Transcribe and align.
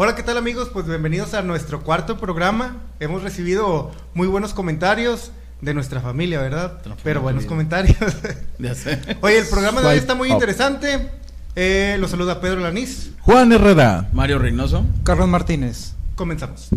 Hola, 0.00 0.14
¿qué 0.14 0.22
tal 0.22 0.36
amigos? 0.36 0.70
Pues 0.72 0.86
bienvenidos 0.86 1.34
a 1.34 1.42
nuestro 1.42 1.82
cuarto 1.82 2.18
programa. 2.18 2.76
Hemos 3.00 3.24
recibido 3.24 3.90
muy 4.14 4.28
buenos 4.28 4.54
comentarios 4.54 5.32
de 5.60 5.74
nuestra 5.74 6.00
familia, 6.00 6.40
¿verdad? 6.40 6.80
Pero 7.02 7.20
buenos 7.20 7.46
comentarios. 7.46 7.96
Ya 8.60 8.76
sé. 8.76 9.00
Oye, 9.22 9.38
el 9.38 9.48
programa 9.48 9.80
de 9.80 9.88
hoy 9.88 9.98
está 9.98 10.14
muy 10.14 10.30
interesante. 10.30 11.10
Eh, 11.56 11.96
lo 11.98 12.06
saluda 12.06 12.40
Pedro 12.40 12.60
Lanís. 12.60 13.10
Juan 13.22 13.50
Herrera. 13.50 14.08
Mario 14.12 14.38
Reynoso. 14.38 14.84
Carlos 15.02 15.26
Martínez. 15.26 15.94
Comenzamos. 16.14 16.68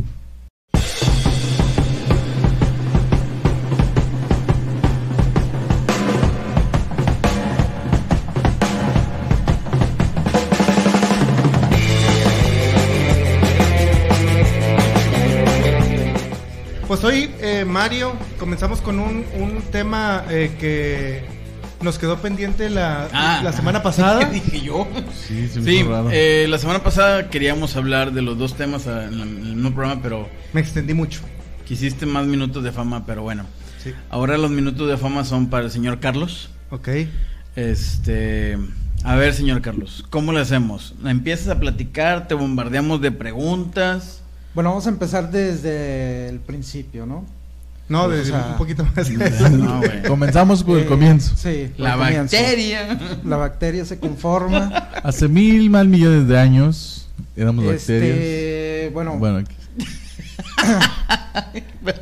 Pues 17.02 17.16
hoy, 17.16 17.32
eh, 17.42 17.66
Mario, 17.66 18.14
comenzamos 18.38 18.80
con 18.80 19.00
un, 19.00 19.26
un 19.40 19.62
tema 19.72 20.24
eh, 20.30 20.56
que 20.60 21.24
nos 21.84 21.98
quedó 21.98 22.18
pendiente 22.22 22.70
la, 22.70 23.10
Ah. 23.12 23.42
la 23.44 23.52
semana 23.54 23.82
pasada. 23.82 24.20
¿Qué 24.30 24.36
dije 24.40 24.62
yo? 24.62 24.88
Sí, 25.16 25.48
se 25.48 25.62
me 25.62 25.72
Sí, 25.72 25.82
raro. 25.84 26.10
eh, 26.12 26.46
la 26.48 26.60
semana 26.60 26.84
pasada 26.84 27.30
queríamos 27.32 27.76
hablar 27.76 28.12
de 28.14 28.22
los 28.22 28.38
dos 28.38 28.56
temas 28.56 28.86
en, 28.86 29.20
el 29.20 29.26
mismo 29.56 29.74
programa, 29.74 30.00
pero 30.04 30.30
Me 30.54 30.62
extendí 30.62 30.94
mucho. 30.94 31.22
quisiste 31.66 32.06
más 32.06 32.28
minutos 32.28 32.64
de 32.64 32.72
fama, 32.72 33.04
pero 33.06 33.24
bueno. 33.24 33.46
Sí. 33.84 33.94
Ahora 34.12 34.38
los 34.38 34.52
minutos 34.52 34.88
de 34.88 34.96
fama 34.98 35.26
son 35.26 35.50
para 35.50 35.66
el 35.66 35.72
señor 35.72 36.00
Carlos. 36.00 36.52
Ok. 36.70 36.88
Este, 37.56 38.60
a 39.04 39.16
ver, 39.16 39.34
señor 39.34 39.62
Carlos, 39.64 40.06
¿cómo 40.12 40.34
le 40.34 40.42
hacemos? 40.42 40.94
¿Empiezas 41.04 41.48
a 41.48 41.60
platicar? 41.60 42.28
¿Te 42.28 42.36
bombardeamos 42.36 43.02
de 43.02 43.12
preguntas? 43.12 44.21
Bueno, 44.54 44.70
vamos 44.72 44.86
a 44.86 44.90
empezar 44.90 45.32
desde 45.32 46.28
el 46.30 46.40
principio, 46.40 47.06
¿no? 47.06 47.26
No, 47.88 48.04
O 48.04 48.10
desde 48.10 48.32
sea, 48.32 48.48
un 48.52 48.58
poquito 48.58 48.86
más. 48.96 49.10
No, 49.52 49.78
güey. 49.80 50.04
Comenzamos 50.08 50.64
por 50.64 50.78
el 50.78 50.86
Eh, 50.86 50.88
comienzo. 50.88 51.36
Sí, 51.36 51.72
La 51.78 51.98
comienzo. 51.98 52.36
bacteria. 52.38 53.00
La 53.26 53.36
bacteria 53.38 53.86
se 53.86 54.00
conforma. 54.00 54.90
Hace 55.04 55.28
mil 55.28 55.70
mal 55.70 55.88
millones 55.88 56.28
de 56.28 56.40
años 56.40 57.10
éramos 57.36 57.66
bacterias. 57.66 58.18
este, 58.18 58.92
bueno, 58.94 59.18
Bueno, 59.18 59.38
aquí- 59.40 59.56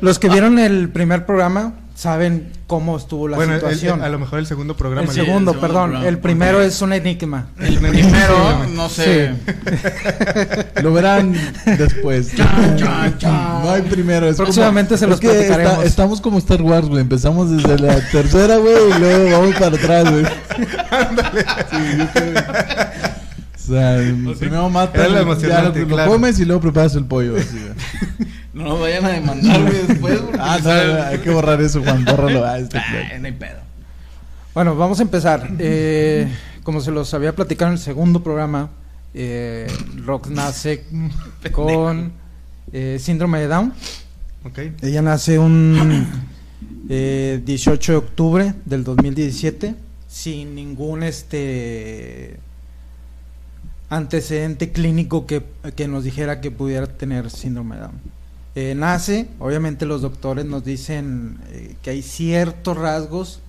los 0.00 0.18
que 0.18 0.28
vieron 0.28 0.58
el 0.58 0.88
primer 0.90 1.26
programa 1.26 1.74
saben 2.00 2.50
cómo 2.66 2.96
estuvo 2.96 3.28
la 3.28 3.36
bueno, 3.36 3.52
situación. 3.56 3.98
el- 3.98 4.04
a 4.06 4.08
lo 4.08 4.18
mejor 4.18 4.38
el 4.38 4.46
segundo 4.46 4.74
programa. 4.74 5.02
el 5.02 5.08
sí, 5.12 5.16
segundo, 5.20 5.50
el 5.50 5.56
segundo 5.56 5.60
perdón. 5.60 5.90
programa, 5.90 6.08
el 6.08 6.18
primero 6.18 6.52
porque- 6.52 6.66
es 6.68 6.80
un 6.80 6.92
enigma. 6.94 7.48
El 7.58 7.78
primero, 7.78 8.66
no 8.74 8.88
sé. 8.88 9.32
lo 10.82 10.92
verán 10.94 11.34
después. 11.76 12.34
Chan, 12.36 12.76
chan, 12.78 13.18
chan. 13.18 13.62
No 13.62 13.70
hay 13.70 13.82
primero. 13.82 14.26
Es 14.28 14.36
Próximamente 14.36 14.96
se 14.96 15.04
es 15.04 15.10
los 15.10 15.20
que 15.20 15.28
platicaremos. 15.28 15.72
está- 15.74 15.84
estamos 15.84 16.20
como 16.22 16.38
Star 16.38 16.62
Wars, 16.62 16.88
güey. 16.88 17.02
Empezamos 17.02 17.50
desde 17.50 17.78
la 17.78 18.00
tercera, 18.10 18.56
güey, 18.56 18.74
y 18.96 18.98
luego 18.98 19.38
vamos 19.38 19.54
para 19.56 19.76
atrás, 19.76 20.10
güey. 20.10 20.24
Sí, 20.24 21.98
yo 21.98 22.06
creo- 22.14 22.44
O 23.54 23.72
sea, 23.72 23.96
primero 24.38 24.70
matas, 24.70 24.96
Era 25.06 25.22
lo 25.62 25.74
lo, 25.74 26.06
comes 26.06 26.38
y 26.40 26.44
luego 26.46 26.60
preparas 26.62 26.94
el 26.94 27.04
pollo. 27.04 27.36
así, 27.36 27.58
güey. 27.58 28.30
No 28.60 28.68
nos 28.70 28.80
vayan 28.80 29.04
a 29.04 29.08
demandar, 29.10 29.62
güey, 29.62 29.86
después. 29.86 30.18
porque 30.20 30.38
Ah, 30.40 30.58
no, 30.58 30.64
sale- 30.64 30.94
no, 30.94 31.02
hay 31.02 31.18
que 31.18 31.30
borrar 31.30 31.60
eso, 31.60 31.82
Juan. 31.82 32.04
Bórralo. 32.04 32.44
Ah, 32.46 32.58
este 32.58 32.78
plan. 32.80 33.20
no 33.22 33.26
hay 33.26 33.32
pedo. 33.32 33.58
Bueno, 34.54 34.76
vamos 34.76 34.98
a 34.98 35.02
empezar. 35.02 35.48
Eh, 35.58 36.28
como 36.62 36.80
se 36.80 36.90
los 36.90 37.12
había 37.14 37.34
platicado 37.34 37.70
en 37.70 37.78
el 37.78 37.82
segundo 37.82 38.22
programa, 38.22 38.70
eh, 39.14 39.66
Rox 40.04 40.28
nace 40.30 40.84
con 41.52 42.12
eh, 42.72 42.98
síndrome 43.00 43.40
de 43.40 43.46
Down. 43.48 43.72
Ok. 44.44 44.58
Ella 44.82 45.02
nace 45.02 45.38
un 45.38 46.06
eh, 46.88 47.40
18 47.44 47.92
de 47.92 47.98
octubre 47.98 48.54
del 48.64 48.84
2017 48.84 49.74
sin 50.08 50.54
ningún 50.54 51.02
este 51.04 52.38
antecedente 53.88 54.70
clínico 54.72 55.26
que, 55.26 55.42
que 55.76 55.88
nos 55.88 56.04
dijera 56.04 56.40
que 56.40 56.50
pudiera 56.50 56.86
tener 56.86 57.30
síndrome 57.30 57.76
de 57.76 57.82
Down. 57.82 58.00
Eh, 58.54 58.74
nace, 58.76 59.28
obviamente 59.38 59.86
los 59.86 60.02
doctores 60.02 60.44
nos 60.44 60.64
dicen 60.64 61.38
eh, 61.50 61.76
que 61.82 61.90
hay 61.90 62.02
ciertos 62.02 62.76
rasgos 62.76 63.40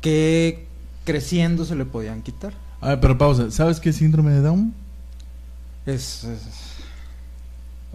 que 0.00 0.66
creciendo 1.04 1.64
se 1.64 1.76
le 1.76 1.84
podían 1.84 2.22
quitar. 2.22 2.52
A 2.80 2.88
ver, 2.90 3.00
pero 3.00 3.18
pausa. 3.18 3.50
¿Sabes 3.50 3.80
qué 3.80 3.90
es 3.90 3.96
síndrome 3.96 4.32
de 4.32 4.40
Down? 4.40 4.74
Es, 5.86 6.24
es- 6.24 6.40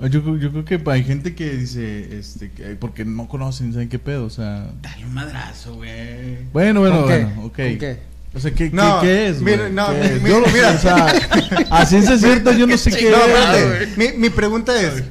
Ah, 0.02 0.08
Yo, 0.08 0.24
creo- 0.24 0.38
yo 0.38 0.52
creo 0.52 0.64
que 0.64 0.82
hay 0.92 1.04
gente 1.04 1.36
que 1.36 1.50
dice, 1.58 2.18
este, 2.18 2.50
que, 2.52 2.64
porque 2.76 3.04
no 3.04 3.28
conocen, 3.28 3.74
saben 3.74 3.90
qué 3.90 4.00
pedo, 4.00 4.26
o 4.26 4.30
sea... 4.30 4.72
Dale 4.82 5.06
un 5.06 5.14
madrazo, 5.14 5.76
güey. 5.76 6.38
Bueno, 6.54 6.80
bueno, 6.80 7.02
¿con 7.02 7.10
qué? 7.10 7.24
bueno, 7.26 7.42
ok. 7.46 7.56
¿Con 7.58 7.78
qué? 7.80 8.00
O 8.34 8.40
sea, 8.40 8.52
¿qué, 8.52 8.70
No, 8.70 9.02
qué, 9.02 9.08
qué 9.08 9.28
es, 9.28 9.42
güey? 9.42 9.58
mira, 9.58 9.70
no, 9.70 9.88
¿Qué 9.92 10.00
mi- 10.00 10.06
es? 10.06 10.22
mi- 10.24 10.30
Yo 10.30 10.40
no- 10.40 10.48
mira. 10.54 10.72
o 10.72 10.78
sea, 10.78 11.08
a 11.70 11.86
ciencia 11.86 12.18
cierta 12.18 12.56
yo 12.56 12.66
no 12.66 12.78
sé 12.78 12.92
qué 12.98 13.12
No, 13.12 13.18
es. 13.56 13.98
Mi, 13.98 14.10
mi 14.18 14.30
pregunta 14.30 14.80
es: 14.82 15.04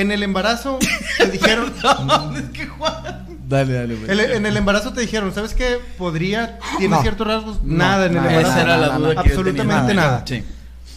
¿en 0.00 0.12
el 0.12 0.22
embarazo 0.22 0.78
te 1.18 1.30
dijeron. 1.30 1.72
No, 2.06 2.36
es 2.36 2.44
que 2.50 2.66
Juan. 2.66 3.26
Dale, 3.48 3.72
dale, 3.74 3.94
güey. 3.94 4.10
el- 4.10 4.20
en 4.32 4.46
el 4.46 4.56
embarazo 4.56 4.92
te 4.92 5.00
dijeron, 5.00 5.32
¿sabes 5.34 5.54
qué? 5.54 5.78
¿Podría. 5.98 6.58
¿Tiene 6.78 6.96
No. 6.96 7.02
ciertos 7.02 7.26
rasgos? 7.26 7.62
No, 7.62 7.76
nada 7.78 8.06
en 8.06 8.12
el 8.12 8.16
embarazo. 8.18 8.48
Esa 8.48 8.62
era 8.62 8.76
la 8.76 8.86
duda 8.98 8.98
nada. 8.98 9.22
que 9.22 9.28
yo 9.30 9.34
Absolutamente 9.36 9.86
tenía. 9.88 10.02
nada. 10.02 10.24
Sí. 10.26 10.44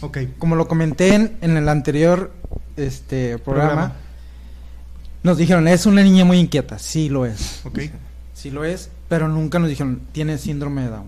Ok. 0.00 0.18
Como 0.38 0.56
lo 0.56 0.66
comenté 0.66 1.14
en, 1.14 1.36
en 1.42 1.56
el 1.56 1.68
anterior 1.68 2.32
este 2.76 3.38
programa, 3.38 3.68
Programa. 3.70 3.92
nos 5.22 5.36
dijeron, 5.38 5.68
es 5.68 5.86
una 5.86 6.02
niña 6.02 6.24
muy 6.24 6.38
inquieta. 6.38 6.78
Sí 6.78 7.08
lo 7.08 7.26
es. 7.26 7.60
Ok. 7.64 7.80
Sí 8.34 8.50
lo 8.50 8.64
es, 8.64 8.90
pero 9.08 9.28
nunca 9.28 9.58
nos 9.58 9.68
dijeron, 9.68 10.00
tiene 10.12 10.38
síndrome 10.38 10.82
de 10.82 10.88
Down. 10.88 11.06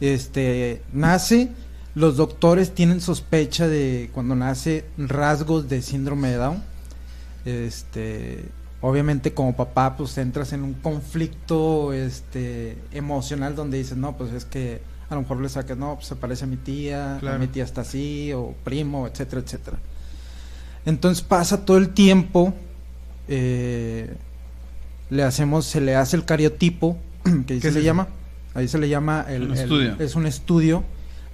Este, 0.00 0.82
nace, 0.92 1.48
los 1.94 2.16
doctores 2.16 2.74
tienen 2.74 3.00
sospecha 3.00 3.66
de 3.66 4.10
cuando 4.12 4.36
nace 4.36 4.84
rasgos 4.98 5.68
de 5.68 5.82
síndrome 5.82 6.28
de 6.28 6.36
Down. 6.36 6.62
Este, 7.48 8.44
obviamente 8.80 9.32
como 9.32 9.56
papá 9.56 9.96
pues 9.96 10.16
entras 10.18 10.52
en 10.52 10.62
un 10.62 10.74
conflicto 10.74 11.92
este 11.92 12.76
emocional 12.92 13.54
donde 13.56 13.78
dices, 13.78 13.96
"No, 13.96 14.16
pues 14.16 14.32
es 14.32 14.44
que 14.44 14.80
a 15.08 15.14
lo 15.14 15.22
mejor 15.22 15.40
le 15.40 15.48
sacas, 15.48 15.76
no, 15.78 15.94
pues 15.94 16.06
se 16.08 16.16
parece 16.16 16.44
a 16.44 16.46
mi 16.46 16.56
tía, 16.56 17.18
mi 17.40 17.46
tía 17.46 17.64
está 17.64 17.80
así 17.80 18.32
o 18.34 18.54
primo, 18.64 19.06
etcétera, 19.06 19.42
etcétera." 19.44 19.78
Entonces 20.84 21.22
pasa 21.22 21.64
todo 21.64 21.76
el 21.78 21.90
tiempo 21.90 22.54
eh, 23.28 24.14
le 25.10 25.22
hacemos, 25.22 25.64
se 25.66 25.80
le 25.80 25.94
hace 25.96 26.16
el 26.16 26.24
cariotipo, 26.24 26.96
que 27.46 27.54
ahí 27.54 27.60
¿Qué 27.60 27.60
se 27.60 27.68
es 27.68 27.74
le 27.74 27.80
eso? 27.80 27.86
llama, 27.86 28.08
ahí 28.54 28.68
se 28.68 28.78
le 28.78 28.88
llama 28.88 29.24
el, 29.28 29.50
Un 29.50 29.56
el- 29.56 29.96
es 30.00 30.14
un 30.14 30.26
estudio 30.26 30.84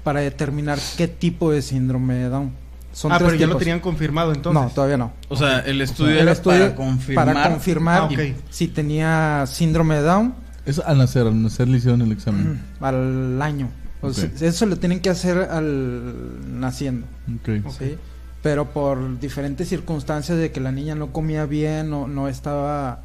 para 0.02 0.20
determinar 0.20 0.78
qué 0.96 1.08
tipo 1.08 1.50
de 1.50 1.62
síndrome 1.62 2.14
de 2.14 2.28
Down. 2.28 2.52
Son 2.94 3.10
ah, 3.12 3.18
tres 3.18 3.26
pero 3.32 3.40
ya 3.40 3.46
lo 3.48 3.56
tenían 3.56 3.80
confirmado 3.80 4.32
entonces. 4.32 4.62
No, 4.62 4.70
todavía 4.70 4.96
no. 4.96 5.12
O 5.28 5.36
sea, 5.36 5.58
el 5.60 5.80
estudio 5.80 6.12
El 6.12 6.18
era 6.20 6.32
estudio 6.32 6.60
para 6.60 6.74
confirmar. 6.76 7.34
para 7.34 7.50
confirmar 7.50 8.08
Ah, 8.10 8.22
si 8.50 8.68
tenía 8.68 9.44
síndrome 9.46 9.96
de 9.96 10.02
Down 10.02 10.34
Es 10.64 10.78
al 10.78 10.98
nacer, 10.98 11.26
al 11.26 11.42
nacer 11.42 11.66
le 11.68 11.78
hicieron 11.78 12.00
el 12.02 12.12
examen. 12.12 12.62
al 12.80 13.42
año. 13.42 13.68
O 14.00 14.12
sea, 14.12 14.26
Ok. 14.26 14.42
Eso 14.42 14.66
le 14.66 14.76
tienen 14.76 15.00
que 15.00 15.10
hacer 15.10 15.36
al 15.38 16.60
naciendo. 16.60 17.06
Ok. 17.40 17.66
Ok. 17.66 17.72
¿sí? 17.78 17.96
Pero 18.42 18.70
por 18.72 19.18
diferentes 19.18 19.68
circunstancias 19.68 20.38
de 20.38 20.52
que 20.52 20.60
la 20.60 20.70
niña 20.70 20.94
no 20.94 21.12
comía 21.12 21.46
bien, 21.46 21.90
no, 21.90 22.06
no 22.06 22.28
estaba 22.28 23.00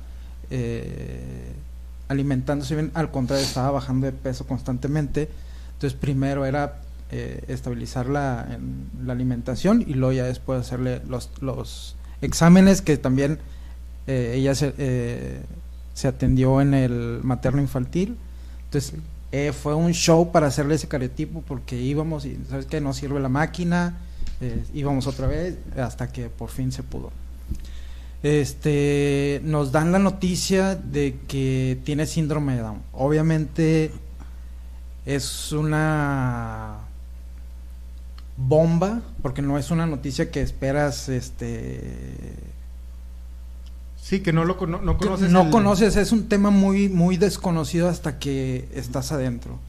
eh, 0.52 1.54
alimentándose 2.10 2.76
bien, 2.76 2.92
al 2.94 3.10
contrario, 3.12 3.44
estaba 3.46 3.72
bajando 3.72 4.06
de 4.06 4.12
peso 4.12 4.46
constantemente. 4.46 5.30
Entonces, 5.74 5.98
primero 5.98 6.46
era 6.46 6.82
eh, 7.12 7.44
estabilizar 7.48 8.08
la, 8.08 8.48
en- 8.52 8.90
la 9.06 9.14
alimentación 9.14 9.82
y 9.88 9.94
luego 9.96 10.14
ya 10.14 10.26
después 10.26 10.60
hacerle 10.62 11.02
los, 11.08 11.30
los 11.42 11.96
exámenes 12.22 12.82
que 12.82 12.98
también 12.98 13.40
eh, 14.08 14.34
ella 14.36 14.54
se, 14.56 14.74
eh, 14.78 15.42
se 15.94 16.08
atendió 16.08 16.62
en 16.62 16.74
el 16.74 17.20
materno 17.24 17.62
infantil. 17.62 18.18
Entonces, 18.66 18.94
eh, 19.32 19.54
fue 19.54 19.76
un 19.76 19.94
show 19.94 20.32
para 20.32 20.48
hacerle 20.48 20.76
ese 20.76 20.88
cariotipo 20.88 21.42
porque 21.48 21.80
íbamos 21.80 22.26
y, 22.26 22.40
¿sabes 22.50 22.66
qué? 22.66 22.82
No 22.82 22.94
sirve 22.94 23.20
la 23.20 23.30
máquina, 23.30 23.98
íbamos 24.74 25.06
otra 25.06 25.28
vez 25.28 25.58
hasta 25.78 26.12
que 26.12 26.30
por 26.30 26.50
fin 26.50 26.72
se 26.72 26.82
pudo. 26.82 27.12
Este, 28.24 29.42
nos 29.46 29.72
dan 29.72 29.92
la 29.92 30.00
noticia 30.00 30.76
de 30.76 31.18
que 31.28 31.80
tiene 31.86 32.06
síndrome 32.06 32.56
de 32.56 32.62
Down. 32.62 32.82
Obviamente 32.94 33.92
es 35.06 35.52
una 35.52 36.80
bomba 38.42 39.02
porque 39.22 39.42
no 39.42 39.58
es 39.58 39.70
una 39.70 39.86
noticia 39.86 40.32
que 40.32 40.42
esperas 40.42 41.10
este 41.10 42.34
Sí, 44.02 44.22
que 44.22 44.34
no 44.34 44.44
lo 44.46 44.54
no 44.66 44.98
que 44.98 45.06
conoces. 45.06 45.30
no 45.30 45.42
el- 45.44 45.50
conoces, 45.52 45.96
es 45.96 46.12
un 46.12 46.30
tema 46.30 46.50
muy, 46.50 46.90
muy 46.90 47.18
desconocido 47.18 47.90
hasta 47.90 48.18
que 48.18 48.68
estás 48.74 49.12
adentro. 49.12 49.60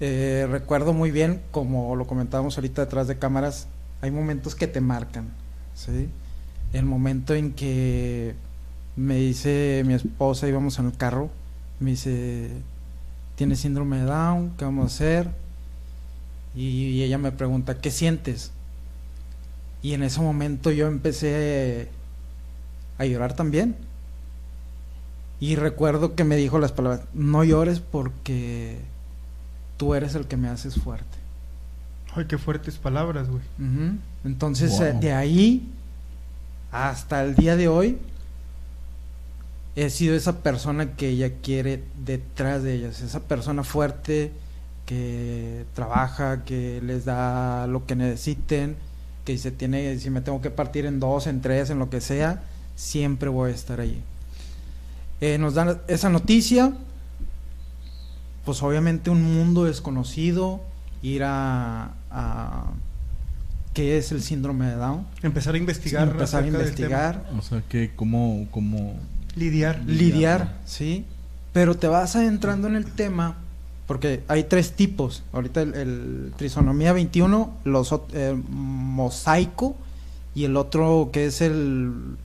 Eh, 0.00 0.48
recuerdo 0.50 0.92
muy 0.92 1.10
bien, 1.12 1.40
como 1.52 1.94
lo 1.94 2.06
comentábamos 2.06 2.56
ahorita 2.56 2.84
detrás 2.84 3.06
de 3.06 3.18
cámaras, 3.18 3.68
hay 4.00 4.10
momentos 4.10 4.54
que 4.56 4.66
te 4.66 4.80
marcan, 4.80 5.28
¿sí? 5.74 6.08
El 6.72 6.84
momento 6.84 7.34
en 7.34 7.52
que 7.52 8.34
me 8.96 9.16
dice 9.16 9.82
mi 9.86 9.94
esposa, 9.94 10.48
íbamos 10.48 10.78
en 10.80 10.86
el 10.86 10.96
carro, 10.96 11.30
me 11.78 11.90
dice, 11.92 12.50
¿tienes 13.36 13.60
síndrome 13.60 13.98
de 13.98 14.04
Down? 14.04 14.54
¿Qué 14.58 14.64
vamos 14.64 14.84
a 14.84 14.86
hacer? 14.94 15.28
Y, 16.54 17.02
ella 17.02 17.18
me 17.18 17.32
pregunta, 17.32 17.80
¿qué 17.80 17.90
sientes? 17.90 18.52
Y 19.82 19.94
en 19.94 20.02
ese 20.02 20.20
momento 20.20 20.70
yo 20.70 20.86
empecé 20.86 21.88
a 22.98 23.04
llorar 23.04 23.34
también. 23.34 23.76
Y 25.40 25.56
recuerdo 25.56 26.14
que 26.14 26.24
me 26.24 26.36
dijo 26.36 26.58
las 26.58 26.72
palabras, 26.72 27.02
no 27.12 27.44
llores 27.44 27.80
porque 27.80 28.78
tú 29.76 29.94
eres 29.94 30.14
el 30.14 30.26
que 30.26 30.36
me 30.36 30.48
haces 30.48 30.76
fuerte. 30.76 31.18
Ay, 32.14 32.26
qué 32.26 32.38
fuertes 32.38 32.78
palabras, 32.78 33.28
güey. 33.28 33.42
Entonces, 34.24 34.78
eh, 34.80 34.94
de 34.98 35.12
ahí 35.12 35.68
hasta 36.70 37.22
el 37.24 37.34
día 37.34 37.56
de 37.56 37.68
hoy, 37.68 37.98
he 39.76 39.90
sido 39.90 40.14
esa 40.14 40.42
persona 40.42 40.92
que 40.96 41.08
ella 41.08 41.34
quiere 41.42 41.84
detrás 42.04 42.62
de 42.62 42.74
ellas, 42.74 43.00
esa 43.00 43.20
persona 43.20 43.64
fuerte 43.64 44.32
que 44.86 45.64
trabaja, 45.74 46.44
que 46.44 46.80
les 46.82 47.04
da 47.04 47.66
lo 47.66 47.86
que 47.86 47.96
necesiten, 47.96 48.76
que 49.24 49.38
si 49.38 49.50
tiene, 49.50 49.98
si 49.98 50.10
me 50.10 50.20
tengo 50.20 50.40
que 50.40 50.50
partir 50.50 50.86
en 50.86 51.00
dos, 51.00 51.26
en 51.26 51.40
tres, 51.40 51.70
en 51.70 51.78
lo 51.78 51.88
que 51.88 52.00
sea, 52.00 52.42
siempre 52.76 53.28
voy 53.28 53.50
a 53.50 53.54
estar 53.54 53.80
allí. 53.80 54.00
Eh, 55.20 55.38
nos 55.38 55.54
dan 55.54 55.80
esa 55.88 56.10
noticia, 56.10 56.74
pues 58.44 58.62
obviamente 58.62 59.10
un 59.10 59.22
mundo 59.22 59.64
desconocido, 59.64 60.60
ir 61.02 61.22
a, 61.24 61.92
qué 63.72 63.96
es 63.96 64.12
el 64.12 64.22
síndrome 64.22 64.66
de 64.66 64.74
Down. 64.76 65.06
Empezar 65.22 65.54
a 65.54 65.58
investigar. 65.58 66.08
empezar 66.08 66.44
a 66.44 66.46
investigar. 66.46 67.26
O 67.38 67.42
sea, 67.42 67.62
que 67.68 67.92
cómo, 67.96 68.46
cómo... 68.50 68.98
Lidiar. 69.34 69.82
Lidiar, 69.86 70.58
sí. 70.64 71.06
Pero 71.52 71.76
te 71.76 71.86
vas 71.86 72.14
adentrando 72.16 72.68
en 72.68 72.76
el 72.76 72.84
tema 72.84 73.38
porque 73.86 74.22
hay 74.28 74.44
tres 74.44 74.72
tipos. 74.72 75.22
Ahorita 75.32 75.62
el, 75.62 76.32
trisonomía 76.36 76.92
21, 76.92 77.52
los 77.64 77.94
el 78.12 78.42
mosaico 78.48 79.76
y 80.34 80.44
el 80.44 80.56
otro 80.56 81.10
que 81.12 81.26
es 81.26 81.40
el 81.40 82.16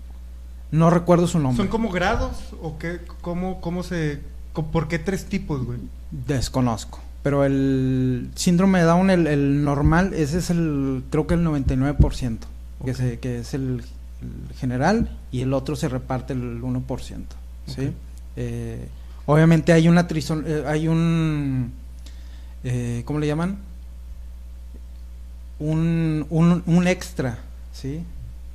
no 0.71 0.89
recuerdo 0.89 1.27
su 1.27 1.39
nombre. 1.39 1.63
¿Son 1.63 1.67
como 1.67 1.89
grados 1.89 2.53
o 2.61 2.77
qué 2.77 2.99
cómo 3.21 3.59
cómo 3.61 3.83
se 3.83 4.21
por 4.53 4.87
qué 4.87 4.99
tres 4.99 5.25
tipos, 5.25 5.65
güey? 5.65 5.79
Desconozco. 6.11 6.99
Pero 7.23 7.43
el 7.43 8.29
síndrome 8.35 8.79
de 8.79 8.85
Down, 8.85 9.09
el, 9.09 9.63
normal, 9.63 10.13
ese 10.13 10.39
es 10.39 10.49
el, 10.49 11.03
creo 11.09 11.27
que 11.27 11.33
el 11.33 11.45
99%, 11.45 12.37
que, 12.85 13.19
que 13.19 13.39
es 13.39 13.53
el, 13.53 13.83
general, 14.57 15.17
y 15.31 15.41
el 15.41 15.53
otro 15.53 15.75
se 15.75 15.89
reparte 15.89 16.33
el 16.33 16.61
1%. 16.61 17.23
¿sí? 17.65 17.91
Eh, 18.37 18.87
obviamente 19.29 19.73
hay 19.73 19.87
una 19.87 20.07
trison, 20.07 20.43
eh, 20.47 20.63
hay 20.65 20.87
un, 20.87 21.71
eh, 22.63 23.03
¿cómo 23.05 23.19
le 23.19 23.27
llaman? 23.27 23.57
Un, 25.59 26.25
un, 26.29 26.63
un, 26.65 26.87
extra, 26.87 27.37
¿sí? 27.71 28.01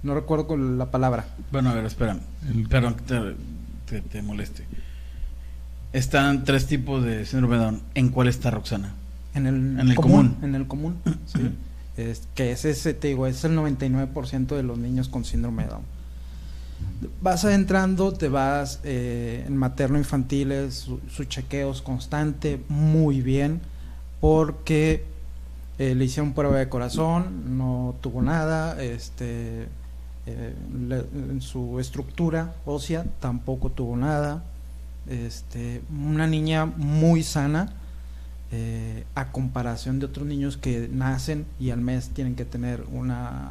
No 0.03 0.15
recuerdo 0.15 0.49
con 0.49 0.77
la 0.77 0.91
palabra. 0.91 1.27
Bueno, 1.53 1.71
a 1.71 1.75
ver, 1.75 1.85
espera, 1.85 2.19
perdón 2.69 2.97
que 3.87 4.01
te 4.01 4.23
moleste. 4.23 4.65
Están 5.93 6.43
tres 6.43 6.67
tipos 6.67 7.05
de 7.05 7.25
síndrome 7.25 7.57
de 7.57 7.63
Down. 7.63 7.83
¿En 7.95 8.09
cuál 8.09 8.27
está 8.27 8.51
Roxana? 8.51 8.95
En 9.35 9.47
el, 9.47 9.95
común, 9.95 10.37
En 10.43 10.55
el 10.57 10.67
común, 10.67 10.97
sí. 11.27 11.53
Es, 11.97 12.27
que 12.35 12.51
es 12.51 12.65
ese, 12.65 12.95
te 12.95 13.09
digo, 13.09 13.29
es 13.29 13.45
el 13.45 13.57
99% 13.57 14.57
de 14.57 14.63
los 14.65 14.79
niños 14.79 15.09
con 15.09 15.25
síndrome 15.25 15.65
de 15.65 15.69
Down. 15.69 15.94
Vas 17.21 17.45
adentrando, 17.45 18.13
te 18.13 18.29
vas 18.29 18.81
eh, 18.85 19.45
en 19.47 19.57
materno 19.57 19.99
infantiles, 19.99 20.75
su, 20.75 20.99
chequeo 20.99 21.27
chequeos 21.29 21.83
constante, 21.83 22.61
muy 22.69 23.21
bien, 23.21 23.61
porque 24.21 25.05
eh, 25.79 25.95
le 25.95 26.05
hicieron 26.05 26.33
prueba 26.33 26.59
de 26.59 26.69
corazón, 26.69 27.59
no 27.59 27.95
tuvo 28.01 28.23
nada, 28.23 28.83
este, 28.83 29.69
eh, 30.27 30.55
en 30.73 31.41
su 31.43 31.79
estructura 31.81 32.55
ósea 32.65 33.05
tampoco 33.21 33.71
tuvo 33.71 33.97
nada, 33.97 34.45
este, 35.09 35.83
una 35.91 36.27
niña 36.27 36.65
muy 36.65 37.23
sana 37.23 37.75
eh, 38.57 39.05
a 39.17 39.33
comparación 39.33 39.99
de 39.99 40.07
otros 40.07 40.27
niños 40.29 40.57
que 40.57 40.89
nacen 40.89 41.45
y 41.59 41.71
al 41.71 41.81
mes 41.81 42.11
tienen 42.11 42.37
que 42.37 42.45
tener 42.45 42.85
una 42.93 43.51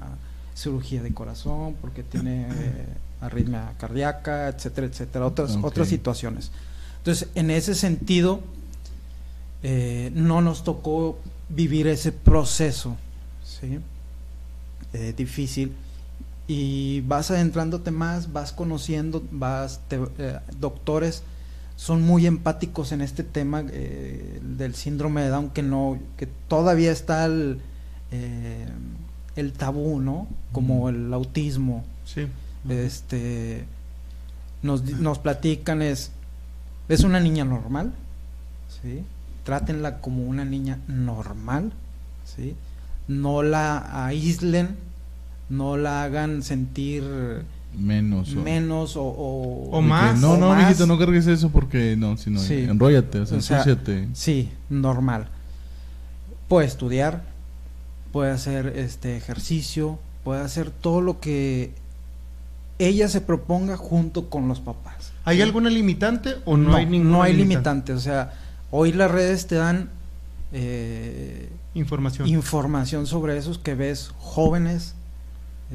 cirugía 0.56 1.04
de 1.04 1.14
corazón 1.14 1.76
porque 1.82 2.04
tiene 2.04 2.48
eh, 2.50 2.86
arritmia 3.26 3.74
cardíaca, 3.78 4.48
etcétera, 4.50 4.88
etcétera, 4.88 5.26
otras, 5.26 5.58
otras 5.62 5.88
situaciones. 5.88 6.52
Entonces, 6.98 7.30
en 7.36 7.52
ese 7.52 7.76
sentido, 7.76 8.42
eh, 9.62 10.12
no 10.14 10.42
nos 10.42 10.64
tocó 10.64 11.20
vivir 11.50 11.88
ese 11.88 12.12
proceso, 12.12 12.98
¿sí? 13.44 13.80
difícil. 15.18 15.74
Y 16.48 17.02
vas 17.02 17.32
adentrándote 17.32 17.90
más, 17.92 18.32
vas 18.32 18.52
conociendo, 18.52 19.24
vas 19.32 19.80
doctores 20.60 21.24
son 21.76 22.02
muy 22.02 22.28
empáticos 22.28 22.92
en 22.92 23.02
este 23.02 23.24
tema 23.24 23.64
eh, 23.72 24.40
del 24.42 24.76
síndrome 24.76 25.24
de 25.24 25.30
Down 25.30 25.50
que 25.50 25.64
no 25.64 25.98
que 26.18 26.28
todavía 26.28 26.92
está 26.92 27.26
el, 27.26 27.60
eh, 28.12 28.68
el 29.36 29.54
tabú 29.54 30.00
no 30.00 30.28
como 30.52 30.90
el 30.90 31.14
autismo. 31.14 31.84
Sí 32.06 32.28
este 32.70 33.66
nos, 34.62 34.84
nos 34.84 35.20
platican 35.20 35.82
es 35.82 36.12
es 36.90 37.04
una 37.04 37.20
niña 37.20 37.46
normal 37.46 37.94
sí 38.82 39.04
trátenla 39.44 40.00
como 40.00 40.24
una 40.24 40.46
niña 40.46 40.80
normal 40.88 41.74
sí 42.24 42.56
no 43.08 43.44
la 43.44 44.06
aíslen 44.06 44.76
no 45.50 45.78
la 45.78 46.04
hagan 46.04 46.44
sentir 46.44 47.04
menos 47.78 48.34
o, 48.36 48.40
menos 48.42 48.96
o, 48.96 49.04
o, 49.04 49.82
más. 49.82 50.20
No 50.20 50.38
no 50.38 50.56
mijito 50.56 50.88
no 50.88 50.98
cargues 50.98 51.28
eso 51.28 51.50
porque 51.50 51.96
no 51.98 52.18
si 52.18 52.30
no 52.30 52.42
enróllate 52.42 53.20
o 53.20 53.26
sea, 53.26 53.66
sí 54.14 54.50
normal. 54.70 55.28
Puede 56.48 56.68
estudiar 56.68 57.24
puede 58.12 58.32
hacer 58.32 58.74
este 58.78 59.18
ejercicio 59.18 60.00
puede 60.24 60.42
hacer 60.42 60.70
todo 60.70 61.02
lo 61.02 61.20
que 61.20 61.74
ella 62.80 63.08
se 63.08 63.22
proponga 63.22 63.78
junto 63.78 64.30
con 64.30 64.48
los 64.48 64.60
papás. 64.60 65.12
Hay 65.26 65.42
alguna 65.42 65.70
limitante 65.70 66.36
o 66.46 66.58
no, 66.58 66.76
hay 66.76 66.86
ninguna 66.86 67.18
no 67.18 67.24
hay 67.24 67.34
limitante? 67.34 67.94
o 67.94 68.00
sea 68.00 68.34
hoy 68.72 68.92
las 68.92 69.10
redes 69.12 69.48
te 69.48 69.56
dan 69.56 69.90
eh, 70.52 71.50
información. 71.74 72.28
información 72.28 73.08
sobre 73.08 73.38
esos 73.38 73.58
que 73.58 73.76
ves 73.76 74.12
jóvenes 74.18 74.96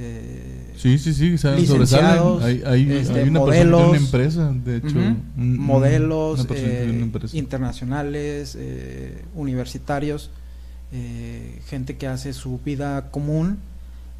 eh, 0.00 0.74
sí, 0.76 0.96
sí, 0.96 1.12
sí, 1.12 1.30
licenciados, 1.30 2.42
hay, 2.44 2.62
hay, 2.64 2.92
este, 2.92 3.20
hay, 3.20 3.28
una 3.28 3.40
modelos, 3.40 3.88
una 3.88 3.98
empresa, 3.98 4.52
de 4.52 4.76
hecho, 4.76 4.96
modelos 5.34 6.46
eh, 6.50 7.10
internacionales, 7.32 8.56
eh, 8.56 9.24
universitarios, 9.34 10.30
eh, 10.92 11.60
gente 11.66 11.96
que 11.96 12.06
hace 12.06 12.32
su 12.32 12.60
vida 12.64 13.10
común. 13.10 13.58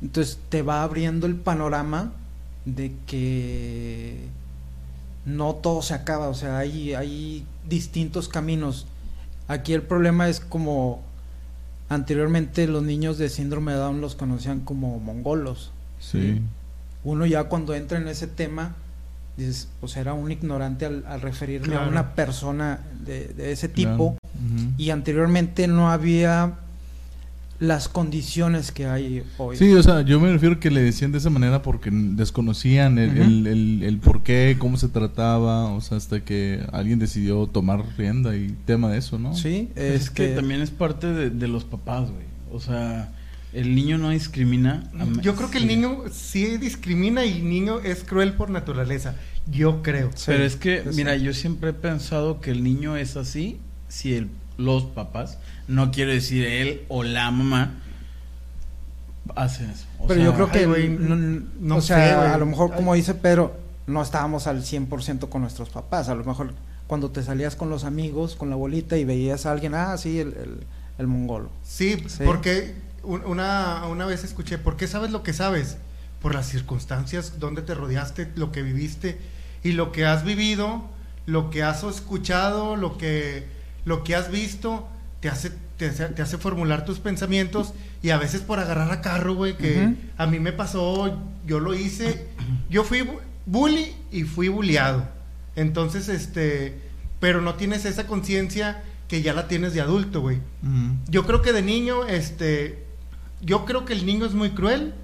Entonces 0.03 0.41
te 0.49 0.63
va 0.63 0.83
abriendo 0.83 1.29
el 1.29 1.37
panorama 1.37 2.13
de 2.75 2.93
que 3.07 4.29
no 5.25 5.55
todo 5.55 5.83
se 5.83 5.95
acaba, 5.95 6.29
o 6.29 6.35
sea, 6.35 6.59
hay, 6.59 6.95
hay 6.95 7.45
distintos 7.69 8.29
caminos. 8.29 8.87
Aquí 9.47 9.73
el 9.73 9.83
problema 9.83 10.29
es 10.29 10.41
como 10.41 11.03
Anteriormente 11.89 12.67
los 12.67 12.83
niños 12.83 13.17
de 13.17 13.31
síndrome 13.31 13.73
de 13.73 13.79
Down 13.79 14.01
los 14.03 14.15
conocían 14.15 14.61
como 14.61 15.01
mongolos. 15.01 15.73
Sí. 15.99 16.43
Uno 17.03 17.25
ya 17.25 17.45
cuando 17.45 17.75
entra 17.75 17.97
en 17.97 18.09
ese 18.09 18.27
tema, 18.27 18.75
dices, 19.39 19.69
pues 19.81 19.97
era 19.97 20.13
un 20.13 20.31
ignorante 20.31 20.85
al, 20.85 21.21
referirme 21.23 21.77
a 21.77 21.89
una 21.89 22.15
persona 22.15 22.81
de, 23.07 23.53
ese 23.53 23.69
tipo. 23.69 24.19
Y 24.77 24.91
anteriormente 24.91 25.67
no 25.67 25.91
había 25.91 26.59
las 27.61 27.89
condiciones 27.89 28.71
que 28.71 28.87
hay 28.87 29.25
hoy. 29.37 29.57
Sí, 29.57 29.73
o 29.75 29.83
sea, 29.83 30.03
yo 30.03 30.21
me 30.21 30.31
refiero 30.31 30.61
que 30.61 30.71
le 30.71 30.81
decían 30.81 31.11
de 31.11 31.19
esa 31.19 31.31
manera 31.31 31.63
porque 31.63 31.91
desconocían 31.93 32.99
el, 32.99 33.47
el, 33.47 33.83
el, 33.83 33.99
por 33.99 34.23
qué, 34.23 34.57
cómo 34.59 34.77
se 34.77 34.89
trataba, 34.89 35.65
o 35.65 35.81
sea, 35.81 35.97
hasta 35.97 36.25
que 36.25 36.65
alguien 36.73 36.99
decidió 36.99 37.47
tomar 37.47 37.85
rienda 37.97 38.37
y 38.37 38.55
tema 38.65 38.91
de 38.91 38.99
eso, 38.99 39.19
¿no? 39.19 39.35
Sí, 39.35 39.71
es, 39.75 40.11
que, 40.11 40.29
también 40.29 40.61
es 40.61 40.71
parte 40.71 41.09
de, 41.09 41.49
los 41.49 41.65
papás, 41.65 42.11
güey. 42.11 42.27
O 42.53 42.61
sea, 42.61 43.13
el 43.53 43.75
niño 43.75 43.99
no 43.99 44.11
discrimina. 44.11 44.89
Yo 45.21 45.35
creo 45.35 45.51
que 45.51 45.59
el 45.59 45.67
niño 45.67 46.05
sí 46.13 46.59
discrimina 46.59 47.25
y 47.25 47.39
el 47.39 47.49
niño 47.49 47.81
es 47.81 48.05
cruel 48.05 48.35
por 48.35 48.51
naturaleza. 48.51 49.17
Yo 49.51 49.83
creo. 49.83 50.11
Pero 50.27 50.45
es 50.45 50.57
que, 50.57 50.85
mira, 50.95 51.17
yo 51.17 51.33
siempre 51.33 51.71
he 51.71 51.75
pensado 51.75 52.41
que 52.41 52.51
el 52.51 52.63
niño 52.63 52.97
es 52.97 53.17
así 53.17 53.59
si 53.89 54.15
el, 54.15 54.29
los 54.59 54.85
papás 54.85 55.39
no 55.69 55.91
quiero 55.93 56.11
decir 56.11 56.45
él 56.45 56.83
o 56.89 57.03
la 57.05 57.31
mamá, 57.31 57.75
hacen 59.37 59.71
eso. 59.71 59.85
O 59.99 60.07
Pero 60.07 60.21
sea, 60.21 60.25
yo 60.31 60.35
creo 60.35 60.51
que, 60.51 60.81
ay, 60.81 60.97
no, 60.99 61.17
no 61.61 61.77
o 61.77 61.81
sé, 61.81 61.89
sea, 61.95 62.35
a 62.35 62.39
lo 62.39 62.47
mejor 62.47 62.75
como 62.75 62.95
dice 62.95 63.15
Pedro, 63.15 63.57
no 63.87 64.03
estábamos 64.03 64.47
al 64.47 64.63
100% 64.65 65.29
con 65.29 65.43
nuestros 65.43 65.69
papás. 65.71 66.09
A 66.09 66.15
lo 66.15 66.25
mejor 66.25 66.53
cuando 66.87 67.11
te 67.11 67.23
salías 67.23 67.55
con 67.57 67.69
los 67.71 67.85
amigos, 67.85 68.35
con 68.37 68.51
la 68.51 68.57
bolita 68.57 68.97
y 68.97 69.05
veías 69.05 69.47
a 69.47 69.53
alguien, 69.53 69.75
ah, 69.75 69.97
sí, 69.99 70.19
el, 70.21 70.29
el, 70.29 70.61
el 70.99 71.07
mongolo. 71.07 71.51
Sí, 71.63 72.03
Sí. 72.09 72.23
porque 72.25 72.75
un- 73.03 73.25
una, 73.25 73.87
una 73.87 74.07
vez 74.07 74.25
escuché, 74.25 74.59
¿por 74.59 74.77
qué 74.77 74.87
sabes 74.87 75.11
lo 75.11 75.23
que 75.23 75.33
sabes? 75.33 75.77
Por 76.23 76.35
las 76.35 76.49
circunstancias 76.49 77.39
donde 77.39 77.63
te 77.63 77.75
rodeaste, 77.75 78.31
lo 78.35 78.51
que 78.53 78.63
viviste 78.63 79.19
y 79.63 79.73
lo 79.73 79.93
que 79.93 80.07
has 80.07 80.25
vivido, 80.25 80.83
lo 81.27 81.51
que 81.51 81.63
has 81.63 81.83
escuchado, 81.85 82.77
lo 82.77 82.97
que, 82.99 83.47
lo 83.85 84.03
que 84.03 84.15
has 84.17 84.31
visto, 84.31 84.89
te 85.21 85.29
hace, 85.29 85.51
te, 85.77 85.87
hace, 85.87 86.07
te 86.07 86.23
hace 86.23 86.39
formular 86.39 86.85
tus 86.85 86.99
pensamientos 87.01 87.73
y 88.03 88.11
a 88.11 88.19
veces 88.19 88.41
por 88.41 88.59
agarrar 88.61 88.91
a 88.93 89.01
carro, 89.01 89.35
güey, 89.35 89.57
que 89.57 89.95
a 90.17 90.27
mí 90.27 90.39
me 90.39 90.53
pasó, 90.53 91.19
yo 91.47 91.59
lo 91.61 91.75
hice, 91.75 92.27
yo 92.71 92.85
fui 92.85 93.01
bu- 93.01 93.19
bully 93.47 93.95
y 94.13 94.23
fui 94.25 94.49
bulliado. 94.49 95.09
Entonces, 95.57 96.09
este, 96.09 96.79
pero 97.19 97.41
no 97.41 97.55
tienes 97.55 97.85
esa 97.85 98.07
conciencia 98.07 98.83
que 99.09 99.23
ya 99.23 99.33
la 99.33 99.49
tienes 99.49 99.75
de 99.75 99.81
adulto, 99.81 100.21
güey. 100.21 100.39
Yo 101.09 101.27
creo 101.27 101.43
que 101.43 101.53
de 101.53 101.63
niño, 101.63 102.07
este, 102.07 102.85
yo 103.41 103.65
creo 103.65 103.85
que 103.85 103.95
el 103.95 104.07
niño 104.07 104.27
es 104.27 104.35
muy 104.35 104.51
cruel, 104.51 104.95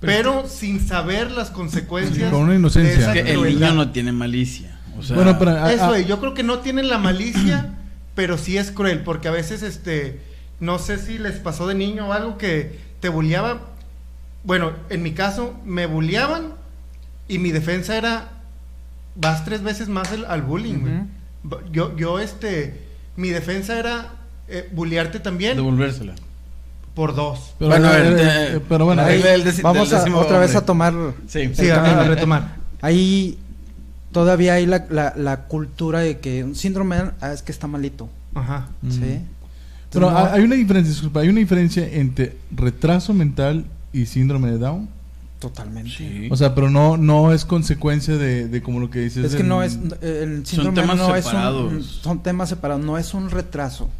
pero, 0.00 0.46
sin 0.48 0.86
saber 0.86 1.30
las 1.30 1.50
consecuencias. 1.50 2.30
Con 2.30 2.42
una 2.42 2.54
inocencia. 2.54 2.94
de 2.96 3.02
esa 3.02 3.12
que 3.12 3.20
el 3.32 3.42
niño 3.42 3.72
no 3.74 3.90
tiene 3.90 4.12
malicia. 4.12 4.78
O 4.98 5.02
sea, 5.02 5.16
Bueno, 5.16 5.38
pero- 5.38 5.52
Ah, 5.52 5.72
Eso, 5.72 5.84
ah. 5.84 5.88
güey, 5.88 6.04
yo 6.04 6.20
creo 6.20 6.34
que 6.34 6.42
no 6.42 6.58
tienen 6.58 6.88
la 6.88 6.98
malicia, 6.98 7.74
pero 8.14 8.38
sí 8.38 8.56
es 8.58 8.70
cruel, 8.70 9.00
porque 9.02 9.28
a 9.28 9.32
veces, 9.32 9.62
este, 9.62 10.20
no 10.60 10.78
sé 10.78 10.98
si 10.98 11.18
les 11.18 11.34
pasó 11.38 11.66
de 11.66 11.74
niño 11.74 12.08
o 12.08 12.12
algo 12.12 12.38
que 12.38 12.78
te 13.00 13.08
bulleaba. 13.08 13.60
Bueno, 14.44 14.72
en 14.90 15.02
mi 15.02 15.12
caso, 15.12 15.54
me 15.64 15.86
bulleaban 15.86 16.52
y 17.28 17.38
mi 17.38 17.50
defensa 17.50 17.96
era, 17.96 18.28
vas 19.14 19.44
tres 19.44 19.62
veces 19.62 19.88
más 19.88 20.12
el- 20.12 20.24
al 20.26 20.42
bullying, 20.42 20.78
güey. 20.80 21.62
Yo, 21.72 21.96
yo, 21.96 22.18
este, 22.20 22.80
mi 23.16 23.30
defensa 23.30 23.78
era 23.78 24.12
eh, 24.48 24.68
bullearte 24.72 25.20
también 25.20 25.56
devolvérsela. 25.56 26.14
por 26.94 27.14
dos. 27.14 27.54
Pero, 27.58 27.70
Bueno, 27.70 27.88
ver, 27.90 28.16
eh, 28.20 28.60
pero 28.68 28.84
bueno, 28.84 29.02
ahí- 29.02 29.22
Vamos 29.62 29.92
a, 29.92 30.04
otra 30.16 30.38
vez 30.38 30.54
a 30.54 30.64
tomar... 30.66 30.92
Sí. 31.26 31.50
Sí, 31.54 31.70
a, 31.70 31.82
a 32.00 32.04
retomar. 32.04 32.56
Ahí 32.82 33.38
todavía 34.14 34.54
hay 34.54 34.64
la, 34.64 34.86
la, 34.88 35.12
la 35.16 35.42
cultura 35.42 35.98
de 36.00 36.18
que 36.20 36.42
un 36.42 36.54
síndrome 36.54 36.96
ah, 37.20 37.32
es 37.34 37.42
que 37.42 37.52
está 37.52 37.66
malito. 37.66 38.08
Ajá. 38.34 38.68
Mm. 38.80 38.90
¿sí? 38.90 39.20
Pero 39.92 40.10
No- 40.10 40.16
hay 40.16 40.42
una 40.42 40.54
diferencia, 40.54 40.90
disculpa, 40.90 41.20
hay 41.20 41.28
una 41.28 41.40
diferencia 41.40 41.86
entre 41.86 42.36
retraso 42.50 43.12
mental 43.12 43.66
y 43.92 44.06
síndrome 44.06 44.50
de 44.50 44.58
Down. 44.58 44.88
Totalmente. 45.38 45.90
Sí. 45.90 46.28
O 46.30 46.36
sea, 46.36 46.54
pero 46.54 46.70
no 46.70 46.96
no 46.96 47.32
es 47.34 47.44
consecuencia 47.44 48.16
de, 48.16 48.48
de 48.48 48.62
como 48.62 48.80
lo 48.80 48.88
que 48.88 49.00
dices. 49.00 49.26
Es 49.26 49.34
que 49.34 49.42
en- 49.42 49.48
no 49.48 49.62
es 49.62 49.78
el 50.00 50.46
síndrome 50.46 50.80
temas 50.80 50.96
no 50.96 51.14
es 51.14 51.24
separados. 51.26 51.70
un, 51.72 51.82
son 51.82 52.22
temas 52.22 52.48
separados, 52.48 52.82
no 52.82 52.96
es 52.96 53.12
un 53.12 53.28
retraso, 53.30 53.90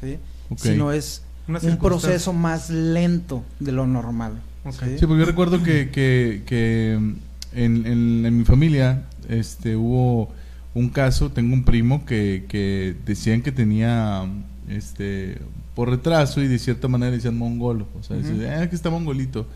¿sí? 0.00 0.18
Sino 0.56 0.92
es 0.92 1.22
un 1.48 1.78
proceso 1.78 2.32
más 2.32 2.70
lento 2.70 3.42
de 3.58 3.72
lo 3.72 3.86
normal. 3.86 4.34
¿sí? 4.70 4.98
Sí, 5.00 5.06
porque 5.06 5.20
yo 5.20 5.26
recuerdo 5.26 5.62
que, 5.62 5.90
que, 5.90 6.42
que 6.46 6.96
mm, 7.00 7.12
en, 7.58 7.86
en, 7.86 8.26
en 8.26 8.38
mi 8.38 8.44
familia 8.44 9.02
este, 9.28 9.76
hubo 9.76 10.30
un 10.74 10.88
caso, 10.88 11.30
tengo 11.30 11.54
un 11.54 11.64
primo 11.64 12.04
que, 12.04 12.44
que 12.48 12.96
decían 13.06 13.42
que 13.42 13.52
tenía 13.52 14.24
este 14.68 15.38
por 15.74 15.90
retraso 15.90 16.40
y 16.40 16.46
de 16.48 16.58
cierta 16.58 16.88
manera 16.88 17.10
decían 17.12 17.36
mongolo, 17.36 17.86
o 17.98 18.02
sea, 18.02 18.16
Ujú. 18.16 18.26
decían, 18.28 18.62
"Ah, 18.62 18.68
que 18.68 18.76
está 18.76 18.90
mongolito, 18.90 19.46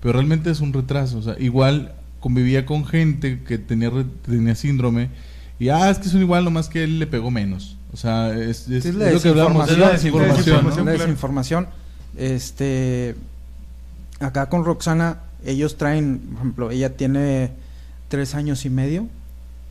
pero 0.00 0.12
realmente 0.14 0.50
es 0.50 0.60
un 0.60 0.72
retraso, 0.72 1.18
o 1.18 1.22
sea, 1.22 1.36
igual 1.38 1.94
convivía 2.20 2.64
con 2.64 2.86
gente 2.86 3.40
que 3.46 3.58
tenía, 3.58 3.90
re- 3.90 4.06
tenía 4.24 4.54
síndrome 4.54 5.08
y, 5.58 5.68
ah, 5.68 5.90
es 5.90 5.98
que 5.98 6.08
son 6.08 6.20
igual, 6.20 6.44
nomás 6.44 6.68
que 6.68 6.84
él 6.84 6.98
le 6.98 7.06
pegó 7.06 7.30
menos. 7.30 7.76
O 7.92 7.96
sea, 7.96 8.34
es, 8.36 8.68
es, 8.68 8.86
es 8.86 8.94
la 8.96 9.08
es 9.08 9.14
lo 9.14 9.20
que 9.22 9.28
hablamos, 9.28 9.70
es 9.70 9.78
la 9.78 9.84
es 9.86 9.88
la 9.88 9.92
desinformación, 9.92 10.62
¿no? 10.64 10.70
La 10.70 10.74
claro. 10.82 10.98
desinformación. 10.98 11.66
Este, 12.16 13.14
acá 14.20 14.48
con 14.48 14.64
Roxana, 14.64 15.18
ellos 15.44 15.76
traen, 15.76 16.18
por 16.18 16.36
ejemplo, 16.38 16.70
ella 16.70 16.96
tiene 16.96 17.50
tres 18.14 18.36
años 18.36 18.64
y 18.64 18.70
medio. 18.70 19.08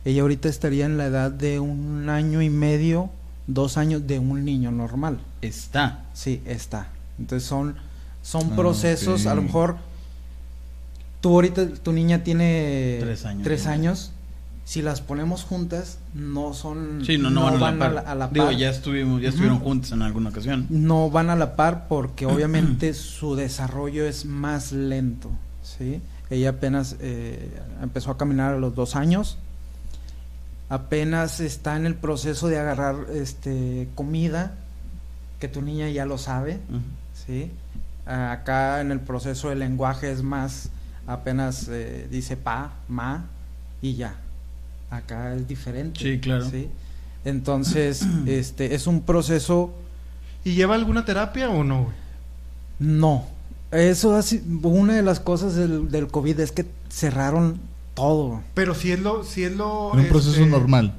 Ella 0.04 0.20
ahorita 0.20 0.50
estaría 0.50 0.84
en 0.84 0.98
la 0.98 1.06
edad 1.06 1.30
de 1.30 1.60
un 1.60 2.10
año 2.10 2.42
y 2.42 2.50
medio, 2.50 3.08
dos 3.46 3.78
años 3.78 4.06
de 4.06 4.18
un 4.18 4.44
niño 4.44 4.70
normal. 4.70 5.18
Está. 5.40 6.04
Sí, 6.12 6.42
está. 6.44 6.88
Entonces 7.18 7.48
son, 7.48 7.76
son 8.22 8.50
Ah, 8.52 8.56
procesos, 8.56 9.24
a 9.24 9.34
lo 9.34 9.40
mejor 9.40 9.76
tú 11.22 11.30
ahorita, 11.30 11.66
tu 11.82 11.92
niña 11.94 12.22
tiene 12.22 12.98
Tres 13.00 13.24
años. 13.24 13.44
tres 13.44 13.66
años. 13.66 14.10
Si 14.66 14.82
las 14.82 15.00
ponemos 15.00 15.42
juntas, 15.44 15.98
no 16.14 16.52
son... 16.52 17.02
Sí, 17.06 17.16
no, 17.16 17.30
no, 17.30 17.58
van, 17.58 17.80
a 17.82 17.88
la 17.88 17.94
par. 18.02 18.04
a 18.06 18.14
la 18.14 18.28
Digo, 18.28 18.46
par. 18.46 18.56
ya 18.56 18.68
estuvimos, 18.68 19.22
ya 19.22 19.28
estuvieron 19.30 19.58
juntos 19.60 19.92
en 19.92 20.02
alguna 20.02 20.28
ocasión. 20.28 20.66
no 20.68 21.08
van 21.10 21.30
a 21.30 21.36
la 21.36 21.56
par 21.56 21.86
porque 21.88 22.26
obviamente 22.34 22.92
su 22.92 23.36
desarrollo 23.36 24.04
es 24.06 24.26
más 24.26 24.72
lento, 24.72 25.30
¿sí? 25.62 26.00
Ella 26.30 26.50
apenas 26.50 26.96
eh, 27.00 27.50
empezó 27.82 28.10
a 28.10 28.16
caminar 28.16 28.54
a 28.54 28.58
los 28.58 28.74
dos 28.74 28.96
años, 28.96 29.38
apenas 30.68 31.40
está 31.40 31.76
en 31.76 31.86
el 31.86 31.94
proceso 31.94 32.48
de 32.48 32.58
agarrar 32.58 32.96
este 33.12 33.88
comida, 33.94 34.54
que 35.38 35.48
tu 35.48 35.62
niña 35.62 35.88
ya 35.90 36.06
lo 36.06 36.18
sabe. 36.18 36.58
¿sí? 37.26 37.50
Acá 38.06 38.80
en 38.80 38.90
el 38.90 39.00
proceso 39.00 39.50
del 39.50 39.58
lenguaje 39.58 40.10
es 40.10 40.22
más, 40.22 40.70
apenas 41.06 41.68
eh, 41.68 42.08
dice 42.10 42.36
pa, 42.36 42.72
ma 42.88 43.26
y 43.82 43.94
ya. 43.94 44.16
Acá 44.90 45.34
es 45.34 45.46
diferente. 45.46 46.00
Sí, 46.00 46.20
claro. 46.20 46.48
¿sí? 46.48 46.68
Entonces, 47.24 48.06
este 48.26 48.74
es 48.74 48.86
un 48.86 49.02
proceso 49.02 49.74
¿Y 50.44 50.54
lleva 50.54 50.74
alguna 50.74 51.04
terapia 51.04 51.48
o 51.48 51.64
no, 51.64 51.90
no. 52.78 53.26
Eso 53.74 54.14
así, 54.16 54.42
una 54.62 54.94
de 54.94 55.02
las 55.02 55.20
cosas 55.20 55.54
del, 55.54 55.90
del 55.90 56.06
COVID 56.08 56.38
es 56.40 56.52
que 56.52 56.64
cerraron 56.90 57.58
todo. 57.94 58.42
Pero 58.54 58.74
si 58.74 58.92
es 58.92 59.00
lo, 59.00 59.24
si 59.24 59.44
es 59.44 59.52
lo. 59.56 59.92
En 59.94 60.00
un 60.00 60.06
proceso 60.08 60.36
este, 60.38 60.46
normal. 60.46 60.94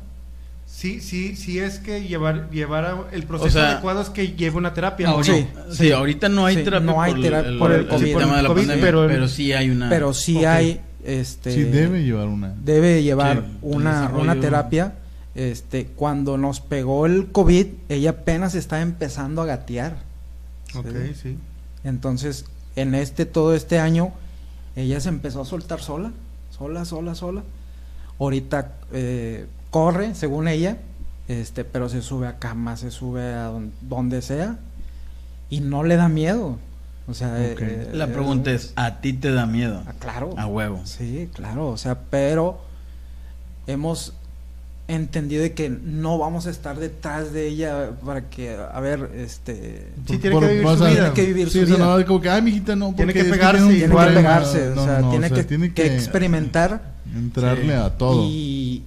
Sí, 0.68 1.00
sí, 1.00 1.36
sí 1.38 1.60
es 1.60 1.80
que 1.80 2.06
llevar, 2.06 2.50
llevar 2.52 2.86
a- 2.86 3.06
el 3.14 3.24
proceso 3.24 3.48
O 3.48 3.52
sea, 3.52 3.72
adecuado 3.74 4.02
es 4.02 4.10
que 4.10 4.30
lleve 4.36 4.58
una 4.58 4.74
terapia. 4.74 5.08
No, 5.08 5.18
¿o 5.18 5.24
sí, 5.24 5.48
sí, 5.72 5.92
ahorita 5.92 6.28
no 6.28 6.46
hay 6.46 6.58
Sí, 6.58 6.64
terapia 6.64 6.86
no 6.86 7.02
hay 7.02 7.14
por, 7.14 7.22
terapia 7.22 7.50
el, 7.50 7.58
por 7.58 7.72
el 7.72 7.80
el 7.82 7.88
COVID. 7.88 8.18
tema 8.18 8.36
de 8.38 8.42
la 8.44 8.48
COVID, 8.50 8.62
pandemia, 8.62 8.86
pero 8.86 9.08
pero, 9.08 9.28
sí 9.30 9.54
hay 9.54 9.70
una... 9.70 9.90
Pero 9.90 10.14
sí 10.14 10.44
hay 10.44 10.82
este 11.06 11.54
Sí, 11.54 11.64
debe 11.64 12.04
llevar 12.04 12.28
una. 12.28 12.54
debe 12.62 13.02
llevar 13.04 13.44
una, 13.62 14.10
una 14.10 14.36
terapia. 14.40 14.96
Este, 15.34 15.86
cuando 15.88 16.38
nos 16.38 16.60
pegó 16.62 17.06
el 17.06 17.28
COVID, 17.28 17.68
ella 17.90 18.10
apenas 18.12 18.54
estaba 18.56 18.82
empezando 18.82 19.42
a 19.42 19.46
gatear. 19.46 19.98
Ok, 20.76 20.88
sí. 21.22 21.38
Entonces, 21.84 22.46
en 22.76 22.96
este 22.96 23.26
todo 23.26 23.56
este 23.56 23.80
año, 23.80 24.12
ella 24.76 25.00
se 25.00 25.10
empezó 25.10 25.42
a 25.42 25.46
soltar 25.46 25.82
sola, 25.82 26.12
sola, 26.52 26.86
sola, 26.86 27.16
sola. 27.16 27.44
Ahorita 28.20 28.74
eh, 28.94 29.46
corre, 29.72 30.16
según 30.16 30.48
ella, 30.48 30.78
este, 31.28 31.64
pero 31.66 31.90
se 31.90 32.02
sube 32.02 32.28
a 32.28 32.38
cama, 32.40 32.78
se 32.78 32.92
sube 32.92 33.34
a 33.34 33.46
don- 33.46 33.72
donde 33.82 34.22
sea 34.22 34.58
y 35.50 35.60
no 35.62 35.84
le 35.84 35.96
da 35.96 36.08
miedo. 36.10 36.58
O 37.08 37.14
sea, 37.14 37.36
eh, 37.40 37.90
La 37.94 38.06
eh, 38.06 38.08
pregunta 38.08 38.52
es, 38.52 38.74
¿a 38.76 39.00
ti 39.02 39.14
te 39.14 39.32
da 39.32 39.46
miedo? 39.46 39.84
ah, 39.88 39.94
claro. 40.00 40.34
A 40.38 40.48
huevo. 40.48 40.82
Sí, 40.86 41.30
claro, 41.34 41.68
o 41.70 41.78
sea, 41.78 42.00
pero 42.10 42.60
hemos 43.68 44.14
entendido 44.88 45.42
de 45.42 45.54
que 45.54 45.70
no 45.70 46.18
vamos 46.20 46.46
a 46.46 46.52
estar 46.52 46.78
detrás 46.80 47.34
de 47.34 47.48
ella 47.48 47.92
para 48.06 48.30
que, 48.30 48.56
a 48.56 48.80
ver, 48.80 49.10
este... 49.16 49.88
Sí, 50.08 50.18
tiene 50.20 50.40
que 50.40 50.48
vivir 50.48 50.68
su 50.68 50.76
vida. 50.76 50.90
Tiene 50.90 51.14
que 51.14 51.26
vivir 51.26 51.50
Sí, 51.50 51.58
su 51.60 51.64
o 51.64 51.68
sea, 51.68 51.76
vida. 51.78 51.98
no, 52.00 52.06
como 52.06 52.22
que, 52.22 52.30
ay, 52.30 52.42
mijita, 52.44 52.76
no. 52.76 52.94
Tiene 52.94 53.12
porque 53.12 53.14
que 53.14 53.20
es 53.30 53.32
pegarse 53.36 53.58
tiene 53.58 53.66
un 53.66 53.70
Tiene 53.70 53.86
que 53.86 53.92
igual, 53.92 54.06
problema". 54.14 54.30
pegarse, 54.30 54.68
o 54.70 54.76
No, 54.76 54.86
sea, 54.86 55.00
no, 55.00 55.10
tiene, 55.10 55.26
o 55.26 55.30
sea, 55.30 55.38
que, 55.38 55.44
tiene 55.44 55.74
que 55.74 55.96
experimentar 55.96 56.94
Entrarle 57.16 57.64
Sí. 57.66 57.72
a 57.72 57.90
todo. 57.98 58.24
y, 58.26 58.84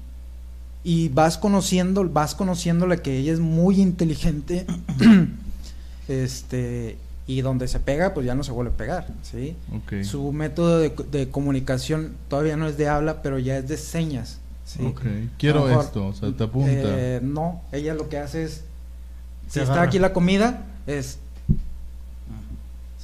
y 0.84 1.08
vas 1.08 1.36
conociendo, 1.38 2.08
vas 2.08 2.34
conociéndole 2.34 2.98
que 2.98 3.16
ella 3.18 3.32
es 3.32 3.40
muy 3.40 3.80
inteligente, 3.80 4.66
este, 6.08 6.96
y 7.26 7.40
donde 7.42 7.68
se 7.68 7.80
pega, 7.80 8.14
pues 8.14 8.24
ya 8.26 8.34
no 8.34 8.42
se 8.44 8.52
vuelve 8.52 8.72
a 8.72 8.76
pegar, 8.76 9.08
¿sí? 9.22 9.56
Ok. 9.74 10.02
Su 10.04 10.32
método 10.32 10.78
de, 10.78 10.92
de 11.10 11.28
comunicación 11.28 12.12
todavía 12.28 12.56
no 12.56 12.66
es 12.68 12.76
de 12.78 12.88
habla, 12.88 13.22
pero 13.22 13.38
ya 13.38 13.58
es 13.58 13.68
de 13.68 13.76
señas, 13.76 14.38
¿sí? 14.68 14.84
Ok. 14.84 15.00
Quiero 15.38 15.64
mejor, 15.64 15.84
esto, 15.84 16.06
o 16.08 16.12
sea, 16.12 16.30
te 16.30 16.44
apunta. 16.44 16.70
Eh, 16.70 17.20
no, 17.22 17.62
ella 17.72 17.94
lo 17.94 18.08
que 18.10 18.18
hace 18.18 18.44
es, 18.44 18.64
si 19.48 19.60
está 19.60 19.80
aquí 19.82 19.98
la 19.98 20.12
comida, 20.12 20.66
es... 20.86 21.18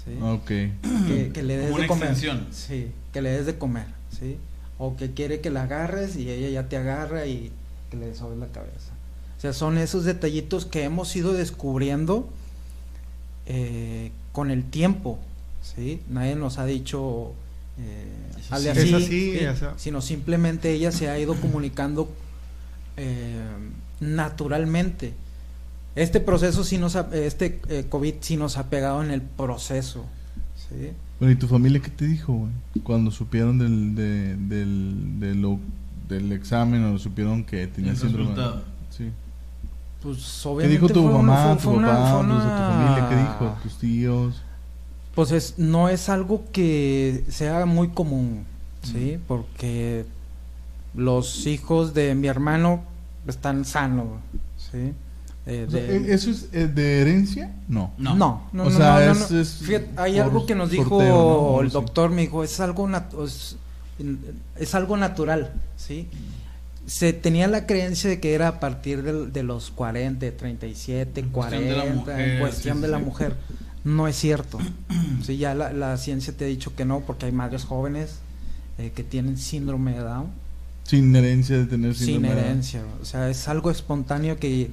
¿sí? 0.05 0.19
ok. 0.21 0.47
que, 0.47 1.31
que 1.33 1.43
le 1.43 1.57
des 1.57 1.71
Como 1.71 1.79
de 1.79 1.85
una 1.85 1.87
comer. 1.89 2.09
extensión. 2.11 2.47
Sí, 2.53 2.93
que 3.13 3.23
le 3.23 3.31
des 3.31 3.47
de 3.47 3.57
comer, 3.57 3.87
¿sí? 4.11 4.37
O 4.77 4.97
que 4.97 5.13
quiere 5.13 5.41
que 5.41 5.51
la 5.51 5.63
agarres 5.63 6.17
y 6.17 6.29
ella 6.31 6.51
ya 6.51 6.69
te 6.69 6.77
agarra 6.77 7.25
y 7.27 7.51
que 7.91 7.97
le 7.97 8.15
sobes 8.15 8.39
la 8.39 8.49
cabeza. 8.49 8.93
O 9.39 9.41
sea, 9.41 9.53
son 9.55 9.79
esos 9.79 10.05
detallitos 10.05 10.67
que 10.67 10.85
hemos 10.85 11.15
ido 11.17 11.33
descubriendo 11.33 12.29
eh, 13.47 14.11
con 14.33 14.51
el 14.51 14.65
tiempo, 14.65 15.19
¿sí? 15.63 16.03
Nadie 16.11 16.35
nos 16.35 16.59
ha 16.59 16.67
dicho 16.67 17.33
eh, 17.79 18.07
así. 18.51 18.69
así, 18.69 18.81
Es 19.39 19.63
así, 19.63 19.67
sino 19.77 20.01
simplemente 20.01 20.73
ella 20.73 20.93
se 20.93 21.09
ha 21.11 21.19
ido 21.19 21.35
comunicando 21.35 22.09
eh, 22.97 23.35
naturalmente. 24.01 25.15
Este 25.97 26.21
proceso 26.21 26.65
sí 26.65 26.79
nos 26.79 26.97
ha, 26.97 27.09
este 27.13 27.61
eh, 27.69 27.87
COVID 27.89 28.15
sí 28.21 28.37
nos 28.37 28.57
ha 28.59 28.69
pegado 28.69 29.03
en 29.05 29.11
el 29.11 29.23
proceso, 29.23 30.05
¿sí? 30.57 30.91
Bueno, 31.21 31.33
¿y 31.33 31.37
tu 31.37 31.47
familia 31.47 31.81
qué 31.81 31.91
te 31.91 32.07
dijo, 32.07 32.33
güey? 32.33 32.51
Cuando 32.83 33.11
supieron 33.13 33.59
del, 33.59 33.95
de- 33.95 34.37
del, 34.37 35.21
de 35.21 35.35
lo- 35.37 35.61
del 36.09 36.33
examen 36.33 36.85
o 36.85 36.99
supieron 36.99 37.45
que 37.45 37.67
tenía 37.69 37.93
El 37.93 37.97
síndrome. 37.97 38.31
resultado. 38.31 38.65
Sí. 38.91 39.11
Pues 40.03 40.41
¿Qué 40.43 40.49
obviamente 40.49 40.73
dijo 40.81 40.89
tu 40.89 41.03
fue 41.03 41.03
una- 41.15 41.19
mamá, 41.23 41.57
fue- 41.57 41.73
tu 41.73 41.79
una- 41.79 41.89
papá, 41.89 42.19
pues, 42.19 42.27
de 42.29 42.35
tu 42.35 42.41
una- 42.41 42.69
familia? 42.69 43.09
¿Qué 43.09 43.17
dijo? 43.17 43.57
¿Tus 43.63 43.79
tíos? 43.79 44.43
Pues 45.15 45.31
es, 45.33 45.55
no 45.59 45.89
es 45.89 46.09
algo 46.09 46.45
que 46.53 47.25
sea 47.29 47.67
muy 47.67 47.89
común, 47.89 48.45
¿sí? 48.83 49.19
Porque 49.29 50.05
los 50.95 51.47
hijos 51.47 51.95
de 51.95 52.15
mi 52.15 52.27
hermano 52.29 52.83
están 53.27 53.65
sanos, 53.65 54.07
¿sí? 54.57 54.93
Eh, 55.47 55.67
O 55.69 55.71
sea, 55.71 55.83
de- 55.83 55.97
¿e- 55.99 56.15
¿Eso 56.15 56.31
es 56.31 56.49
eh, 56.53 56.67
de 56.69 57.01
herencia? 57.03 57.55
No. 57.69 57.93
No. 57.99 58.17
no, 58.17 58.49
no, 58.53 58.63
O 58.65 58.71
no, 58.71 58.77
sea, 58.77 58.99
no, 59.01 59.07
no, 59.07 59.13
es- 59.13 59.31
no. 59.31 59.41
es 59.41 59.49
Fíjate, 59.63 59.89
hay 59.97 60.19
algo 60.19 60.47
que 60.47 60.55
nos 60.55 60.71
dijo 60.71 60.89
sorteo, 60.89 61.53
¿no? 61.57 61.61
el 61.61 61.69
Sí. 61.69 61.73
doctor, 61.75 62.11
me 62.11 62.23
dijo, 62.23 62.43
es 62.43 62.59
algo, 62.61 62.89
es, 63.25 63.57
es 64.59 64.75
algo 64.75 64.97
natural, 64.97 65.53
¿sí? 65.77 66.09
Se 66.87 67.13
tenía 67.13 67.47
la 67.47 67.67
creencia 67.67 68.11
de 68.11 68.21
que 68.21 68.35
era 68.35 68.49
a 68.49 68.61
partir 68.61 69.03
del- 69.03 69.33
de, 69.33 69.43
los 69.43 69.71
40, 69.71 70.31
37, 70.33 71.21
En 71.21 71.29
cuestión 71.31 71.63
40, 71.63 71.83
de 71.83 71.89
la 71.91 71.95
mujer, 71.95 72.21
en 72.21 72.41
cuestión 72.41 72.77
sí, 72.77 72.81
de 72.83 72.87
sí, 72.89 72.93
la 72.93 72.99
mujer. 72.99 73.35
No 73.85 74.09
es 74.09 74.17
cierto. 74.17 74.59
sí, 75.23 75.37
ya 75.37 75.55
la, 75.55 75.73
la 75.73 75.97
ciencia 75.99 76.35
te 76.37 76.47
ha 76.47 76.49
dicho 76.49 76.75
que 76.75 76.85
no, 76.85 77.01
porque 77.01 77.27
hay 77.27 77.33
madres 77.33 77.65
jóvenes 77.65 78.19
eh, 78.79 78.93
que 78.95 79.05
tienen 79.05 79.37
síndrome 79.37 79.93
de 79.93 80.01
Down 80.01 80.27
Sin 80.85 81.15
herencia 81.15 81.59
de 81.59 81.67
tener 81.67 81.95
sin 81.95 82.07
síndrome 82.07 82.29
de 82.29 82.35
Down. 82.35 82.45
herencia. 82.47 82.83
O 83.01 83.05
sea, 83.05 83.29
es 83.31 83.47
algo 83.47 83.71
espontáneo 83.71 84.39
que, 84.39 84.71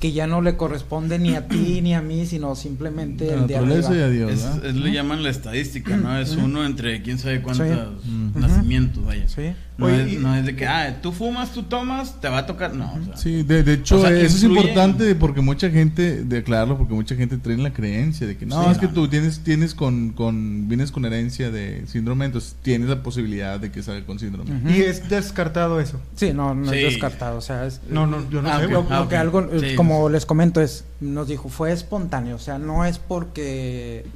que 0.00 0.12
ya 0.12 0.26
no 0.26 0.40
le 0.40 0.56
corresponde 0.56 1.18
ni 1.18 1.34
a 1.34 1.48
ti 1.48 1.80
ni 1.82 1.94
a 1.94 2.00
mí, 2.00 2.26
sino 2.26 2.54
simplemente 2.54 3.26
La 3.26 3.42
el 3.42 3.46
de 3.46 3.54
y 3.54 4.00
a 4.00 4.08
Dios, 4.08 4.32
Es, 4.62 4.74
le 4.74 4.92
llaman 4.92 5.22
la 5.22 5.30
estadística, 5.30 5.96
¿no? 5.96 6.16
Es 6.16 6.36
uno 6.36 6.64
entre 6.64 7.02
quién 7.02 7.18
sabe 7.18 7.42
cuántos 7.42 7.66
Ujú. 7.66 8.38
Nacimientos, 8.64 9.04
vaya. 9.04 9.28
Sí. 9.28 9.52
No, 9.76 9.86
Oye, 9.86 10.02
es, 10.04 10.12
y- 10.12 10.16
no 10.18 10.34
es 10.36 10.46
de 10.46 10.54
que, 10.54 10.66
ah, 10.68 10.98
tú 11.02 11.10
fumas, 11.10 11.50
tú 11.52 11.64
tomas, 11.64 12.20
te 12.20 12.28
va 12.28 12.38
a 12.38 12.46
tocar. 12.46 12.74
No, 12.74 12.92
o 12.94 13.04
sea, 13.04 13.16
Sí, 13.16 13.42
de, 13.42 13.64
de 13.64 13.74
hecho, 13.74 13.96
O 13.98 14.00
sea, 14.00 14.10
eso 14.12 14.36
es 14.36 14.42
importante 14.44 15.14
porque 15.16 15.40
mucha 15.40 15.68
gente, 15.68 16.22
de 16.24 16.38
aclararlo, 16.38 16.78
porque 16.78 16.94
mucha 16.94 17.16
gente 17.16 17.38
trae 17.38 17.56
la 17.56 17.72
creencia 17.72 18.24
de 18.26 18.36
que 18.36 18.46
no, 18.46 18.62
Sí, 18.64 18.70
es 18.70 18.78
que 18.78 18.86
no. 18.86 18.92
tú 18.92 19.08
tienes, 19.08 19.40
tienes 19.40 19.74
con, 19.74 20.10
con, 20.10 20.68
vienes 20.68 20.92
con 20.92 21.04
herencia 21.04 21.50
de 21.50 21.84
síndrome, 21.88 22.24
entonces 22.26 22.54
tienes 22.62 22.88
la 22.88 23.02
posibilidad 23.02 23.58
de 23.58 23.72
que 23.72 23.82
salga 23.82 24.06
con 24.06 24.18
síndrome. 24.20 24.50
Y 24.72 24.80
es 24.82 25.08
descartado 25.08 25.80
eso. 25.80 26.00
Sí, 26.14 26.32
no, 26.32 26.54
no 26.54 26.70
Sí. 26.70 26.78
es 26.78 26.92
descartado. 26.92 27.38
O 27.38 27.40
sea, 27.40 27.66
es, 27.66 27.80
No, 27.90 28.06
no, 28.06 28.30
yo 28.30 28.42
no 28.42 28.48
Ah, 28.50 28.60
sé, 28.60 28.66
ok. 28.66 28.70
güey. 28.70 28.82
lo, 28.84 28.88
lo 28.88 28.94
Ah, 29.16 29.20
algo, 29.20 29.48
Sí. 29.60 29.74
como 29.74 30.08
les 30.08 30.24
comento, 30.24 30.60
es, 30.60 30.84
nos 31.00 31.26
dijo, 31.26 31.48
fue 31.48 31.72
espontáneo. 31.72 32.36
O 32.36 32.38
sea, 32.38 32.58
no 32.58 32.84
es 32.84 32.98
porque 32.98 34.06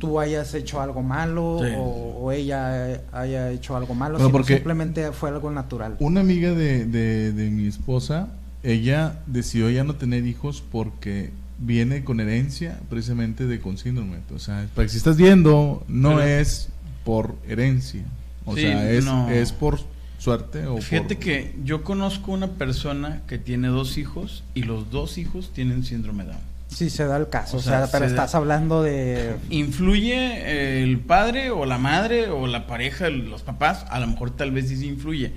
tú 0.00 0.18
hayas 0.18 0.52
hecho 0.54 0.80
algo 0.80 1.02
malo 1.02 1.58
Sí. 1.62 1.70
o, 1.76 1.82
o 2.22 2.32
ella 2.32 3.00
haya 3.12 3.50
hecho 3.52 3.76
algo 3.76 3.94
malo, 3.94 4.14
Bueno, 4.14 4.26
sino 4.28 4.32
porque- 4.32 4.54
simplemente 4.54 5.12
fue 5.12 5.28
algo 5.28 5.50
natural. 5.52 5.94
Una 6.00 6.20
amiga 6.22 6.52
de, 6.52 6.86
de, 6.86 7.32
de 7.32 7.50
mi 7.50 7.68
esposa, 7.68 8.28
ella 8.64 9.20
decidió 9.26 9.70
ya 9.70 9.84
no 9.84 9.94
tener 9.94 10.26
hijos 10.26 10.62
porque 10.72 11.30
viene 11.58 12.02
con 12.02 12.18
herencia 12.20 12.80
precisamente 12.88 13.46
de 13.46 13.60
con 13.60 13.76
síndrome. 13.78 14.16
O 14.34 14.38
sea, 14.38 14.66
para 14.74 14.86
que 14.86 14.90
si 14.92 14.96
estás 14.96 15.16
viendo, 15.18 15.84
no 15.86 16.16
Pero- 16.16 16.22
es 16.22 16.70
por 17.04 17.36
herencia. 17.46 18.02
O 18.46 18.54
Sí, 18.56 18.62
sea, 18.62 18.90
es, 18.90 19.04
no. 19.04 19.28
es 19.30 19.52
por 19.52 19.78
suerte 20.18 20.66
o 20.66 20.78
Fíjate 20.78 21.14
por... 21.14 21.24
que 21.24 21.54
yo 21.64 21.84
conozco 21.84 22.32
una 22.32 22.48
persona 22.48 23.20
que 23.26 23.38
tiene 23.38 23.68
dos 23.68 23.96
hijos 23.98 24.42
y 24.54 24.62
los 24.62 24.90
dos 24.90 25.18
hijos 25.18 25.50
tienen 25.52 25.84
síndrome 25.84 26.24
de 26.24 26.30
Down. 26.30 26.49
Sí, 26.72 26.88
se 26.88 27.04
da 27.04 27.16
el 27.16 27.28
caso. 27.28 27.56
O 27.56 27.60
O 27.60 27.62
sea, 27.62 27.86
pero 27.92 28.06
se 28.08 28.14
da- 28.14 28.22
estás 28.22 28.34
hablando 28.34 28.82
de... 28.82 29.36
¿Influye 29.50 30.82
el 30.82 30.98
padre 31.00 31.50
o 31.50 31.66
la 31.66 31.78
madre 31.78 32.28
o 32.28 32.46
la 32.46 32.66
pareja, 32.66 33.10
los 33.10 33.42
papás? 33.42 33.84
A 33.90 34.00
lo 34.00 34.06
mejor 34.06 34.30
tal 34.30 34.50
vez 34.52 34.68
sí 34.68 34.76
se 34.76 34.86
influye, 34.86 35.32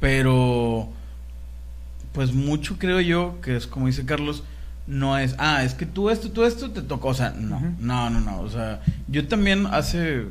pero 0.00 0.88
pues 2.12 2.32
mucho 2.32 2.78
creo 2.78 3.00
yo 3.00 3.40
que 3.42 3.56
es 3.56 3.66
como 3.66 3.86
dice 3.86 4.04
Carlos, 4.04 4.42
no 4.86 5.18
es, 5.18 5.34
ah, 5.38 5.62
es 5.62 5.74
que 5.74 5.86
tú 5.86 6.10
esto, 6.10 6.30
tú 6.30 6.44
esto 6.44 6.70
te 6.70 6.80
tocó, 6.82 7.08
o 7.08 7.14
sea, 7.14 7.30
no, 7.30 7.60
no, 7.78 8.10
no, 8.10 8.20
no, 8.20 8.40
o 8.40 8.48
sea, 8.50 8.80
yo 9.06 9.28
también 9.28 9.66
hace 9.66 10.24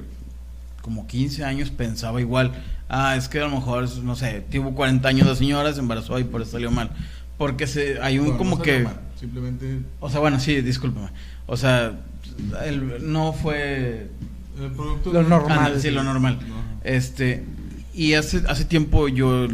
como 0.81 1.05
15 1.07 1.43
años 1.45 1.69
pensaba 1.69 2.19
igual, 2.19 2.51
ah, 2.89 3.15
es 3.15 3.29
que 3.29 3.39
a 3.39 3.43
lo 3.45 3.51
mejor, 3.51 3.87
no 4.03 4.15
sé, 4.15 4.43
tuvo 4.51 4.73
40 4.73 5.07
años 5.07 5.27
la 5.27 5.35
señora, 5.35 5.71
se 5.73 5.79
embarazó 5.79 6.17
y 6.19 6.23
por 6.23 6.41
eso 6.41 6.51
salió 6.53 6.71
mal, 6.71 6.89
porque 7.38 7.67
se, 7.67 8.02
hay 8.02 8.19
un 8.19 8.26
Bueno, 8.26 8.38
como 8.38 8.58
no 8.58 8.62
que... 8.62 8.80
mal, 8.80 9.00
Simplemente... 9.19 9.80
O 10.00 10.10
sea, 10.10 10.19
bueno, 10.19 10.39
sí, 10.39 10.62
discúlpame. 10.62 11.10
O 11.47 11.58
sea, 11.58 11.93
el- 12.65 13.12
no 13.12 13.34
fue 13.34 14.10
El 14.62 14.71
producto 14.71 15.12
Lo 15.12 15.23
normal. 15.23 15.58
Ah, 15.60 15.69
no, 15.73 15.80
sí, 15.80 15.89
lo 15.91 16.04
normal. 16.04 16.39
Este, 16.84 17.43
y 17.93 18.13
hace, 18.13 18.43
hace 18.47 18.65
tiempo 18.65 19.08
yo 19.08 19.47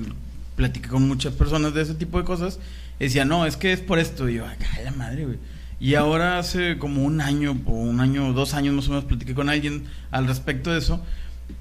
platiqué 0.56 0.90
con 0.90 1.08
muchas 1.08 1.34
personas 1.34 1.74
de 1.74 1.82
ese 1.82 1.96
tipo 1.96 2.18
de 2.18 2.26
cosas. 2.26 2.60
Y 3.00 3.06
decía, 3.06 3.26
no, 3.26 3.46
es 3.46 3.58
que 3.58 3.74
es 3.74 3.80
por 3.80 4.00
esto. 4.00 4.28
Y 4.30 4.36
yo, 4.36 4.46
ay, 4.46 4.84
la 4.84 4.92
madre, 4.92 5.26
güey. 5.26 5.38
Y 5.80 5.96
ahora 5.96 6.40
hace 6.40 6.78
como 6.78 7.04
un 7.04 7.20
año, 7.22 7.58
o 7.66 7.72
un 7.74 8.00
año, 8.00 8.32
dos 8.34 8.54
años 8.54 8.74
más 8.74 8.88
o 8.88 8.90
menos, 8.90 9.06
platiqué 9.06 9.34
con 9.34 9.50
alguien 9.50 9.84
al 10.12 10.28
respecto 10.28 10.72
de 10.72 10.80
eso. 10.80 11.02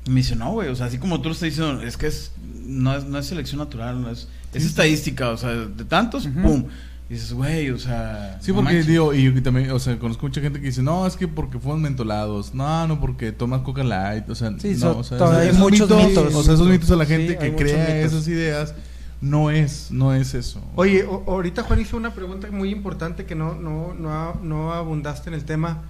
Y 0.07 0.11
me 0.11 0.17
dice, 0.17 0.37
no, 0.37 0.53
güey, 0.53 0.69
o 0.69 0.77
sea, 0.77 0.87
así 0.87 0.99
como 0.99 1.21
tú 1.21 1.29
lo 1.29 1.35
estás 1.35 1.49
diciendo, 1.51 1.83
es 1.83 1.97
que 1.97 2.07
es, 2.07 2.33
no, 2.65 2.97
es, 2.97 3.05
no 3.05 3.19
es 3.19 3.27
selección 3.27 3.59
natural, 3.59 4.01
no 4.01 4.11
es, 4.11 4.29
es 4.53 4.65
estadística, 4.65 5.31
o 5.31 5.37
sea, 5.37 5.51
de 5.51 5.85
tantos, 5.85 6.27
Ujú. 6.27 6.43
pum. 6.43 6.65
Y 7.11 7.15
dices, 7.15 7.33
güey, 7.35 7.69
o 7.71 7.79
sea. 7.79 8.39
Sí, 8.41 8.53
no 8.53 8.57
porque 8.57 8.73
manches. 8.75 8.87
digo, 8.87 9.13
y 9.13 9.25
yo 9.25 9.43
también, 9.43 9.71
o 9.73 9.79
sea, 9.79 9.99
conozco 9.99 10.27
mucha 10.27 10.41
gente 10.41 10.61
que 10.61 10.67
dice, 10.67 10.83
no, 10.83 11.07
es 11.07 11.17
que 11.17 11.29
porque 11.29 11.59
fueron 11.59 11.83
mentolados, 11.83 12.55
no, 12.55 12.87
no, 12.89 13.01
porque 13.01 13.33
tomas 13.33 13.61
Coca 13.63 13.85
Light, 13.85 14.29
o 14.31 14.35
sea, 14.35 14.51
Sí, 14.59 14.71
no, 14.75 14.77
so- 14.79 14.99
o 14.99 15.05
sea, 15.05 15.39
hay 15.41 15.49
esos 15.49 15.59
muchos 15.59 15.91
mitos. 15.91 16.35
O 16.35 16.43
sea, 16.43 16.55
esos 16.55 16.69
mitos 16.69 16.91
a 16.91 16.97
la 16.97 17.05
gente 17.05 17.37
que 17.37 17.55
crea 17.55 17.97
mitos. 17.97 18.13
esas 18.15 18.29
ideas, 18.29 18.75
no 19.21 19.51
es, 19.51 19.89
no 19.91 20.15
es 20.15 20.33
eso. 20.35 20.63
Oye, 20.75 21.05
o- 21.05 21.25
ahorita 21.27 21.65
Juan 21.65 21.81
hizo 21.81 21.97
una 21.99 22.15
pregunta 22.15 22.49
muy 22.51 22.71
importante 22.71 23.27
que 23.27 23.35
no, 23.35 23.55
no, 23.57 23.93
no, 23.95 24.35
no 24.43 24.73
abundaste 24.73 25.29
en 25.29 25.35
el 25.35 25.45
tema, 25.45 25.83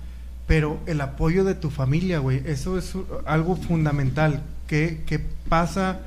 pero 0.49 0.81
el 0.87 1.01
apoyo 1.01 1.45
de 1.45 1.55
tu 1.55 1.71
familia, 1.71 2.19
güey, 2.19 2.43
eso 2.47 2.77
es 2.79 2.95
algo 3.27 3.55
fundamental. 3.57 4.43
¿Qué, 4.67 5.03
qué 5.07 5.21
pasa 5.49 6.01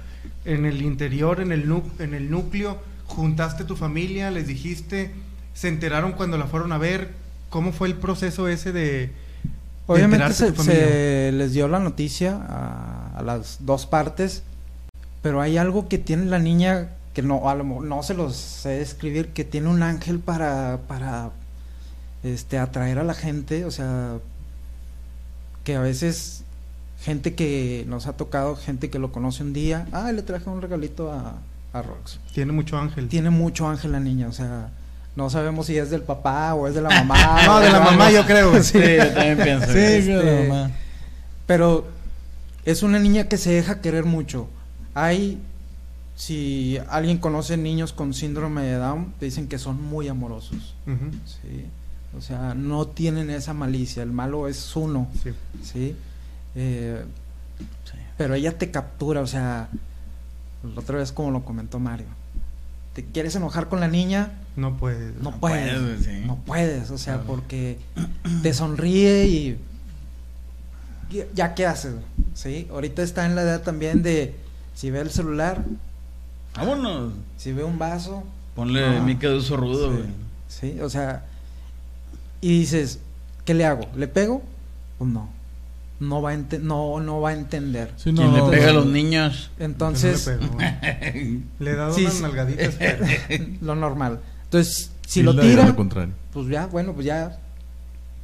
en 0.46 0.66
el 0.66 0.82
interior, 0.82 1.42
en 1.42 1.52
el, 1.52 1.72
en 2.00 2.14
el 2.14 2.30
núcleo? 2.30 2.80
¿Juntaste 3.08 3.64
tu 3.64 3.76
familia? 3.76 4.32
¿Les 4.32 4.48
dijiste? 4.48 5.12
¿Se 5.54 5.68
enteraron 5.68 6.14
cuando 6.14 6.38
la 6.38 6.46
fueron 6.46 6.72
a 6.72 6.78
ver? 6.78 7.14
¿Cómo 7.50 7.72
fue 7.72 7.88
el 7.88 7.96
proceso 7.96 8.48
ese 8.48 8.72
de... 8.72 9.12
Obviamente 9.88 10.28
de 10.28 10.34
se, 10.34 10.56
se 10.56 11.32
les 11.32 11.54
dio 11.54 11.68
la 11.68 11.80
noticia 11.80 12.36
a, 12.36 13.12
a 13.18 13.22
las 13.22 13.58
dos 13.66 13.86
partes, 13.86 14.42
pero 15.22 15.42
hay 15.42 15.58
algo 15.58 15.88
que 15.88 16.00
tiene 16.00 16.26
la 16.26 16.40
niña 16.40 16.90
que 17.16 17.22
no, 17.22 17.50
a 17.50 17.56
lo 17.56 17.64
no 17.64 18.04
se 18.04 18.14
los 18.14 18.36
sé 18.36 18.70
describir, 18.70 19.30
que 19.30 19.46
tiene 19.46 19.70
un 19.70 19.84
ángel 19.84 20.20
para, 20.20 20.82
para 20.88 21.32
este, 22.24 22.58
atraer 22.58 23.00
a 23.00 23.04
la 23.04 23.14
gente, 23.14 23.64
o 23.64 23.72
sea, 23.72 24.18
que 25.64 25.76
a 25.76 25.82
veces 25.82 26.44
gente 27.06 27.36
que 27.36 27.86
nos 27.88 28.08
ha 28.08 28.18
tocado, 28.18 28.56
gente 28.56 28.90
que 28.90 28.98
lo 28.98 29.12
conoce 29.12 29.44
un 29.44 29.54
día, 29.54 29.88
ah, 29.92 30.12
le 30.12 30.24
traje 30.24 30.50
un 30.50 30.60
regalito 30.60 31.12
a, 31.12 31.36
a 31.72 31.82
Rox. 31.84 32.20
Tiene 32.34 32.52
mucho 32.52 32.80
ángel. 32.80 33.08
Tiene 33.10 33.30
mucho 33.30 33.70
ángel 33.70 33.92
la 33.92 34.00
niña, 34.00 34.28
o 34.28 34.32
sea, 34.32 34.72
no 35.16 35.30
sabemos 35.30 35.68
si 35.68 35.78
es 35.78 35.92
del 35.92 36.02
papá 36.02 36.56
o 36.56 36.68
es 36.68 36.74
de 36.74 36.82
la 36.82 36.90
mamá. 36.90 37.42
No, 37.46 37.60
de 37.60 37.72
la 37.72 37.80
mamá 37.80 38.10
yo 38.10 38.26
creo. 38.26 38.52
Sí, 38.64 38.80
yo 38.80 39.14
también 39.14 39.38
pienso. 39.38 39.68
Sí, 39.68 39.78
este, 39.78 40.20
claro, 40.20 40.44
mamá. 40.50 40.72
Pero 41.46 41.86
es 42.66 42.82
una 42.82 42.98
niña 42.98 43.26
que 43.26 43.38
se 43.38 43.52
deja 43.52 43.82
querer 43.82 44.06
mucho. 44.06 44.48
Hay, 44.96 45.38
si 46.16 46.80
alguien 46.90 47.20
conoce 47.20 47.56
niños 47.56 47.94
con 47.94 48.16
síndrome 48.16 48.64
de 48.64 48.78
Down, 48.78 49.14
te 49.20 49.26
dicen 49.26 49.48
que 49.48 49.60
son 49.60 49.80
muy 49.80 50.08
amorosos. 50.08 50.74
¿sí? 50.88 51.66
O 52.18 52.22
sea, 52.22 52.56
no 52.56 52.88
tienen 52.88 53.30
esa 53.30 53.54
malicia. 53.54 54.02
El 54.02 54.12
malo 54.12 54.48
es 54.48 54.76
uno. 54.76 55.08
sí. 55.24 55.34
¿sí? 55.62 55.96
Eh, 56.56 57.04
Sí. 57.86 57.98
pero 58.18 58.34
ella 58.34 58.58
te 58.58 58.72
captura, 58.72 59.22
o 59.22 59.28
sea, 59.28 59.70
la 60.64 60.80
otra 60.82 60.98
vez 60.98 61.12
como 61.12 61.32
lo 61.32 61.44
comentó 61.46 61.80
Mario. 61.80 62.08
Te 62.94 63.04
quieres 63.06 63.36
enojar 63.36 63.68
con 63.70 63.80
la 63.80 63.88
niña, 63.88 64.32
No 64.56 64.78
puede. 64.78 65.12
no, 65.22 65.32
No 65.32 65.38
puedes, 65.40 65.74
puedes, 65.80 66.06
sí. 66.06 66.24
no 66.26 66.38
puedes, 66.38 66.90
o 66.92 66.98
sea, 66.98 67.16
Claro. 67.16 67.28
porque 67.28 67.78
te 68.42 68.54
sonríe 68.54 69.26
y 69.28 69.58
ya- 71.34 71.54
qué 71.56 71.66
haces, 71.66 71.96
sí. 72.34 72.68
Ahorita 72.72 73.04
está 73.04 73.26
en 73.26 73.36
la 73.36 73.42
edad 73.44 73.62
también 73.62 74.02
de 74.04 74.36
si 74.76 74.92
ve 74.92 75.00
el 75.02 75.12
celular, 75.12 75.64
Vámonos. 76.56 77.14
si 77.38 77.52
ve 77.52 77.64
un 77.64 77.78
vaso, 77.78 78.24
Ponle 78.56 78.86
Ah. 78.86 79.02
mica 79.02 79.28
de 79.28 79.36
uso 79.36 79.58
rudo, 79.58 79.92
sí, 80.48 80.80
o 80.82 80.90
sea, 80.90 81.26
y 82.40 82.60
dices, 82.60 83.00
¿qué 83.44 83.54
le 83.54 83.66
hago? 83.66 83.86
¿Le 83.96 84.08
pego? 84.08 84.42
pues 84.98 85.10
no. 85.12 85.28
No 86.00 86.22
va 86.22 86.32
a, 86.32 86.34
ente- 86.34 86.60
no, 86.60 87.00
no 87.00 87.22
va 87.22 87.30
a 87.30 87.34
entender. 87.34 87.92
Sí, 87.96 88.12
¿Quién 88.14 88.34
le 88.34 88.42
pega 88.44 88.70
a 88.70 88.74
los 88.74 88.86
niños? 88.86 89.50
Entonces, 89.60 90.28
le. 90.28 91.42
Le 91.60 91.72
he 91.72 91.76
dado 91.76 91.94
Sí, 91.94 92.02
unas 92.02 92.14
sí. 92.16 92.22
nalgaditas. 92.22 92.76
pero- 92.78 93.06
lo 93.62 93.76
normal. 93.76 94.20
Entonces, 94.44 94.92
si 95.08 95.24
lo 95.24 95.34
tira, 95.40 95.66
lo 95.66 95.76
contrario. 95.76 96.14
pues 96.34 96.48
ya, 96.48 96.66
bueno, 96.68 96.94
pues 96.94 97.06
ya 97.06 97.38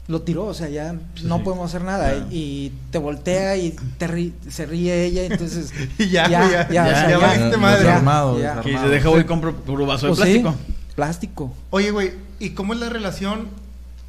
lo 0.08 0.22
tiró, 0.24 0.46
o 0.48 0.54
sea, 0.54 0.68
ya 0.68 0.94
Sí, 1.16 1.26
no 1.26 1.38
sí. 1.38 1.44
podemos 1.44 1.70
hacer 1.70 1.84
nada. 1.86 2.10
Claro. 2.12 2.28
Y 2.32 2.74
te 2.92 2.98
voltea 2.98 3.56
y 3.56 3.74
te 3.98 4.08
ri- 4.10 4.34
se 4.50 4.66
ríe 4.66 5.06
ella, 5.06 5.24
entonces 5.24 5.72
Y 5.98 6.10
ya, 6.10 6.28
Ya, 6.28 6.68
ya. 6.70 8.62
Que 8.62 8.78
se 8.78 8.88
deja 8.90 9.10
voy 9.10 9.22
y 9.22 9.24
compro 9.24 9.56
puro 9.56 9.86
vaso 9.86 10.08
de 10.08 10.14
Pues 10.16 10.28
sí. 10.30 10.40
plástico. 10.40 10.56
plástico. 10.96 11.56
Oye, 11.70 11.92
güey, 11.92 12.12
¿y 12.40 12.50
cómo 12.50 12.74
es 12.74 12.80
la 12.80 12.90
relación 12.90 13.48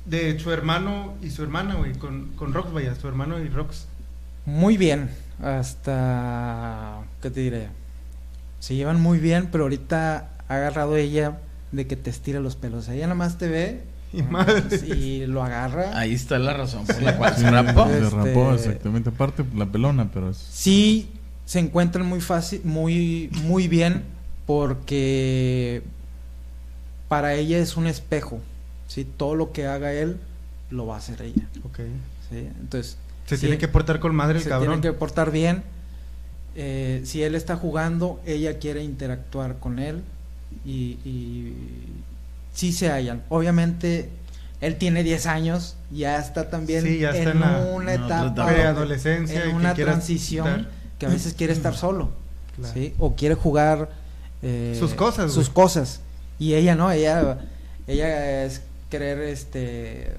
de 0.07 0.38
su 0.38 0.51
hermano 0.53 1.15
y 1.23 1.31
su 1.31 1.43
hermana, 1.43 1.75
güey? 1.77 1.93
Con, 1.95 2.29
con 2.37 2.53
Rox, 2.53 2.73
vaya, 2.73 2.95
su 2.95 3.07
hermano 3.09 3.38
y 3.41 3.49
Rox. 3.49 3.87
Muy 4.45 4.77
bien, 4.77 5.11
hasta, 5.43 6.99
¿qué 7.21 7.31
te 7.31 7.41
diré? 7.41 7.69
Se 8.61 8.75
llevan 8.75 9.01
muy 9.01 9.19
bien, 9.19 9.49
pero 9.51 9.65
ahorita 9.65 10.31
ha 10.49 10.55
agarrado 10.55 10.97
ella 10.97 11.38
de 11.73 11.87
que 11.87 11.97
te 11.97 12.11
estira 12.11 12.41
los 12.41 12.57
pelos. 12.57 12.88
Ella 12.88 13.03
nada 13.05 13.15
más 13.15 13.38
te 13.38 13.49
ve 13.49 13.83
Y 14.12 14.23
madre. 14.23 14.62
y 14.97 15.27
lo 15.27 15.43
agarra. 15.43 15.97
Ahí 15.99 16.12
está 16.15 16.38
la 16.38 16.53
razón 16.55 16.85
por 16.87 17.01
la 17.03 17.17
cual 17.17 17.35
Sí, 17.35 17.41
se 17.43 17.51
rapó. 17.51 17.87
Se 17.88 17.99
Este- 18.03 18.11
rapó, 18.17 18.53
exactamente. 18.55 19.09
Aparte, 19.11 19.45
la 19.57 19.67
pelona, 19.67 20.11
pero 20.12 20.31
es. 20.31 20.37
Sí 20.37 21.11
se 21.45 21.59
encuentran 21.59 22.07
muy 22.07 22.21
fácil, 22.21 22.61
muy, 22.65 23.31
muy 23.43 23.69
bien, 23.69 24.03
porque 24.47 25.83
para 27.09 27.35
ella 27.35 27.59
es 27.59 27.77
un 27.77 27.87
espejo. 27.87 28.41
¿Sí? 28.93 29.05
Todo 29.17 29.35
lo 29.35 29.53
que 29.53 29.67
haga 29.67 29.93
él, 29.93 30.19
lo 30.71 30.87
va 30.87 30.97
a 30.97 30.99
hacer 30.99 31.23
ella. 31.23 31.47
Ok. 31.65 31.79
¿sí? 32.31 32.49
Entonces, 32.61 32.97
Se 33.27 33.37
sí, 33.37 33.43
tiene 33.43 33.59
que 33.59 33.69
portar 33.69 34.01
con 34.01 34.15
madre 34.15 34.39
el 34.39 34.45
se 34.45 34.49
cabrón. 34.51 34.81
tiene 34.81 34.95
que 34.95 34.99
portar 34.99 35.31
bien. 35.31 35.63
Eh, 36.55 37.01
si 37.05 37.23
él 37.23 37.35
está 37.35 37.57
jugando, 37.57 38.21
ella 38.27 38.59
quiere 38.59 38.83
interactuar 38.85 39.59
con 39.59 39.79
él 39.79 40.03
y, 40.67 40.99
y 41.05 41.55
sí 42.53 42.73
se 42.73 42.91
hallan. 42.91 43.23
Obviamente, 43.31 44.11
él 44.61 44.77
tiene 44.77 45.03
10 45.03 45.27
años, 45.27 45.77
ya 45.91 46.19
está 46.19 46.51
también 46.51 46.85
Sí, 46.85 46.99
ya 46.99 47.11
está 47.11 47.23
en 47.31 47.37
en 47.37 47.41
la- 47.41 47.59
una 47.75 47.95
etapa. 47.95 48.47
Preadolescencia 48.47 49.47
y 49.47 49.51
en 49.51 49.57
una 49.57 49.75
transición 49.75 50.45
dar- 50.47 50.69
que 50.99 51.07
a 51.07 51.09
veces 51.09 51.33
quiere 51.35 51.53
estar 51.55 51.75
solo, 51.75 52.11
Claro. 52.57 52.75
¿sí? 52.75 52.95
O 52.99 53.15
quiere 53.17 53.35
jugar 53.35 53.89
eh, 54.43 54.77
Sus 54.79 54.93
cosas, 54.95 55.33
sus 55.33 55.49
cosas. 55.49 56.01
Y 56.39 56.55
ella 56.55 56.75
no, 56.75 56.91
ella, 56.93 57.39
ella 57.87 58.45
es 58.45 58.61
querer, 58.93 59.19
este, 59.21 60.13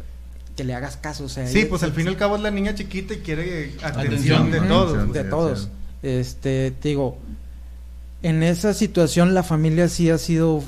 que 0.55 0.63
le 0.63 0.73
hagas 0.73 0.97
caso, 0.97 1.25
o 1.25 1.29
sea, 1.29 1.47
Sí, 1.47 1.59
ella- 1.59 1.69
pues 1.69 1.83
al 1.83 1.93
fin 1.93 2.05
y 2.05 2.09
al 2.09 2.17
cabo 2.17 2.35
es 2.35 2.41
la 2.41 2.49
niña 2.51 2.73
chiquita 2.75 3.13
y 3.13 3.17
quiere 3.19 3.73
atención, 3.83 4.47
Atención. 4.47 4.51
de 4.51 4.61
todos. 4.61 5.13
De 5.13 5.23
Sí, 5.23 5.29
todos. 5.29 5.59
sí. 5.61 5.67
Este, 6.01 6.71
te 6.71 6.89
digo, 6.89 7.17
en 8.23 8.41
esa 8.43 8.73
situación 8.73 9.33
la 9.33 9.43
familia 9.43 9.87
sí 9.87 10.09
ha 10.09 10.17
sido, 10.17 10.63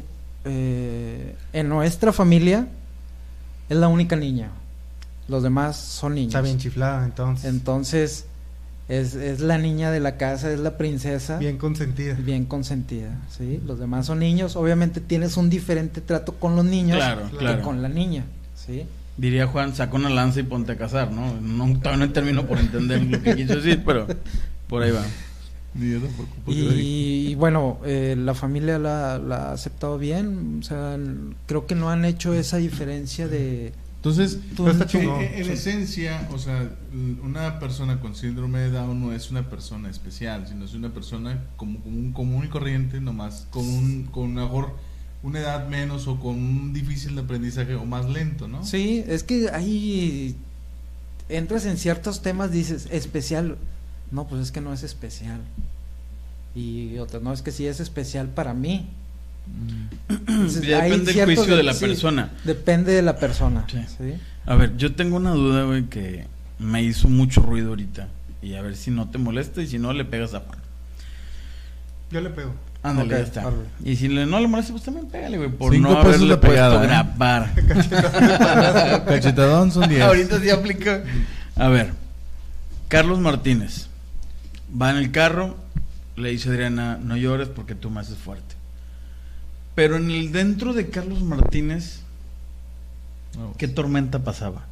eh, 0.45 1.35
en 1.53 1.69
nuestra 1.69 2.13
familia 2.13 2.67
es 3.69 3.77
la 3.77 3.87
única 3.87 4.15
niña, 4.15 4.51
los 5.27 5.41
demás 5.43 5.75
son 5.77 6.15
niños. 6.15 6.29
Está 6.29 6.41
bien 6.41 6.57
chiflada, 6.59 7.03
entonces. 7.03 7.45
Entonces, 7.45 8.25
es, 8.87 9.15
es 9.15 9.39
la 9.39 9.57
niña 9.57 9.91
de 9.91 9.99
la 9.99 10.17
casa, 10.17 10.51
es 10.51 10.59
la 10.59 10.77
princesa. 10.77 11.37
bien 11.39 11.57
consentida. 11.57 12.13
bien 12.15 12.45
consentida, 12.45 13.19
¿sí? 13.35 13.59
Los 13.65 13.79
demás 13.79 14.05
son 14.05 14.19
niños. 14.19 14.55
Obviamente 14.55 15.01
tienes 15.01 15.37
un 15.37 15.49
diferente 15.49 16.01
trato 16.01 16.33
con 16.33 16.55
los 16.55 16.65
niños 16.65 16.97
Claro, 16.97 17.29
que 17.31 17.37
claro. 17.37 17.61
con 17.63 17.81
la 17.81 17.89
niña, 17.89 18.25
¿sí? 18.55 18.85
Diría 19.17 19.47
Juan, 19.47 19.73
saca 19.73 19.95
una 19.95 20.09
lanza 20.09 20.41
y 20.41 20.43
ponte 20.43 20.73
a 20.73 20.77
casar, 20.77 21.11
¿no? 21.11 21.33
no 21.41 21.79
todavía 21.79 22.05
no 22.05 22.11
termino 22.11 22.45
por 22.45 22.59
entender 22.59 23.01
lo 23.03 23.21
que 23.21 23.35
quiso 23.35 23.55
decir, 23.55 23.81
pero 23.85 24.07
por 24.67 24.83
ahí 24.83 24.91
va. 24.91 25.03
Y, 26.47 27.27
y 27.29 27.35
bueno, 27.35 27.79
eh, 27.85 28.15
la 28.17 28.33
familia 28.33 28.79
la, 28.79 29.17
la 29.17 29.49
ha 29.49 29.51
aceptado 29.53 29.97
bien. 29.97 30.59
O 30.61 30.63
sea, 30.63 30.97
creo 31.47 31.65
que 31.65 31.75
no 31.75 31.89
han 31.89 32.05
hecho 32.05 32.33
esa 32.33 32.57
diferencia 32.57 33.27
de... 33.27 33.73
Entonces, 34.05 34.37
Pero 34.55 34.69
está 34.69 34.99
en, 34.99 35.49
esencia, 35.49 36.29
o 36.31 36.37
sea, 36.37 36.69
una 37.23 37.59
persona 37.59 37.99
con 37.99 38.13
síndrome 38.13 38.59
de 38.59 38.69
Down 38.69 39.01
no 39.01 39.11
es 39.11 39.31
una 39.31 39.49
persona 39.49 39.89
especial, 39.89 40.47
sino 40.47 40.63
es 40.63 40.75
una 40.75 40.93
persona 40.93 41.43
como, 41.57 41.79
como 41.79 41.97
un 41.97 42.11
común 42.11 42.45
y 42.45 42.47
corriente, 42.49 43.01
nomás 43.01 43.47
con 43.49 43.67
un, 43.67 44.03
con 44.03 44.35
mejor 44.35 44.75
una 45.23 45.39
edad 45.39 45.67
menos 45.69 46.07
o 46.07 46.19
con 46.19 46.35
un 46.35 46.71
difícil 46.71 47.15
de 47.15 47.21
aprendizaje 47.21 47.73
o 47.73 47.83
más 47.83 48.07
lento, 48.07 48.47
¿no? 48.47 48.63
Sí, 48.63 49.03
es 49.07 49.23
que 49.23 49.49
ahí 49.49 50.35
entras 51.27 51.65
en 51.65 51.79
ciertos 51.79 52.21
temas, 52.21 52.51
dices, 52.51 52.87
especial. 52.91 53.57
No, 54.11 54.27
pues 54.27 54.39
es 54.39 54.51
que 54.51 54.61
no 54.61 54.71
es 54.71 54.83
especial. 54.83 55.41
Y 56.53 56.99
otra, 56.99 57.19
no, 57.21 57.33
es 57.33 57.41
que 57.41 57.51
sí 57.51 57.65
es 57.65 57.79
especial 57.79 58.27
para 58.27 58.53
mí. 58.53 58.87
Entonces, 60.09 60.61
Ya 60.65 60.81
hay 60.81 60.91
depende 60.91 61.13
del 61.13 61.25
juicio 61.25 61.55
de 61.55 61.63
la 61.63 61.73
sí, 61.73 61.85
persona. 61.85 62.31
Depende 62.43 62.91
de 62.93 63.01
la 63.01 63.17
persona. 63.17 63.65
Sí. 63.69 63.79
¿sí? 63.97 64.13
A 64.45 64.55
ver, 64.55 64.77
yo 64.77 64.93
tengo 64.93 65.17
una 65.17 65.31
duda, 65.31 65.63
güey, 65.63 65.85
que 65.85 66.27
me 66.59 66.83
hizo 66.83 67.07
mucho 67.07 67.41
ruido 67.41 67.69
ahorita. 67.69 68.07
Y 68.41 68.55
a 68.55 68.61
ver 68.61 68.75
si 68.75 68.91
no 68.91 69.09
te 69.09 69.17
molesta 69.17 69.61
y 69.61 69.67
si 69.67 69.79
no, 69.79 69.93
le 69.93 70.05
pegas 70.05 70.33
a 70.33 70.41
Juan. 70.41 70.59
Yo 72.11 72.21
le 72.21 72.29
pego. 72.29 72.53
Ándale, 72.83 73.09
ya 73.09 73.19
está. 73.19 73.51
Y 73.83 73.95
si 73.95 74.07
le, 74.07 74.27
no 74.27 74.39
le 74.39 74.47
molesta, 74.47 74.71
pues 74.71 74.83
también 74.83 75.07
pégale, 75.07 75.37
güey, 75.37 75.49
por 75.49 75.73
Cinco 75.73 75.89
no 75.89 75.97
haberle 75.97 76.37
puesto 76.37 76.83
¿eh? 76.83 76.87
grabar. 76.87 77.51
Cachetadón 79.05 79.71
son 79.71 79.89
10. 79.89 80.01
Ahorita 80.03 80.39
sí 80.39 80.51
aplica. 80.51 81.03
A 81.55 81.69
ver, 81.69 81.93
Carlos 82.87 83.19
Martínez 83.19 83.87
va 84.79 84.91
en 84.91 84.97
el 84.97 85.11
carro, 85.11 85.57
le 86.15 86.29
dice 86.29 86.49
a 86.49 86.51
Adriana, 86.51 86.99
no 87.01 87.17
llores 87.17 87.47
porque 87.47 87.73
tú 87.73 87.89
me 87.89 88.01
haces 88.01 88.17
fuerte. 88.17 88.54
Pero 89.75 89.97
en 89.97 90.09
el 90.09 90.31
dentro 90.31 90.73
de 90.73 90.89
Carlos 90.89 91.21
Martínez. 91.21 92.01
¿qué 93.57 93.67
tormenta 93.67 94.19
pasaba? 94.19 94.65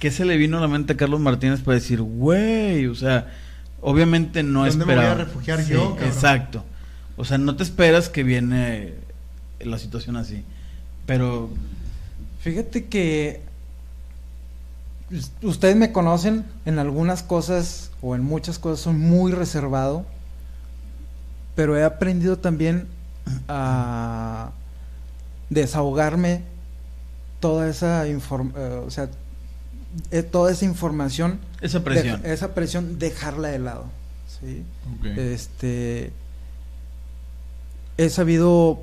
¿Qué 0.00 0.10
se 0.10 0.24
le 0.24 0.36
vino 0.36 0.58
a 0.58 0.60
la 0.60 0.66
mente 0.66 0.94
a 0.94 0.96
Carlos 0.96 1.20
Martínez 1.20 1.60
para 1.60 1.76
decir, 1.76 2.02
güey, 2.02 2.86
o 2.88 2.94
sea, 2.96 3.32
obviamente 3.80 4.42
no 4.42 4.66
¿Dónde 4.66 4.78
me 4.78 4.84
voy 4.86 4.94
esperaba. 4.94 5.12
a 5.20 5.24
refugiar 5.24 5.64
yo, 5.64 5.90
cabrón? 5.90 6.08
Exacto. 6.08 6.64
O 7.16 7.24
sea, 7.24 7.38
no 7.38 7.54
te 7.54 7.62
esperas 7.62 8.08
que 8.08 8.24
viene 8.24 8.94
la 9.60 9.78
situación 9.78 10.16
así. 10.16 10.42
Pero 11.06 11.50
Fíjate 12.40 12.86
que 12.86 13.40
us- 15.12 15.30
ustedes 15.42 15.76
me 15.76 15.92
conocen 15.92 16.44
en 16.64 16.80
algunas 16.80 17.22
cosas 17.22 17.92
o 18.00 18.16
en 18.16 18.24
muchas 18.24 18.58
cosas 18.58 18.80
soy 18.80 18.94
muy 18.94 19.30
reservado, 19.30 20.04
pero 21.54 21.76
he 21.78 21.84
aprendido 21.84 22.38
también 22.38 22.88
a 23.48 24.50
desahogarme 25.50 26.42
toda 27.40 27.68
esa 27.68 28.06
inform- 28.08 28.52
eh, 28.56 28.82
o 28.86 28.90
sea, 28.90 29.08
eh, 30.10 30.22
toda 30.22 30.50
esa 30.52 30.64
información, 30.64 31.38
esa 31.60 31.84
presión. 31.84 32.20
esa 32.24 32.54
presión 32.54 32.98
dejarla 32.98 33.48
de 33.48 33.58
lado, 33.58 33.86
¿sí? 34.40 34.64
Este 35.16 36.12
he 37.98 38.08
sabido 38.08 38.80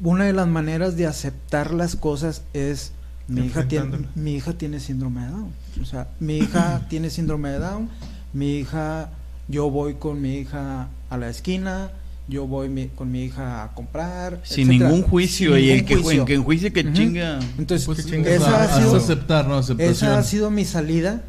una 0.00 0.24
de 0.24 0.32
las 0.32 0.46
maneras 0.46 0.96
de 0.96 1.06
aceptar 1.06 1.72
las 1.72 1.96
cosas 1.96 2.42
es 2.52 2.92
mi 3.26 3.46
hija 3.46 3.66
tiene 3.66 4.08
mi 4.14 4.34
hija 4.36 4.52
tiene 4.52 4.78
síndrome 4.80 5.22
de 5.22 5.28
Down. 5.28 5.52
O 5.80 5.84
sea, 5.84 6.08
mi 6.20 6.38
hija 6.38 6.82
tiene 6.90 7.10
síndrome 7.10 7.50
de 7.50 7.58
Down, 7.58 7.88
mi 8.32 8.58
hija 8.58 9.10
yo 9.48 9.70
voy 9.70 9.94
con 9.94 10.20
mi 10.22 10.36
hija 10.36 10.88
a 11.10 11.16
la 11.16 11.28
esquina, 11.28 11.90
yo 12.28 12.46
voy 12.46 12.68
mi- 12.68 12.88
con 12.88 13.10
mi 13.12 13.24
hija 13.24 13.64
a 13.64 13.74
comprar 13.74 14.40
Sin 14.44 14.68
etcétera. 14.70 14.90
ningún 14.90 15.08
juicio. 15.08 15.54
Sin 15.56 15.64
y 15.64 15.70
el 15.70 15.84
que, 15.84 15.96
juicio. 15.96 16.24
que 16.24 16.34
enjuicie 16.34 16.72
que 16.72 16.80
Ujú. 16.80 16.92
chinga. 16.92 17.38
Entonces, 17.58 17.84
Pues, 17.86 18.04
que 18.04 18.10
chingue 18.10 18.34
esa 18.34 18.62
ha 18.64 18.78
sido 18.78 18.96
es 18.96 19.04
aceptar, 19.04 19.46
¿no? 19.46 19.58
Esa 19.60 20.18
ha 20.18 20.22
sido 20.22 20.50
mi 20.50 20.64
salida. 20.64 21.22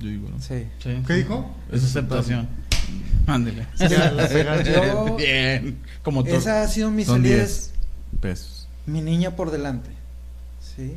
Yo 0.00 0.08
digo, 0.08 0.28
¿no? 0.28 0.40
Sí. 0.40 0.66
Sí. 0.82 0.90
¿Qué 1.06 1.12
dijo? 1.14 1.50
Es 1.72 1.84
aceptación. 1.84 2.48
Ándele. 3.26 3.66
Ya, 3.78 4.10
la 4.12 4.28
pegaste. 4.28 4.72
Yo- 4.72 5.16
Bien. 5.16 5.78
Como 6.02 6.22
todo. 6.24 6.36
Esa 6.36 6.62
ha 6.62 6.68
sido 6.68 6.90
mi 6.90 7.04
salida. 7.04 7.36
10 7.36 7.40
es 7.50 7.72
pesos. 8.20 8.68
mi 8.86 9.00
niña 9.02 9.36
por 9.36 9.50
delante. 9.50 9.90
¿Sí? 10.76 10.94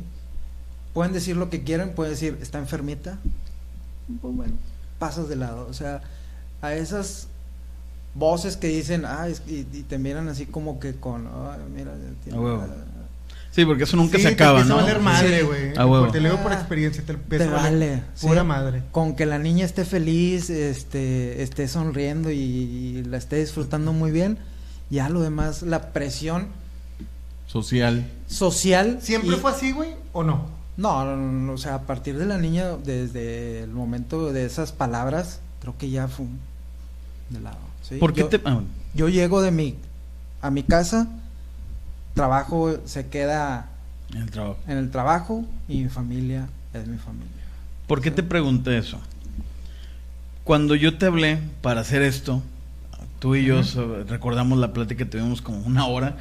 Pueden 0.94 1.12
decir 1.12 1.36
lo 1.36 1.50
que 1.50 1.62
quieran, 1.62 1.90
pueden 1.90 2.12
decir, 2.12 2.38
está 2.42 2.58
enfermita. 2.58 3.18
Pues 4.20 4.34
bueno, 4.34 4.54
pasas 4.98 5.28
de 5.28 5.36
lado. 5.36 5.66
O 5.68 5.72
sea, 5.72 6.02
a 6.62 6.74
esas 6.74 7.28
voces 8.14 8.56
que 8.56 8.68
dicen, 8.68 9.04
ah, 9.04 9.28
es- 9.28 9.42
y, 9.46 9.60
y 9.72 9.82
te 9.88 9.98
miran 9.98 10.28
así 10.28 10.46
como 10.46 10.78
que 10.80 10.94
con, 10.96 11.26
"Ay, 11.26 11.60
mira, 11.74 11.92
tiene-. 12.24 12.38
Sí, 13.52 13.64
porque 13.64 13.82
eso 13.84 13.96
nunca 13.96 14.16
Sí, 14.16 14.22
se 14.22 14.28
te 14.28 14.34
acaba, 14.34 14.60
empieza 14.60 14.74
¿no? 14.74 14.80
a 14.80 14.82
valer 14.84 15.00
madre, 15.00 15.40
Sí. 15.40 15.44
güey. 15.46 15.72
Huevo. 15.76 16.08
Te 16.12 16.20
digo 16.20 16.36
por 16.36 16.52
Ah, 16.52 16.56
experiencia, 16.56 17.02
te 17.04 17.14
te 17.14 17.46
vale. 17.48 18.02
Pura 18.20 18.42
sí. 18.42 18.46
madre. 18.46 18.82
Con 18.92 19.16
que 19.16 19.26
la 19.26 19.38
niña 19.40 19.64
esté 19.64 19.84
feliz, 19.84 20.50
este, 20.50 21.42
esté 21.42 21.66
sonriendo 21.66 22.30
y, 22.30 22.36
y 22.38 23.02
la 23.04 23.16
esté 23.16 23.36
disfrutando 23.36 23.92
muy 23.92 24.12
bien, 24.12 24.38
ya 24.88 25.08
lo 25.08 25.20
demás, 25.20 25.62
la 25.62 25.92
presión 25.92 26.46
Social. 27.48 28.06
social. 28.28 28.98
¿Siempre 29.02 29.36
y- 29.36 29.40
fue 29.40 29.50
así, 29.50 29.72
güey? 29.72 29.94
¿O 30.12 30.22
no? 30.22 30.46
No, 30.76 31.16
no, 31.16 31.52
o 31.52 31.58
sea, 31.58 31.74
a 31.74 31.82
partir 31.82 32.16
de 32.18 32.26
la 32.26 32.38
niña, 32.38 32.76
desde 32.84 33.64
el 33.64 33.70
momento 33.70 34.32
de 34.32 34.46
esas 34.46 34.70
palabras, 34.72 35.40
creo 35.60 35.76
que 35.76 35.90
ya 35.90 36.06
fue 36.08 36.26
de 37.30 37.40
lado. 37.40 37.58
¿Sí? 37.82 37.96
¿Por 37.96 38.12
qué 38.12 38.20
yo, 38.20 38.28
te.? 38.28 38.40
ah, 38.44 38.60
yo 38.94 39.08
llego 39.08 39.42
de 39.42 39.50
mi 39.50 39.76
a 40.42 40.50
mi 40.50 40.62
casa, 40.62 41.06
trabajo 42.14 42.78
se 42.84 43.06
queda 43.08 43.68
en 44.14 44.22
el 44.22 44.30
trabajo. 44.30 44.58
en 44.66 44.78
el 44.78 44.90
trabajo 44.90 45.44
y 45.68 45.82
mi 45.82 45.88
familia 45.88 46.48
es 46.74 46.86
mi 46.86 46.96
familia. 46.98 47.28
¿Por 47.86 48.00
qué 48.00 48.10
te 48.10 48.22
pregunté 48.22 48.78
eso? 48.78 48.98
Cuando 50.44 50.74
yo 50.74 50.96
te 50.98 51.06
hablé 51.06 51.38
para 51.62 51.80
hacer 51.82 52.02
esto, 52.02 52.42
tú 53.18 53.34
y 53.36 53.44
yo 53.44 53.60
Ujú. 53.60 53.64
so- 53.68 54.04
recordamos 54.04 54.58
la 54.58 54.72
plática 54.72 55.04
que 55.04 55.10
tuvimos 55.10 55.42
como 55.42 55.58
una 55.60 55.86
hora. 55.86 56.16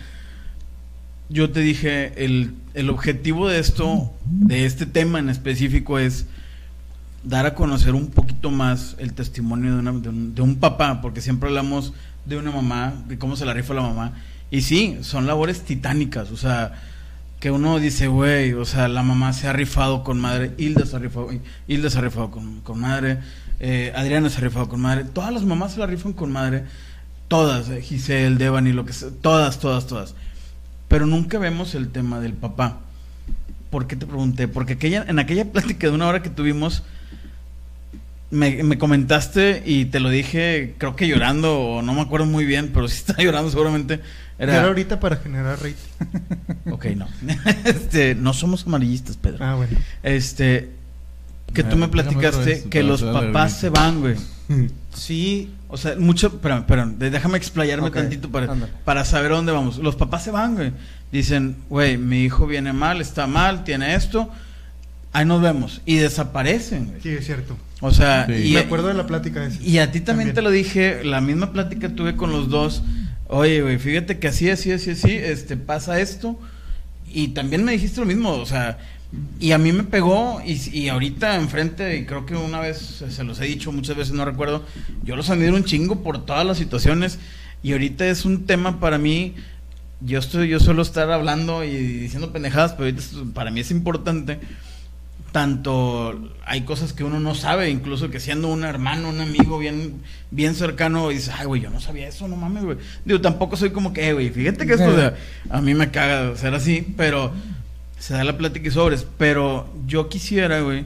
Yo 1.30 1.52
te 1.52 1.60
dije, 1.62 2.26
el, 2.26 2.56
el 2.74 2.90
objetivo 2.90 3.48
de 3.48 3.60
esto, 3.60 4.12
de 4.26 4.66
este 4.66 4.86
tema 4.86 5.20
en 5.20 5.30
específico, 5.30 6.00
es 6.00 6.26
dar 7.24 7.46
a 7.46 7.54
conocer 7.56 7.94
un 7.96 8.08
poquito 8.08 8.50
más 8.52 8.96
el 9.00 9.14
testimonio 9.14 9.74
de, 9.74 9.80
una- 9.80 9.92
de 9.92 10.10
un, 10.10 10.36
de 10.36 10.42
un 10.42 10.56
papá, 10.56 11.02
porque 11.02 11.22
siempre 11.22 11.50
hablamos 11.50 11.94
de 12.26 12.38
una 12.38 12.52
mamá, 12.52 12.94
de 13.08 13.18
cómo 13.18 13.36
se 13.36 13.46
la 13.46 13.54
rifa 13.54 13.74
la 13.74 13.82
mamá. 13.82 14.14
Y 14.52 14.62
sí, 14.62 14.98
son 15.02 15.28
labores 15.28 15.62
titánicas, 15.62 16.32
o 16.32 16.38
sea, 16.38 16.74
que 17.40 17.52
uno 17.52 17.80
dice, 17.80 18.08
güey, 18.08 18.54
o 18.54 18.66
sea, 18.66 18.88
la 18.88 19.04
mamá 19.04 19.32
se 19.34 19.48
ha 19.48 19.54
rifado 19.54 20.04
con 20.04 20.20
madre, 20.20 20.52
Hilda 20.58 20.86
se 20.86 20.96
ha 20.96 21.00
rifado, 21.00 21.30
Hilda 21.68 21.90
se 21.90 21.98
ha 21.98 22.02
rifado 22.02 22.32
con, 22.32 22.62
con 22.62 22.80
madre, 22.80 23.20
eh, 23.60 23.94
Adriana 23.96 24.30
se 24.30 24.38
ha 24.38 24.42
rifado 24.42 24.68
con 24.68 24.82
madre, 24.82 25.04
todas 25.06 25.34
las 25.34 25.44
mamás 25.44 25.74
se 25.74 25.80
la 25.80 25.86
rifan 25.86 26.14
con 26.14 26.32
madre, 26.32 26.64
todas, 27.28 27.70
eh, 27.70 27.82
Giselle, 27.82 28.38
Devani, 28.38 28.74
lo 28.74 28.86
que 28.86 28.94
sea, 28.94 29.10
todas, 29.22 29.60
todas, 29.60 29.86
todas. 29.88 30.16
Pero 30.88 31.06
nunca 31.06 31.38
vemos 31.38 31.76
el 31.76 31.90
tema 31.90 32.20
del 32.20 32.34
papá. 32.34 32.80
¿Por 33.70 33.86
qué 33.86 33.96
te 33.96 34.08
pregunté? 34.08 34.48
Porque 34.48 34.74
aquella, 34.74 35.06
en 35.08 35.20
aquella 35.20 35.46
plática 35.52 35.88
de 35.88 35.94
una 35.94 36.08
hora 36.08 36.24
que 36.24 36.30
tuvimos, 36.32 36.82
me, 38.32 38.64
me 38.64 38.78
comentaste 38.78 39.64
y 39.66 39.86
te 39.86 40.00
lo 40.00 40.10
dije, 40.10 40.76
creo 40.78 40.96
que 40.96 41.08
llorando, 41.08 41.60
o 41.60 41.82
no 41.82 41.94
me 41.94 42.02
acuerdo 42.02 42.26
muy 42.26 42.46
bien, 42.46 42.72
pero 42.74 42.88
sí 42.88 42.98
estaba 42.98 43.24
llorando 43.24 43.50
seguramente. 43.50 44.02
Era 44.38 44.56
Era, 44.56 44.68
ahorita 44.68 45.00
para 45.00 45.18
generar 45.18 45.60
rating. 45.60 46.72
ok, 46.72 46.86
no. 46.96 47.08
este, 47.66 48.16
no 48.16 48.34
somos 48.34 48.66
amarillistas, 48.66 49.18
Pedro. 49.18 49.44
Ah, 49.44 49.56
bueno. 49.56 49.78
Este, 50.04 50.70
que 51.54 51.64
tú 51.64 51.76
me 51.76 51.88
platicaste 51.88 52.64
que 52.70 52.84
los 52.84 53.02
papás 53.04 53.54
se 53.54 53.70
van, 53.70 54.00
güey. 54.00 54.16
Sí, 54.94 55.54
O 55.68 55.78
sea, 55.78 55.96
mucho, 55.98 56.40
pero, 56.42 56.66
pero 56.68 56.88
déjame 56.88 57.38
explayarme 57.38 57.90
Ok, 57.90 57.94
tantito 57.94 58.30
para, 58.32 58.52
ándale. 58.52 58.72
para 58.86 59.06
saber 59.06 59.32
dónde 59.32 59.52
vamos. 59.52 59.78
Los 59.78 59.96
papás 59.96 60.24
se 60.24 60.32
van, 60.32 60.56
güey. 60.56 60.72
Dicen, 61.12 61.58
güey, 61.70 61.98
mi 61.98 62.24
hijo 62.24 62.48
viene 62.48 62.74
mal, 62.74 63.02
está 63.02 63.28
mal, 63.28 63.64
tiene 63.64 63.94
esto. 63.96 64.30
Ahí 65.12 65.26
nos 65.26 65.42
vemos. 65.42 65.82
Y 65.86 65.98
desaparecen, 65.98 66.88
güey. 66.88 67.02
Sí, 67.02 67.10
es 67.10 67.26
cierto. 67.26 67.58
O 67.82 67.92
sea, 67.92 68.26
Sí. 68.28 68.34
y, 68.50 68.54
Me 68.54 68.60
acuerdo 68.60 68.88
de 68.90 68.94
la 68.94 69.08
plática 69.08 69.46
esa. 69.46 69.62
y 69.62 69.78
a 69.80 69.92
ti 69.92 70.02
también, 70.02 70.30
También. 70.30 70.36
te 70.36 70.42
lo 70.42 70.52
dije, 70.52 71.04
la 71.04 71.22
misma 71.22 71.54
plática 71.54 71.90
tuve 71.96 72.16
con 72.16 72.32
los 72.32 72.50
dos. 72.50 72.84
Oye, 73.28 73.62
güey, 73.62 73.78
fíjate 73.78 74.20
que 74.20 74.28
así, 74.28 74.50
así, 74.50 74.72
así, 74.72 74.92
así, 74.92 75.12
este, 75.12 75.56
pasa 75.56 76.00
esto. 76.00 76.40
Y 77.12 77.30
también 77.30 77.64
me 77.64 77.72
dijiste 77.72 78.00
lo 78.02 78.06
mismo, 78.06 78.32
o 78.32 78.46
sea, 78.46 78.78
y 79.40 79.52
a 79.54 79.58
mí 79.58 79.72
me 79.72 79.84
pegó, 79.84 80.42
y, 80.46 80.60
y 80.78 80.90
ahorita 80.90 81.36
enfrente, 81.38 81.98
y 81.98 82.06
creo 82.06 82.26
que 82.26 82.36
una 82.36 82.60
vez 82.60 83.04
se 83.10 83.24
los 83.24 83.40
he 83.40 83.46
dicho, 83.46 83.72
muchas 83.72 83.96
veces 83.96 84.14
no 84.14 84.26
recuerdo, 84.26 84.64
yo 85.04 85.16
los 85.16 85.30
admiro 85.32 85.56
un 85.56 85.64
chingo 85.64 86.04
por 86.04 86.26
todas 86.26 86.46
las 86.46 86.58
situaciones, 86.60 87.18
y 87.64 87.72
ahorita 87.72 88.08
es 88.08 88.26
un 88.26 88.46
tema 88.46 88.80
para 88.80 89.00
mí, 89.00 89.34
yo 90.02 90.20
estoy, 90.20 90.50
yo 90.50 90.60
suelo 90.60 90.82
estar 90.84 91.10
hablando 91.12 91.64
y 91.64 91.70
diciendo 91.76 92.32
pendejadas, 92.32 92.74
pero 92.74 92.84
ahorita 92.86 93.02
es- 93.02 93.14
para 93.34 93.50
mí 93.52 93.60
es 93.62 93.72
importante 93.72 94.38
tanto 95.32 96.32
hay 96.46 96.62
cosas 96.62 96.94
que 96.94 97.04
uno 97.04 97.20
no 97.20 97.36
sabe, 97.36 97.70
incluso 97.70 98.10
que 98.10 98.20
siendo 98.20 98.48
un 98.48 98.64
hermano, 98.64 99.10
un 99.10 99.22
amigo 99.22 99.60
bien, 99.60 100.02
bien 100.32 100.56
cercano, 100.56 101.10
dices, 101.10 101.32
ay, 101.38 101.46
güey, 101.46 101.62
yo 101.62 101.70
no 101.70 101.80
sabía 101.80 102.08
eso, 102.08 102.28
no 102.28 102.36
mames, 102.36 102.64
güey. 102.64 102.78
Digo, 103.06 103.22
tampoco 103.22 103.56
soy 103.56 103.70
como 103.70 103.94
que, 103.94 104.10
"Eh, 104.10 104.14
güey, 104.14 104.30
fíjate 104.30 104.66
que 104.66 104.74
esto, 104.74 104.90
o 105.50 105.56
a 105.56 105.62
mí 105.62 105.74
me 105.76 105.92
caga 105.92 106.36
ser 106.36 106.54
así, 106.56 106.94
pero 106.98 107.32
se 108.00 108.14
da 108.14 108.24
la 108.24 108.38
plática 108.38 108.68
y 108.68 108.72
sobres. 108.72 109.06
Pero 109.18 109.72
yo 109.86 110.10
quisiera, 110.10 110.62
güey, 110.62 110.86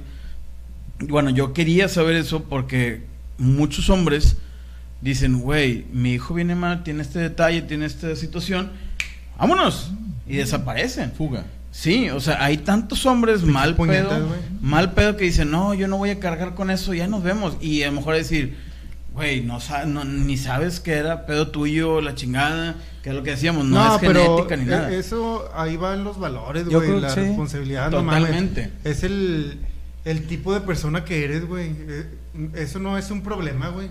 bueno, 0.99 1.29
yo 1.29 1.53
quería 1.53 1.88
saber 1.88 2.15
eso 2.15 2.43
porque 2.43 3.03
muchos 3.38 3.89
hombres 3.89 4.38
dicen, 5.01 5.39
güey, 5.39 5.86
mi 5.91 6.13
hijo 6.13 6.34
viene 6.34 6.56
mal, 6.56 6.84
tiene 6.84 7.01
este 7.01 7.19
detalle, 7.19 7.62
tiene 7.62 7.86
esta 7.86 8.15
situación, 8.15 8.71
vámonos, 9.38 9.91
y 10.27 10.38
desaparecen. 10.38 11.12
Fuga. 11.12 11.45
Sí, 11.75 12.12
o 12.12 12.19
sea, 12.19 12.43
hay 12.45 12.57
tantos 12.57 13.03
hombres 13.07 13.41
mal 13.41 13.75
puñetas, 13.75 14.19
pedo, 14.19 14.27
mal 14.62 14.91
pedo 14.93 15.17
que 15.17 15.25
dicen, 15.25 15.49
no, 15.49 15.73
yo 15.73 15.88
no 15.88 15.97
voy 15.97 16.12
a 16.12 16.19
cargar 16.19 16.53
con 16.53 16.69
eso, 16.69 16.93
ya 16.93 17.07
nos 17.07 17.23
vemos. 17.23 17.57
Y 17.62 17.81
a 17.81 17.88
lo 17.88 17.93
mejor 17.93 18.13
decir, 18.13 18.55
güey, 19.15 19.41
no, 19.41 19.59
sa- 19.59 19.86
no- 19.86 20.05
ni 20.05 20.38
sabes 20.38 20.79
que 20.79 20.91
era 20.93 21.25
pedo 21.25 21.47
tuyo, 21.49 21.99
la 21.99 22.13
chingada, 22.13 22.75
que 23.01 23.09
es 23.09 23.15
lo 23.15 23.23
que 23.23 23.31
decíamos, 23.31 23.65
no, 23.65 23.95
es 23.95 24.01
genética 24.01 24.55
ni 24.55 24.63
eh, 24.63 24.67
nada. 24.67 24.93
eso 24.93 25.49
ahí 25.55 25.75
van 25.75 26.03
los 26.03 26.19
valores, 26.19 26.65
güey, 26.69 27.01
la 27.01 27.09
sí. 27.09 27.21
responsabilidad. 27.21 27.89
no. 27.89 28.03
Totalmente. 28.03 28.69
es 28.83 29.03
el, 29.03 29.57
el 30.05 30.27
tipo 30.27 30.53
de 30.53 30.62
persona 30.62 31.03
que 31.03 31.25
eres, 31.25 31.45
güey. 31.47 31.71
Eh, 31.88 32.05
Eso 32.55 32.77
no 32.79 32.97
es 32.99 33.09
un 33.09 33.21
problema, 33.23 33.69
güey. 33.69 33.89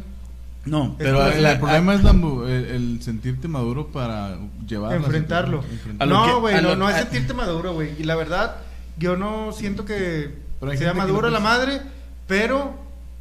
No, 0.65 0.95
pero 0.99 1.27
el, 1.27 1.59
problema 1.59 1.95
es 1.95 2.05
la 2.05 2.13
el, 2.47 2.65
el 2.67 3.03
sentirte 3.03 3.49
maduro 3.49 3.89
para 3.89 4.39
llevar 4.67 4.91
la 4.93 4.97
Enfrentarlo. 4.99 5.63
situación, 5.63 5.97
A 6.01 6.07
lo 6.07 6.15
No, 6.27 6.41
güey, 6.41 6.55
a 6.55 6.61
no, 6.61 6.77
no 6.77 6.89
es 6.89 6.95
a- 6.97 7.01
sentirte 7.01 7.35
maduro, 7.35 7.73
güey. 7.75 7.91
Y 7.99 8.05
la 8.05 8.15
verdad, 8.15 8.57
yo 8.97 9.17
no 9.17 9.53
siento 9.53 9.85
que 9.85 10.35
sea 10.77 10.93
que 10.93 10.99
no 11.01 11.31
la 11.31 11.41
madre, 11.41 11.81
pero 12.29 12.75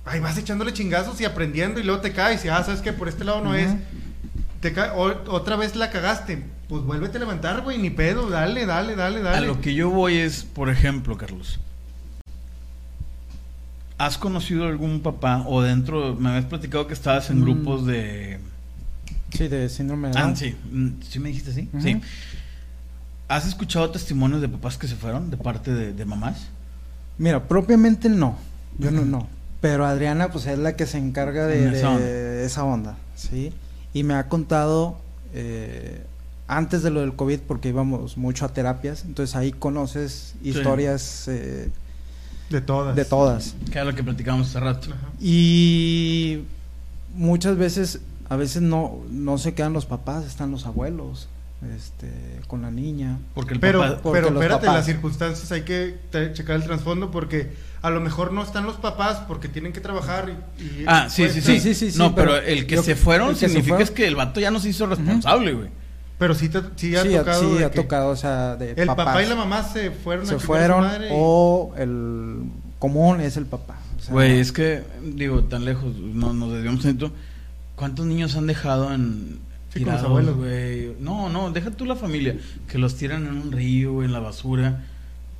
ahí 0.05 0.19
vas 0.19 0.37
echándole 0.37 0.73
chingazos 0.73 1.19
y 1.21 1.25
aprendiendo 1.25 1.79
y 1.79 1.83
luego 1.83 2.01
te 2.01 2.11
caes 2.13 2.45
y 2.45 2.49
ah, 2.49 2.63
sabes 2.63 2.81
que 2.81 2.93
por 2.93 3.07
este 3.07 3.23
lado 3.23 3.41
no 3.41 3.55
es. 3.55 3.69
Te 4.59 4.73
ca- 4.73 4.93
o- 4.95 5.31
otra 5.31 5.55
vez 5.55 5.75
la 5.75 5.89
cagaste. 5.89 6.43
Pues 6.69 6.83
vuélvete 6.83 7.17
a 7.17 7.19
levantar, 7.21 7.61
güey, 7.61 7.77
ni 7.79 7.89
pedo, 7.89 8.29
dale, 8.29 8.65
dale, 8.65 8.95
dale, 8.95 9.19
a 9.19 9.23
dale. 9.23 9.47
lo 9.47 9.59
que 9.59 9.73
yo 9.73 9.89
voy 9.89 10.17
es, 10.17 10.43
por 10.43 10.69
ejemplo, 10.69 11.17
Carlos, 11.17 11.59
¿has 14.05 14.17
conocido 14.17 14.65
algún 14.65 15.01
papá 15.01 15.43
o 15.47 15.61
dentro, 15.61 16.15
me 16.15 16.29
habías 16.29 16.45
platicado 16.45 16.87
que 16.87 16.93
estabas 16.93 17.29
en 17.29 17.39
Mm. 17.39 17.43
grupos 17.43 17.85
de... 17.85 18.39
sí, 19.31 19.47
de 19.47 19.69
síndrome 19.69 20.09
de 20.09 20.17
Ah, 20.17 20.33
sí, 20.35 20.55
mm, 20.71 20.87
¿sí 21.07 21.19
me 21.19 21.29
dijiste 21.29 21.51
así? 21.51 21.69
Ujú. 21.71 21.81
Sí. 21.83 22.01
¿Has 23.27 23.47
escuchado 23.47 23.89
testimonios 23.91 24.41
de 24.41 24.49
papás 24.49 24.77
que 24.77 24.87
se 24.87 24.95
fueron 24.95 25.29
de 25.29 25.37
parte 25.37 25.71
de, 25.71 25.93
de 25.93 26.05
mamás? 26.05 26.47
Mira, 27.17 27.47
propiamente 27.47 28.09
no. 28.09 28.37
Yo 28.77 28.91
no, 28.91 29.05
no. 29.05 29.27
Pero 29.61 29.85
Adriana, 29.85 30.31
pues 30.31 30.47
es 30.47 30.57
la 30.57 30.75
que 30.75 30.85
se 30.87 30.97
encarga 30.97 31.45
de, 31.45 31.67
En 31.67 31.73
esa 31.75 31.97
de 31.97 32.45
esa 32.45 32.63
onda, 32.63 32.97
¿sí? 33.15 33.53
Y 33.93 34.03
me 34.03 34.15
ha 34.15 34.27
contado 34.27 34.97
eh, 35.33 36.01
antes 36.47 36.81
de 36.81 36.89
lo 36.89 37.01
del 37.01 37.13
COVID, 37.15 37.41
porque 37.47 37.69
íbamos 37.69 38.17
mucho 38.17 38.45
a 38.45 38.49
terapias, 38.49 39.05
entonces 39.05 39.35
ahí 39.35 39.51
conoces 39.51 40.33
historias 40.43 41.27
eh, 41.27 41.69
De 42.51 42.61
todas. 42.61 42.95
de 42.95 43.05
todas. 43.05 43.55
Que 43.71 43.79
era 43.79 43.85
lo 43.85 43.95
que 43.95 44.03
platicábamos 44.03 44.49
hace 44.49 44.59
rato. 44.59 44.89
Ajá. 44.91 45.07
Y 45.19 46.39
muchas 47.15 47.57
veces, 47.57 47.99
a 48.29 48.35
veces 48.35 48.61
no, 48.61 48.97
no 49.09 49.37
se 49.37 49.53
quedan 49.53 49.73
los 49.73 49.85
papás, 49.85 50.25
están 50.25 50.51
los 50.51 50.65
abuelos, 50.65 51.27
este, 51.75 52.09
con 52.47 52.61
la 52.61 52.71
niña. 52.71 53.19
Porque 53.33 53.53
el 53.53 53.59
Pero, 53.59 53.79
papá... 53.81 53.99
porque 54.01 54.19
pero 54.21 54.33
espérate, 54.33 54.65
papás- 54.65 54.75
las 54.77 54.85
circunstancias 54.85 55.51
hay 55.51 55.61
que 55.63 55.97
checar 56.33 56.55
el 56.57 56.63
trasfondo 56.63 57.11
porque 57.11 57.53
a 57.81 57.89
lo 57.89 58.01
mejor 58.01 58.31
no 58.33 58.43
están 58.43 58.65
los 58.65 58.75
papás 58.77 59.19
porque 59.27 59.47
tienen 59.47 59.71
que 59.73 59.79
trabajar 59.79 60.29
y... 60.59 60.63
y- 60.63 60.85
Ah, 60.87 61.07
sí, 61.09 61.27
sí, 61.29 61.41
sí. 61.41 61.59
Sí, 61.59 61.73
sí, 61.75 61.91
sí, 61.91 61.97
no, 61.97 62.13
pero, 62.15 62.31
pero 62.33 62.45
el 62.45 62.65
que 62.67 62.75
yo- 62.75 62.83
se 62.83 62.95
fueron 62.95 63.29
el 63.29 63.33
que 63.35 63.39
se 63.41 63.47
significa 63.47 63.75
fueron- 63.75 63.83
es 63.87 63.91
que 63.91 64.07
el 64.07 64.15
vato 64.15 64.39
ya 64.39 64.51
no 64.51 64.59
se 64.59 64.69
hizo 64.69 64.85
responsable, 64.87 65.53
güey. 65.53 65.69
Pero 66.21 66.35
sí, 66.35 66.49
te- 66.49 66.61
sí 66.75 66.95
ha 66.95 67.01
sí, 67.01 67.15
tocado. 67.15 67.41
sí, 67.41 67.57
de 67.57 67.65
ha 67.65 67.71
que 67.71 67.81
tocado, 67.81 68.09
o 68.11 68.15
sea, 68.15 68.55
de 68.55 68.71
El 68.77 68.85
papá 68.85 69.05
papás. 69.05 69.25
y 69.25 69.29
la 69.29 69.35
mamá 69.35 69.63
se 69.63 69.89
fueron 69.89 70.23
a 70.25 70.27
se 70.27 70.37
chingar 70.37 70.37
a 70.37 70.39
su 70.39 70.45
fueron 70.47 70.81
madre 70.83 71.07
y- 71.07 71.11
o 71.15 71.73
el 71.77 72.35
común 72.77 73.21
es 73.21 73.37
el 73.37 73.47
papá. 73.47 73.79
o 73.97 74.01
sea, 74.03 74.13
Güey, 74.13 74.39
es 74.39 74.51
que, 74.51 74.83
digo, 75.03 75.43
tan 75.45 75.65
lejos, 75.65 75.95
no, 75.97 76.31
nos 76.33 76.53
desviamos 76.53 76.83
tanto. 76.83 77.11
¿Cuántos 77.75 78.05
niños 78.05 78.35
han 78.35 78.45
dejado 78.45 78.93
en... 78.93 79.39
Sí, 79.73 79.79
con 79.79 79.93
los 79.93 80.01
tirados, 80.01 80.03
abuelos. 80.05 80.35
güey? 80.37 80.95
No, 80.99 81.29
no, 81.29 81.49
deja 81.49 81.71
tú 81.71 81.85
la 81.85 81.95
familia. 81.95 82.35
Que 82.67 82.77
los 82.77 82.95
tiran 82.97 83.25
en 83.25 83.33
un 83.37 83.51
río, 83.51 84.03
en 84.03 84.11
la 84.13 84.19
basura. 84.19 84.83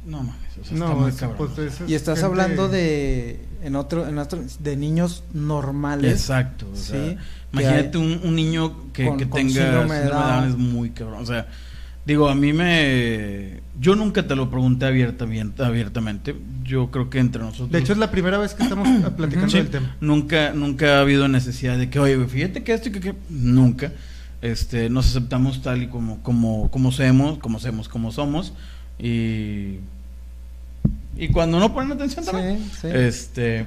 No 0.06 0.18
mames, 0.24 0.34
o 0.60 0.64
sea, 0.64 0.74
está 0.74 0.76
No, 0.76 0.96
muy 0.96 1.10
es- 1.10 1.16
cabrón. 1.18 1.50
pues, 1.56 1.82
y 1.88 1.94
estás 1.94 2.16
gente- 2.20 2.26
hablando 2.26 2.68
de 2.70 3.40
en 3.64 3.76
otro 3.76 4.08
en 4.08 4.18
otro 4.18 4.40
de 4.60 4.76
niños 4.76 5.24
normales. 5.34 6.12
Exacto. 6.12 6.68
O 6.72 6.76
Sí, 6.76 6.92
sea, 6.92 7.18
imagínate 7.54 7.98
un, 8.00 8.20
un 8.24 8.36
niño 8.36 8.92
que, 8.94 9.06
con- 9.06 9.18
que 9.18 9.30
con 9.30 9.40
tenga 9.40 9.54
síndrome 9.54 9.96
de 9.96 10.02
síndrome 10.02 10.06
de 10.06 10.10
Down 10.10 10.40
Down. 10.42 10.50
es 10.50 10.58
muy 10.58 10.90
cabrón. 10.90 11.22
O 11.22 11.26
sea, 11.28 11.48
digo, 12.06 12.30
a 12.30 12.34
mí 12.36 12.52
me... 12.52 13.62
Yo 13.80 13.96
nunca 13.96 14.26
te 14.28 14.36
lo 14.36 14.50
pregunté 14.50 14.86
abierta, 14.88 15.26
bien- 15.26 15.54
abiertamente. 15.60 16.36
Yo 16.64 16.90
creo 16.90 17.10
que 17.12 17.20
entre 17.20 17.42
nosotros... 17.44 17.70
De 17.72 17.78
hecho, 17.80 17.94
es 17.94 18.00
la 18.00 18.10
primera 18.10 18.38
vez 18.40 18.56
que 18.56 18.64
estamos 18.64 18.88
platicando 19.18 19.50
Sí, 19.50 19.58
del 19.58 19.70
tema. 19.70 19.96
Nunca, 20.02 20.54
nunca 20.54 20.98
ha 20.98 21.02
habido 21.02 21.28
necesidad 21.28 21.78
de 21.78 21.90
que, 21.92 22.00
oye, 22.00 22.18
fíjate 22.28 22.64
que 22.64 22.74
esto 22.74 22.90
y 22.90 22.92
que, 22.94 23.00
que-". 23.02 23.16
nunca. 23.30 23.92
Este, 24.42 24.90
nos 24.90 25.08
aceptamos 25.08 25.62
tal 25.62 25.84
y 25.84 25.88
como, 25.88 26.24
como, 26.24 26.72
como 26.72 26.92
somos, 26.92 27.38
como 27.38 27.60
somos, 27.60 27.88
como 27.88 28.12
somos. 28.12 28.54
Y 29.02 29.80
Y 31.18 31.28
cuando 31.30 31.60
no 31.60 31.74
ponen 31.74 31.92
atención 31.94 32.24
también. 32.26 32.60
Sí, 32.72 32.78
sí. 32.82 32.88
Este. 32.92 33.66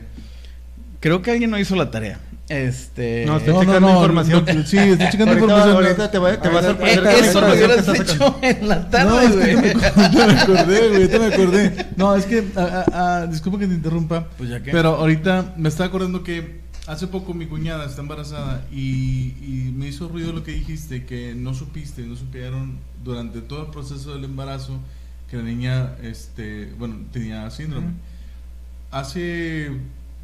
Creo 1.01 1.21
que 1.23 1.31
alguien 1.33 1.51
no 1.51 1.59
hizo 1.59 1.77
la 1.77 1.91
tarea. 1.91 2.19
Este. 2.49 3.25
No, 3.27 3.39
estoy 3.39 3.55
No, 3.55 3.61
checando 3.61 3.89
no, 3.89 3.95
información. 3.97 4.45
no, 4.47 4.67
sí, 4.67 4.77
estoy 4.79 5.09
checando 5.11 5.33
ahorita, 5.33 5.45
información. 5.47 5.77
Ahorita 5.77 6.11
te, 6.11 6.19
va- 6.19 6.41
te 6.41 6.49
vas 6.49 6.65
a 6.65 6.71
Eh, 6.71 6.71
sorprender 6.73 7.07
eso 7.25 7.41
lo 7.41 7.55
información 7.55 7.59
que 7.59 7.65
hubieras 7.65 8.11
hecho 8.11 8.39
en 8.43 8.69
la 8.69 8.77
No, 8.77 8.87
tarde, 8.87 9.25
es 9.27 9.33
que 9.33 9.55
güey. 9.55 9.75
me, 9.75 10.41
acordé, 10.41 10.89
güey, 10.89 11.09
ya 11.09 11.19
me 11.19 11.27
acordé. 11.27 11.87
No, 11.97 12.15
es 12.17 12.27
que, 12.27 12.45
ah, 12.57 12.85
ah, 12.87 13.21
ah, 13.23 13.27
disculpa 13.31 13.59
que 13.59 13.67
te 13.67 13.75
interrumpa, 13.75 14.29
Pues 14.37 14.51
ya 14.51 14.63
que. 14.63 14.73
pero 14.73 14.91
ahorita 14.97 15.55
me 15.57 15.69
estaba 15.71 15.89
acordando 15.89 16.23
que 16.23 16.61
hace 16.87 17.07
poco 17.07 17.33
mi 17.33 17.47
cuñada 17.47 17.87
está 17.87 18.03
embarazada 18.03 18.63
y, 18.71 19.35
y 19.41 19.73
me 19.75 19.89
hizo 19.89 20.09
ruido 20.09 20.33
lo 20.33 20.45
que 20.45 20.53
dijiste, 20.53 21.07
que 21.07 21.35
no 21.35 21.55
supiste, 21.55 22.03
no 22.03 22.15
supieron 22.15 22.77
durante 23.03 23.41
todo 23.41 23.63
el 23.63 23.71
proceso 23.71 24.13
del 24.15 24.25
embarazo 24.25 24.79
que 25.37 25.43
la 25.43 25.49
niña, 25.51 25.97
este, 26.03 26.73
bueno, 26.79 26.97
tenía 27.13 27.51
síndrome. 27.51 27.89
Hace 28.91 29.71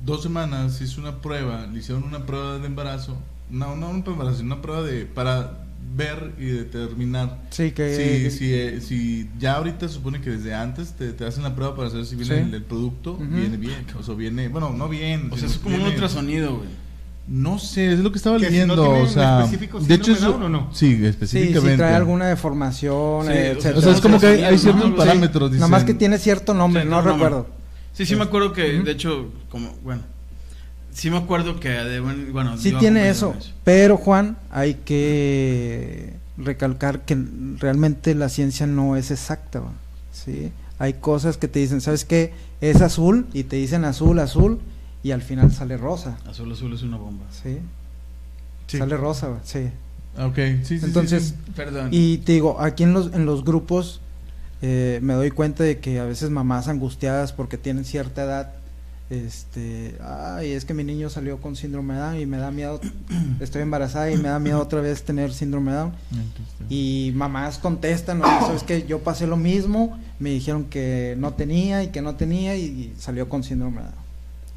dos 0.05 0.23
semanas 0.23 0.81
hizo 0.81 1.01
una 1.01 1.21
prueba, 1.21 1.67
le 1.67 1.81
hicieron 1.81 2.05
una 2.05 2.25
prueba 2.25 2.59
de 2.59 2.67
embarazo, 2.67 3.19
no, 3.51 3.75
no 3.77 3.91
una 3.91 4.05
prueba 4.05 4.23
de 4.25 4.31
embarazo, 4.31 4.43
una 4.45 4.63
prueba 4.63 4.83
de, 4.83 5.07
para 5.07 5.65
ver 5.97 6.35
y 6.39 6.45
determinar 6.45 7.39
Sí, 7.51 7.73
que... 7.73 8.31
si, 8.31 8.39
si, 8.39 8.55
eh, 8.55 8.81
si 8.81 9.29
ya 9.41 9.55
ahorita 9.55 9.89
supone 9.89 10.21
que 10.21 10.31
desde 10.31 10.55
antes 10.55 10.93
te, 10.93 11.13
te 11.13 11.27
hacen 11.27 11.43
la 11.43 11.55
prueba 11.57 11.75
para 11.75 11.91
saber 11.91 12.07
si 12.07 12.15
viene 12.15 12.35
Sí. 12.37 12.41
el, 12.49 12.55
el 12.55 12.63
producto, 12.63 13.17
viene 13.17 13.57
bien, 13.57 13.85
o 13.99 14.03
sea, 14.05 14.15
viene, 14.15 14.49
bueno, 14.49 14.71
no 14.71 14.89
bien. 14.89 15.29
O 15.33 15.37
sea, 15.37 15.49
es 15.49 15.59
como 15.59 15.75
un 15.77 15.83
ultrasonido, 15.83 16.59
güey. 16.59 16.69
No 17.33 17.61
sé, 17.61 17.93
es 17.93 18.01
lo 18.01 18.11
que 18.11 18.19
estaba 18.19 18.39
Que 18.39 18.47
si 18.47 18.51
leyendo, 18.51 18.75
no 18.75 18.83
tiene 18.83 19.03
o 19.03 19.07
sea, 19.09 19.39
específico 19.45 19.79
de 19.79 19.95
hecho 19.95 20.11
eso, 20.13 20.35
¿o 20.35 20.49
no? 20.49 20.69
sí, 20.73 20.97
Sí, 20.97 21.07
específicamente. 21.07 21.71
si 21.71 21.77
trae 21.77 21.95
alguna 21.95 22.27
deformación, 22.27 23.23
Sí, 23.27 23.31
o 23.31 23.33
sea, 23.33 23.51
etcétera. 23.53 23.79
O 23.79 23.83
sea, 23.83 23.93
es 23.93 24.01
como 24.01 24.19
que 24.19 24.27
hay, 24.27 24.43
hay 24.43 24.53
¿no? 24.57 24.59
ciertos 24.59 24.85
Sí. 24.87 24.95
parámetros, 24.97 25.53
Nada 25.53 25.69
más 25.69 25.85
que 25.85 25.95
tiene 25.95 26.19
cierto 26.19 26.55
nombre, 26.55 26.83
Sí, 26.83 26.89
no 26.89 26.97
no, 26.97 27.03
no, 27.07 27.13
recuerdo. 27.13 27.47
Sí, 27.93 28.05
sí 28.05 28.17
me 28.17 28.25
acuerdo 28.25 28.53
que, 28.53 28.63
de 28.83 28.91
hecho, 28.91 29.31
como, 29.49 29.73
bueno. 29.85 30.03
Sí 30.93 31.09
me 31.09 31.19
acuerdo 31.19 31.61
que 31.61 31.69
de 31.69 32.01
buen- 32.01 32.33
bueno, 32.33 32.59
Sí 32.59 32.73
tiene 32.81 33.09
eso, 33.11 33.29
de 33.39 33.45
pero 33.63 33.97
Juan, 33.97 34.37
hay 34.51 34.75
que 34.85 36.15
recalcar 36.37 37.03
que 37.05 37.17
realmente 37.59 38.15
la 38.17 38.29
ciencia 38.29 38.67
no 38.67 38.97
es 38.97 39.13
exacta, 39.13 39.61
¿va? 39.61 39.71
¿sí? 40.13 40.51
Hay 40.81 40.95
cosas 40.95 41.37
que 41.37 41.47
te 41.47 41.61
dicen, 41.61 41.81
¿sabes 41.81 42.05
qué? 42.05 42.33
Es 42.61 42.81
azul 42.83 43.27
y 43.33 43.45
te 43.45 43.55
dicen 43.57 43.85
azul, 43.85 44.19
azul 44.19 44.59
y 45.03 45.13
al 45.13 45.23
final 45.23 45.53
sale 45.53 45.77
rosa, 45.77 46.19
Azul 46.27 46.53
Azul 46.53 46.73
es 46.75 46.83
una 46.83 46.97
bomba. 46.97 47.25
¿sí? 47.31 47.59
Sí. 48.67 48.79
Sale 48.79 48.97
rosa, 48.97 49.41
sí. 49.43 49.71
Ok, 50.19 50.37
sí, 50.63 50.79
sí, 50.79 50.85
Entonces, 50.85 51.35
sí. 51.45 51.53
Perdón. 51.55 51.89
Y 51.93 52.19
te 52.19 52.33
digo, 52.33 52.61
aquí 52.61 52.83
en 52.83 52.93
los, 52.93 53.13
en 53.15 53.27
los 53.27 53.45
grupos 53.45 54.01
eh, 54.63 54.99
me 55.03 55.15
doy 55.15 55.31
cuenta 55.31 55.65
de 55.65 55.79
que 55.79 56.01
a 56.01 56.05
veces 56.05 56.31
mamás 56.31 56.69
angustiadas 56.69 57.33
porque 57.33 57.57
tienen 57.57 57.85
cierta 57.85 58.25
edad, 58.25 58.53
este, 59.09 59.97
ay, 60.05 60.53
es 60.53 60.65
que 60.65 60.75
mi 60.75 60.85
niño 60.85 61.11
salió 61.11 61.41
con 61.41 61.57
síndrome 61.57 61.95
de 61.95 62.01
Down 62.01 62.21
y 62.21 62.27
me 62.27 62.37
da 62.37 62.51
miedo, 62.51 62.81
estoy 63.41 63.63
embarazada 63.63 64.11
y 64.11 64.17
me 64.17 64.29
da 64.29 64.39
miedo 64.39 64.61
otra 64.61 64.81
vez 64.81 65.03
tener 65.03 65.33
síndrome 65.33 65.73
de 65.73 65.79
Down. 65.79 65.93
Y 66.69 67.13
mamás 67.15 67.59
contestan, 67.59 68.23
oye, 68.23 68.41
sabes 68.41 68.63
que 68.63 68.87
yo 68.87 69.01
pasé 69.01 69.27
lo 69.27 69.37
mismo, 69.37 69.99
me 70.19 70.31
dijeron 70.31 70.65
que 70.65 71.17
no 71.19 71.33
tenía 71.35 71.83
y 71.83 71.89
que 71.89 72.03
no 72.03 72.15
tenía 72.17 72.57
y 72.57 72.95
salió 72.99 73.29
con 73.29 73.43
síndrome 73.43 73.79
de 73.79 73.85
Down. 73.85 73.95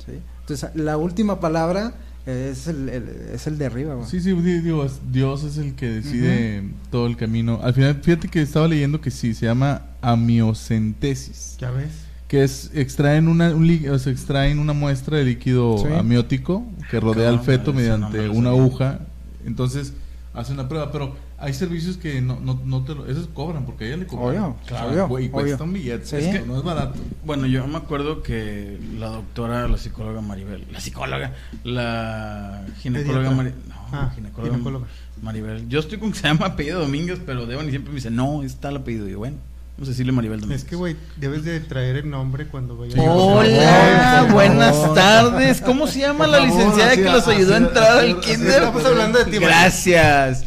¿sí? 0.06 0.12
Entonces, 0.44 0.70
la 0.76 0.98
última 0.98 1.40
palabra 1.40 1.94
es 2.26 2.68
el, 2.68 2.88
el- 2.90 3.10
es 3.34 3.48
el 3.48 3.58
de 3.58 3.66
arriba. 3.66 3.96
güey. 3.96 4.08
Sí, 4.10 4.20
sí, 4.22 4.32
di- 4.34 4.62
digo, 4.62 4.86
es- 4.86 5.00
Dios 5.12 5.44
es 5.44 5.58
el 5.58 5.74
que 5.76 5.88
decide 5.90 6.64
todo 6.92 7.08
el 7.08 7.18
camino. 7.18 7.60
Al 7.64 7.74
final, 7.74 8.00
fíjate 8.02 8.28
que 8.30 8.42
estaba 8.42 8.68
leyendo 8.68 9.02
que 9.02 9.12
sí, 9.12 9.34
se 9.34 9.46
llama 9.46 9.82
amiocentesis, 10.02 11.58
Ya 11.60 11.72
ves. 11.72 11.92
que 12.28 12.44
es 12.44 12.72
extraen 12.74 13.28
una, 13.28 13.50
un 13.56 13.70
o 13.90 14.00
sea, 14.00 14.12
extraen 14.12 14.60
una 14.60 14.74
muestra 14.74 15.18
de 15.18 15.26
líquido 15.26 15.78
Sí. 15.80 15.94
amniótico 15.94 16.66
que 16.90 17.00
rodea 17.00 17.30
al 17.30 17.40
feto 17.42 17.74
mediante 17.74 18.30
una 18.30 18.50
aguja. 18.52 19.00
Entonces, 19.46 19.94
hacen 20.34 20.58
la 20.58 20.68
prueba, 20.68 20.92
pero 20.92 21.16
hay 21.44 21.54
servicios 21.54 21.98
que 21.98 22.22
no, 22.22 22.40
no, 22.40 22.60
no 22.66 22.84
te 22.84 22.96
lo, 22.96 23.06
esos 23.06 23.28
cobran, 23.28 23.66
porque 23.66 23.84
a 23.84 23.88
ella 23.88 23.98
le 23.98 24.08
cobran. 24.08 24.28
Obvio, 24.44 24.56
Claro, 24.66 24.90
obvio, 24.90 25.08
güey, 25.08 25.26
obvio. 25.26 25.32
cuesta 25.34 25.64
un 25.66 25.74
billete, 25.74 26.06
Sí. 26.06 26.16
es 26.16 26.40
que 26.40 26.46
no 26.46 26.58
es 26.58 26.64
barato. 26.64 27.00
Bueno, 27.26 27.46
yo 27.48 27.68
me 27.68 27.78
acuerdo 27.78 28.24
que 28.24 28.80
la 28.98 29.08
doctora, 29.10 29.68
la 29.68 29.78
psicóloga 29.78 30.22
Maribel, 30.22 30.66
la 30.72 30.80
psicóloga, 30.80 31.34
la 31.64 32.64
ginecóloga. 32.82 33.32
Maribel, 33.32 33.60
no, 33.68 33.76
Ah, 33.92 34.12
ginecóloga, 34.16 34.54
ginecóloga. 34.54 34.86
Maribel. 35.22 35.68
Yo 35.70 35.80
estoy 35.80 36.00
con 36.00 36.12
que 36.12 36.18
se 36.20 36.28
llama 36.28 36.48
apellido 36.48 36.80
Domínguez, 36.80 37.20
pero 37.26 37.46
Devon 37.46 37.68
y 37.68 37.70
siempre 37.70 37.92
me 37.92 37.96
dice, 37.98 38.10
no, 38.10 38.42
está 38.44 38.70
el 38.70 38.78
apellido. 38.78 39.08
Y 39.08 39.12
yo, 39.12 39.20
bueno, 39.20 39.38
vamos 39.78 39.88
a 39.90 39.92
decirle 39.92 40.12
Maribel 40.12 40.40
Domínguez. 40.40 40.64
Es 40.64 40.70
que, 40.70 40.76
güey, 40.76 40.96
debes 41.18 41.44
de 41.44 41.60
traer 41.60 41.98
el 41.98 42.10
nombre 42.10 42.48
cuando 42.48 42.76
vayas 42.78 42.96
Hola, 43.00 44.28
buenas 44.32 44.94
tardes. 44.96 45.62
¿Cómo 45.62 45.88
se 45.88 46.00
llama 46.00 46.26
Por 46.26 46.30
la 46.30 46.38
favor, 46.40 46.54
licenciada 46.56 46.92
así, 46.92 47.02
que 47.04 47.10
los 47.10 47.28
así, 47.28 47.32
ayudó 47.38 47.54
a 47.54 47.58
entrar 47.58 47.98
al 48.00 48.20
kinder? 48.20 48.50
estamos 48.64 48.86
hablando 48.86 49.20
de 49.20 49.26
ti. 49.26 49.38
Gracias. 49.40 50.46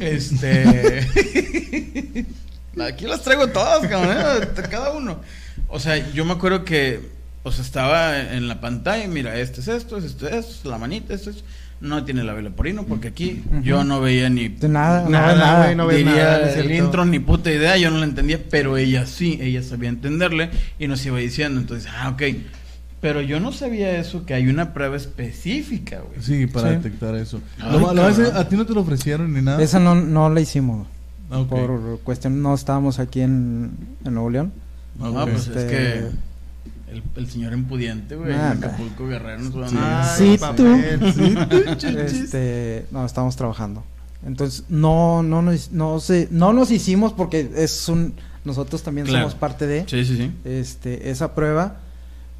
Este. 0.00 1.06
Aquí 2.80 3.06
las 3.06 3.22
traigo 3.22 3.48
todas, 3.48 3.86
cabrón. 3.88 4.16
¿eh? 4.16 4.62
Cada 4.70 4.92
uno. 4.92 5.20
O 5.68 5.80
sea, 5.80 6.12
yo 6.12 6.24
me 6.24 6.32
acuerdo 6.32 6.64
que. 6.64 7.00
O 7.42 7.52
sea, 7.52 7.64
estaba 7.64 8.18
en 8.20 8.48
la 8.48 8.60
pantalla. 8.60 9.04
y 9.04 9.08
Mira, 9.08 9.38
este 9.38 9.60
es 9.60 9.68
esto, 9.68 9.98
es 9.98 10.04
esto, 10.04 10.28
es 10.28 10.46
esto, 10.46 10.70
la 10.70 10.78
manita, 10.78 11.14
esto 11.14 11.30
es. 11.30 11.44
No 11.80 12.04
tiene 12.04 12.24
la 12.24 12.32
vela 12.32 12.50
porino 12.50 12.84
porque 12.86 13.06
aquí 13.08 13.44
yo 13.62 13.84
no 13.84 14.00
veía 14.00 14.28
ni. 14.28 14.48
De 14.48 14.68
nada, 14.68 15.02
no 15.04 15.10
Nada, 15.10 15.32
no 15.32 15.38
nada, 15.38 15.74
no 15.74 15.90
es 16.48 16.56
el 16.56 16.72
intro 16.72 17.04
ni 17.04 17.20
puta 17.20 17.52
idea, 17.52 17.76
yo 17.76 17.92
no 17.92 17.98
la 17.98 18.04
entendía, 18.04 18.40
pero 18.50 18.76
ella 18.76 19.06
sí, 19.06 19.38
ella 19.40 19.62
sabía 19.62 19.88
entenderle 19.88 20.50
y 20.80 20.88
nos 20.88 21.06
iba 21.06 21.18
diciendo, 21.18 21.60
entonces, 21.60 21.88
ah, 21.96 22.08
ok, 22.08 22.22
pero 23.00 23.20
yo 23.20 23.40
no 23.40 23.52
sabía 23.52 23.98
eso, 23.98 24.24
que 24.26 24.34
hay 24.34 24.48
una 24.48 24.72
prueba 24.74 24.96
específica, 24.96 26.00
güey. 26.00 26.20
Sí, 26.22 26.46
para 26.46 26.70
Sí. 26.70 26.76
detectar 26.76 27.14
eso. 27.16 27.40
Ay, 27.60 27.72
Lo- 27.72 27.92
lo- 27.94 28.02
cabrón. 28.02 28.36
¿A 28.36 28.48
ti 28.48 28.56
no 28.56 28.66
te 28.66 28.74
lo 28.74 28.80
ofrecieron 28.80 29.32
ni 29.32 29.42
nada? 29.42 29.62
Esa 29.62 29.78
no, 29.78 29.94
no 29.94 30.30
la 30.30 30.40
hicimos. 30.40 30.86
Ah, 31.30 31.38
ok. 31.40 31.48
Por 31.48 32.00
cuestión, 32.04 32.40
no 32.42 32.54
estábamos 32.54 32.98
aquí 32.98 33.20
en, 33.20 33.70
en 34.04 34.14
Nuevo 34.14 34.30
León. 34.30 34.52
No, 34.98 35.10
Ok. 35.10 35.30
pues 35.30 35.48
es 35.48 35.56
Este- 35.56 35.66
que 35.68 36.92
el, 36.92 37.02
el 37.16 37.28
señor 37.30 37.52
impudiente, 37.52 38.16
güey, 38.16 38.32
Ah. 38.32 38.52
Acapulco 38.52 39.06
Guerrero 39.06 39.40
nos 39.42 39.56
va 39.58 39.66
a 39.66 39.68
Sí. 39.68 39.76
dar- 39.76 40.16
Sí, 40.16 40.38
papel. 40.38 40.98
tú. 41.00 41.12
Sí, 41.12 41.34
tú. 41.78 41.98
Este, 41.98 42.86
no, 42.90 43.04
estábamos 43.04 43.36
trabajando. 43.36 43.84
Entonces, 44.26 44.64
no, 44.68 45.22
no 45.22 45.42
nos, 45.42 45.70
no 45.70 46.00
sé, 46.00 46.26
no 46.32 46.52
nos 46.52 46.70
hicimos 46.72 47.12
porque 47.12 47.48
es 47.56 47.88
un, 47.88 48.14
nosotros 48.44 48.82
también 48.82 49.06
Claro. 49.06 49.26
somos 49.26 49.34
parte 49.38 49.66
de 49.68 49.84
Sí, 49.86 50.04
sí, 50.04 50.16
sí. 50.16 50.32
este, 50.44 51.10
esa 51.10 51.34
prueba. 51.34 51.76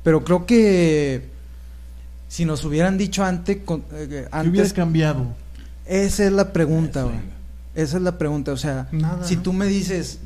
Pero 0.03 0.25
creo 0.25 0.47
que 0.47 1.29
si 2.29 2.45
nos 2.45 2.65
hubieran 2.65 2.99
dicho 2.99 3.25
antes, 3.25 3.59
con- 3.65 3.85
eh, 3.93 4.27
¿Qué 4.31 4.49
hubieras 4.49 4.73
cambiado? 4.73 5.35
esa 5.87 6.25
es 6.25 6.33
la 6.33 6.53
pregunta, 6.53 7.03
güey. 7.05 7.17
Esa 7.75 7.97
es 7.99 8.03
la 8.03 8.19
pregunta, 8.19 8.53
o 8.53 8.57
sea, 8.57 8.89
Nada. 8.93 9.25
si 9.25 9.37
tú 9.37 9.53
me 9.53 9.67
dices, 9.67 10.19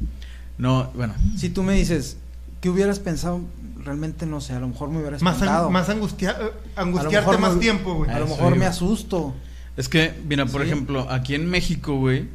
No, 0.59 0.91
bueno, 0.95 1.15
si 1.37 1.49
tú 1.51 1.63
me 1.63 1.73
dices, 1.75 2.17
¿qué 2.61 2.69
hubieras 2.71 2.99
pensado? 2.99 3.41
Realmente 3.85 4.27
no 4.27 4.41
sé, 4.41 4.53
a 4.53 4.61
lo 4.61 4.69
mejor 4.69 4.91
me 4.91 4.99
hubieras 5.01 5.23
Más, 5.23 5.41
ang- 5.43 5.71
más 5.71 5.89
angustia- 5.89 6.37
eh, 6.41 6.51
angustiarte 6.77 7.37
más 7.39 7.55
me- 7.55 7.61
tiempo, 7.61 7.95
güey. 7.95 8.11
A 8.11 8.21
lo 8.21 8.27
mejor 8.29 8.55
me 8.57 8.67
asusto. 8.67 9.35
es 9.77 9.89
que, 9.89 10.13
mira, 10.29 10.45
por 10.47 10.61
Sí. 10.63 10.69
ejemplo, 10.69 11.11
aquí 11.11 11.35
en 11.35 11.49
México, 11.51 11.97
güey, 11.97 12.29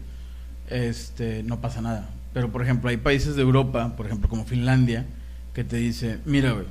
este, 0.69 1.43
no 1.43 1.61
pasa 1.61 1.81
nada. 1.81 2.09
Pero, 2.33 2.51
por 2.51 2.61
ejemplo, 2.63 2.89
hay 2.89 2.97
países 2.97 3.35
de 3.35 3.41
Europa, 3.43 3.93
por 3.95 4.05
ejemplo, 4.07 4.27
como 4.29 4.45
Finlandia, 4.45 5.05
que 5.53 5.63
te 5.63 5.77
dice, 5.77 6.19
mira, 6.25 6.51
güey, 6.51 6.65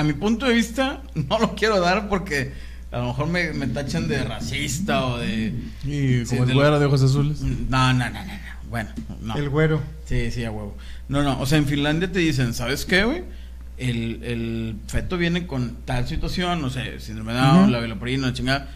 a 0.00 0.04
mi 0.04 0.12
punto 0.14 0.46
de 0.46 0.54
vista, 0.54 1.02
no 1.14 1.38
lo 1.38 1.54
quiero 1.54 1.80
dar 1.80 2.08
porque 2.08 2.52
a 2.92 2.98
lo 2.98 3.06
mejor 3.08 3.26
me, 3.28 3.52
me 3.52 3.66
tachan 3.68 4.08
de 4.08 4.22
racista 4.24 5.06
o 5.06 5.18
de... 5.18 5.54
Y 5.84 6.24
Sí, 6.26 6.36
como 6.36 6.46
de 6.46 6.52
el 6.52 6.56
lo- 6.58 6.62
güero 6.64 6.80
de 6.80 6.86
ojos 6.86 7.02
azules. 7.02 7.40
No, 7.42 7.92
no, 7.92 7.92
no, 7.92 8.10
no, 8.10 8.24
no. 8.24 8.68
Bueno, 8.68 8.90
no. 9.20 9.36
El 9.36 9.48
güero. 9.48 9.80
Sí, 10.06 10.30
sí, 10.30 10.44
a 10.44 10.50
huevo. 10.50 10.76
No, 11.08 11.22
no, 11.22 11.40
o 11.40 11.46
sea, 11.46 11.58
en 11.58 11.66
Finlandia 11.66 12.10
te 12.10 12.18
dicen, 12.20 12.54
¿sabes 12.54 12.84
qué, 12.84 13.04
güey? 13.04 13.22
El, 13.78 14.22
el 14.22 14.76
feto 14.88 15.16
viene 15.16 15.46
con 15.46 15.76
tal 15.84 16.06
situación, 16.06 16.60
no 16.60 16.68
sé, 16.70 17.00
síndrome 17.00 17.32
de 17.32 17.38
Down, 17.40 17.60
Ujú. 17.62 17.70
la 17.70 17.78
veloporina, 17.80 18.26
la 18.28 18.32
chingada. 18.32 18.68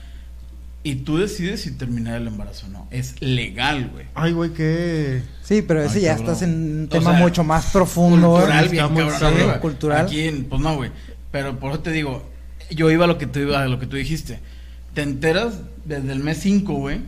Y 0.83 0.97
tú 0.97 1.17
decides 1.19 1.63
si 1.63 1.71
terminar 1.73 2.21
el 2.21 2.27
embarazo 2.27 2.67
o 2.67 2.71
no. 2.71 2.89
Es 2.91 3.21
legal, 3.23 3.89
güey. 3.93 4.07
Ay, 4.15 4.33
güey, 4.33 4.51
qué. 4.53 5.23
Sí, 5.43 5.63
pero 5.63 5.83
ese 5.83 5.97
Ay, 5.99 6.03
ya 6.05 6.17
cabrón. 6.17 6.27
estás 6.35 6.43
en 6.49 6.55
un 6.79 6.85
O 6.85 6.89
tema 6.89 7.11
sea, 7.13 7.21
mucho 7.21 7.43
más 7.45 7.67
profundo. 7.73 8.33
Cultural, 8.33 8.69
bien 8.69 8.89
cabrón. 8.89 9.61
Cultural. 9.61 10.07
Aquí, 10.07 10.21
en- 10.29 10.45
pues 10.45 10.61
no, 10.61 10.77
güey. 10.77 10.91
Pero 11.35 11.59
por 11.59 11.73
eso 11.73 11.81
te 11.81 11.91
digo, 11.91 12.23
yo 12.71 12.93
iba 12.93 13.07
a 13.07 13.09
lo 13.09 13.19
que 13.19 13.27
tú, 13.27 13.57
a 13.57 13.67
lo 13.67 13.81
que 13.81 13.87
tú 13.89 13.97
dijiste. 13.97 14.39
Te 14.95 15.03
enteras 15.03 15.63
desde 15.85 16.13
el 16.13 16.21
mes 16.21 16.39
5, 16.39 16.73
güey. 16.75 17.01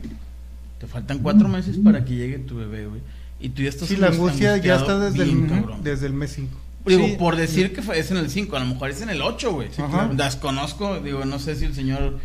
Te 0.81 0.89
faltan 0.89 1.21
cuatro 1.21 1.47
meses 1.49 1.77
para 1.79 2.05
que 2.05 2.17
llegue 2.17 2.41
tu 2.41 2.57
bebé, 2.57 2.87
güey. 2.89 3.01
Y 3.39 3.51
tú 3.51 3.63
ya 3.63 3.69
estás 3.69 3.87
Sí, 3.89 3.95
la 3.97 4.09
angusti- 4.09 4.15
angustia 4.15 4.57
ya 4.57 4.75
está 4.75 4.99
desde 4.99 5.23
bien, 5.23 5.49
el, 5.79 5.85
desde 5.85 6.07
el 6.07 6.13
mes 6.13 6.33
5. 6.33 6.59
Digo, 6.87 7.07
Sí. 7.07 7.15
por 7.17 7.37
decir 7.37 7.73
que 7.73 7.83
fue, 7.83 8.01
es 8.01 8.11
en 8.11 8.17
el 8.17 8.29
5, 8.29 8.57
a 8.57 8.59
lo 8.61 8.67
mejor 8.67 8.91
es 8.91 9.01
en 9.01 9.11
el 9.11 9.23
8, 9.23 9.53
güey. 9.53 9.69
claro. 9.69 10.13
Desconozco, 10.17 10.99
digo, 10.99 11.25
no 11.25 11.39
sé 11.39 11.55
si 11.55 11.65
el 11.67 11.75
señor 11.77 12.19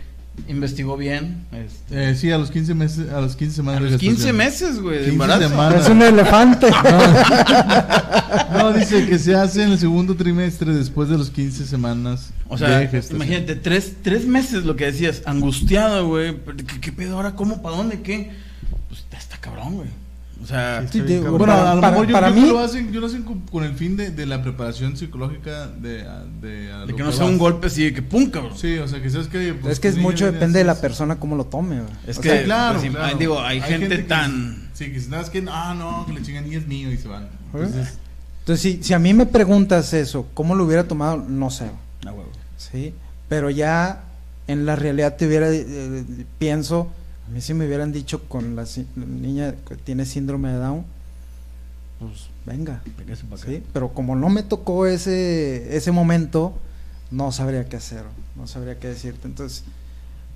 investigó 0.48 0.98
bien. 0.98 1.46
Este, 1.52 2.12
Eh, 2.12 2.16
sí, 2.16 2.32
a 2.32 2.38
los 2.38 2.52
15 2.52 2.74
meses, 2.74 3.10
a 3.12 3.22
los 3.22 3.36
15 3.36 3.54
a 3.54 3.56
semanas 3.56 3.82
los 3.82 3.92
de 3.94 3.98
15 4.00 4.16
gestación. 4.16 4.38
meses, 4.38 4.80
güey, 4.82 4.98
de 4.98 5.04
15 5.06 5.12
embarazo. 5.14 5.50
semanas. 5.50 5.84
Es 5.84 5.90
un 5.90 6.02
elefante. 6.02 6.68
No, 8.54 8.72
dice 8.74 9.08
que 9.08 9.18
se 9.20 9.36
hace 9.36 9.64
en 9.64 9.72
el 9.72 9.80
segundo 9.80 10.16
trimestre 10.16 10.74
después 10.74 11.10
de 11.10 11.18
los 11.18 11.30
15 11.32 11.66
semanas 11.66 12.30
O 12.48 12.58
sea, 12.58 12.80
de 12.80 13.04
imagínate, 13.12 13.56
tres, 13.56 13.94
tres 14.02 14.26
meses 14.26 14.64
lo 14.66 14.76
que 14.76 14.86
decías, 14.86 15.22
angustiado, 15.26 16.08
güey. 16.08 16.38
¿Qué, 16.68 16.80
qué 16.80 16.92
pedo 16.92 17.16
ahora? 17.16 17.36
¿Cómo? 17.36 17.62
¿Para 17.62 17.78
dónde? 17.78 18.02
¿Qué? 18.02 18.32
Pues 18.88 19.04
está 19.18 19.38
cabrón, 19.38 19.76
güey. 19.76 19.88
O 20.42 20.46
sea, 20.48 20.82
Sí, 20.92 21.00
Sí, 21.00 21.02
digo, 21.02 21.24
cabrón. 21.24 21.38
Bueno, 21.40 21.54
para- 21.54 21.72
a 21.72 21.76
lo 21.76 21.82
para- 21.82 21.92
mejor 21.92 22.08
yo 22.08 22.14
para 22.14 22.34
que 22.34 22.42
mí- 22.42 22.50
lo 22.50 22.60
hacen, 22.60 22.92
yo 22.92 23.00
lo 23.00 23.08
hacen 23.08 23.24
con, 23.24 23.42
con 23.42 23.64
el 23.64 23.74
fin 23.76 23.96
de, 23.96 24.10
de 24.12 24.26
la 24.26 24.42
preparación 24.42 24.98
psicológica 24.98 25.68
de, 25.68 26.04
de, 26.42 26.72
a 26.72 26.86
de 26.86 26.96
que 26.96 27.04
no 27.04 27.12
sea 27.12 27.26
un 27.26 27.38
golpe 27.38 27.68
así 27.68 27.84
de 27.84 27.94
que 27.94 28.02
pum, 28.02 28.30
cabrón. 28.32 28.58
Sí, 28.58 28.78
o 28.80 28.88
sea, 28.88 29.02
que 29.02 29.10
sabes 29.12 29.28
que... 29.28 29.54
pues, 29.54 29.74
es 29.74 29.80
que 29.80 29.88
es 29.90 29.98
mucho 29.98 30.26
depende 30.32 30.60
de 30.60 30.66
la 30.66 30.76
persona 30.82 31.18
cómo 31.20 31.36
lo 31.36 31.46
tome, 31.46 31.82
güey. 31.82 31.92
Es 32.08 32.18
O 32.18 32.22
que, 32.22 32.30
sea, 32.30 32.44
claro, 32.44 32.80
pues, 32.80 32.92
claro. 32.92 33.18
digo, 33.18 33.40
hay, 33.42 33.62
gente, 33.62 33.90
que- 33.98 33.98
tan... 34.04 34.70
Sí, 34.74 34.92
que 34.92 35.00
si 35.00 35.10
nada, 35.10 35.22
es 35.22 35.30
que, 35.30 35.46
ah, 35.48 35.76
no, 35.78 36.06
que 36.08 36.14
le 36.14 36.24
chingan 36.24 36.52
y 36.52 36.56
es 36.56 36.66
mío 36.66 36.92
y 36.92 36.98
se 36.98 37.08
van. 37.08 37.28
Entonces, 37.54 37.98
Entonces, 38.40 38.62
si, 38.62 38.82
si 38.84 38.94
a 38.96 39.00
mí 39.00 39.14
me 39.14 39.28
preguntas 39.28 39.94
eso, 39.94 40.26
¿cómo 40.34 40.56
lo 40.56 40.64
hubiera 40.66 40.86
tomado? 40.86 41.18
No 41.18 41.52
sé, 41.52 41.66
Ah, 42.04 42.12
huevo. 42.12 42.32
¿sí? 42.58 42.96
Pero 43.30 43.52
ya 43.52 44.06
en 44.48 44.66
la 44.66 44.76
realidad 44.76 45.18
te 45.18 45.28
hubiera, 45.28 45.52
eh, 45.52 46.04
pienso, 46.40 46.92
a 47.28 47.30
mí 47.32 47.42
si 47.42 47.54
me 47.54 47.66
hubieran 47.66 47.92
dicho 47.92 48.28
con 48.28 48.56
la, 48.56 48.66
niña 48.96 49.56
que 49.68 49.76
tiene 49.76 50.06
síndrome 50.06 50.50
de 50.50 50.58
Down, 50.58 50.86
pues 52.00 52.28
venga. 52.46 52.82
Pero 53.74 53.94
como 53.94 54.16
no 54.16 54.30
me 54.30 54.44
tocó 54.44 54.86
ese, 54.86 55.76
ese 55.76 55.92
momento, 55.92 56.54
no 57.12 57.32
sabría 57.32 57.68
qué 57.70 57.78
hacer, 57.78 58.04
no 58.36 58.48
sabría 58.48 58.80
qué 58.80 58.88
decirte. 58.88 59.28
Entonces, 59.28 59.64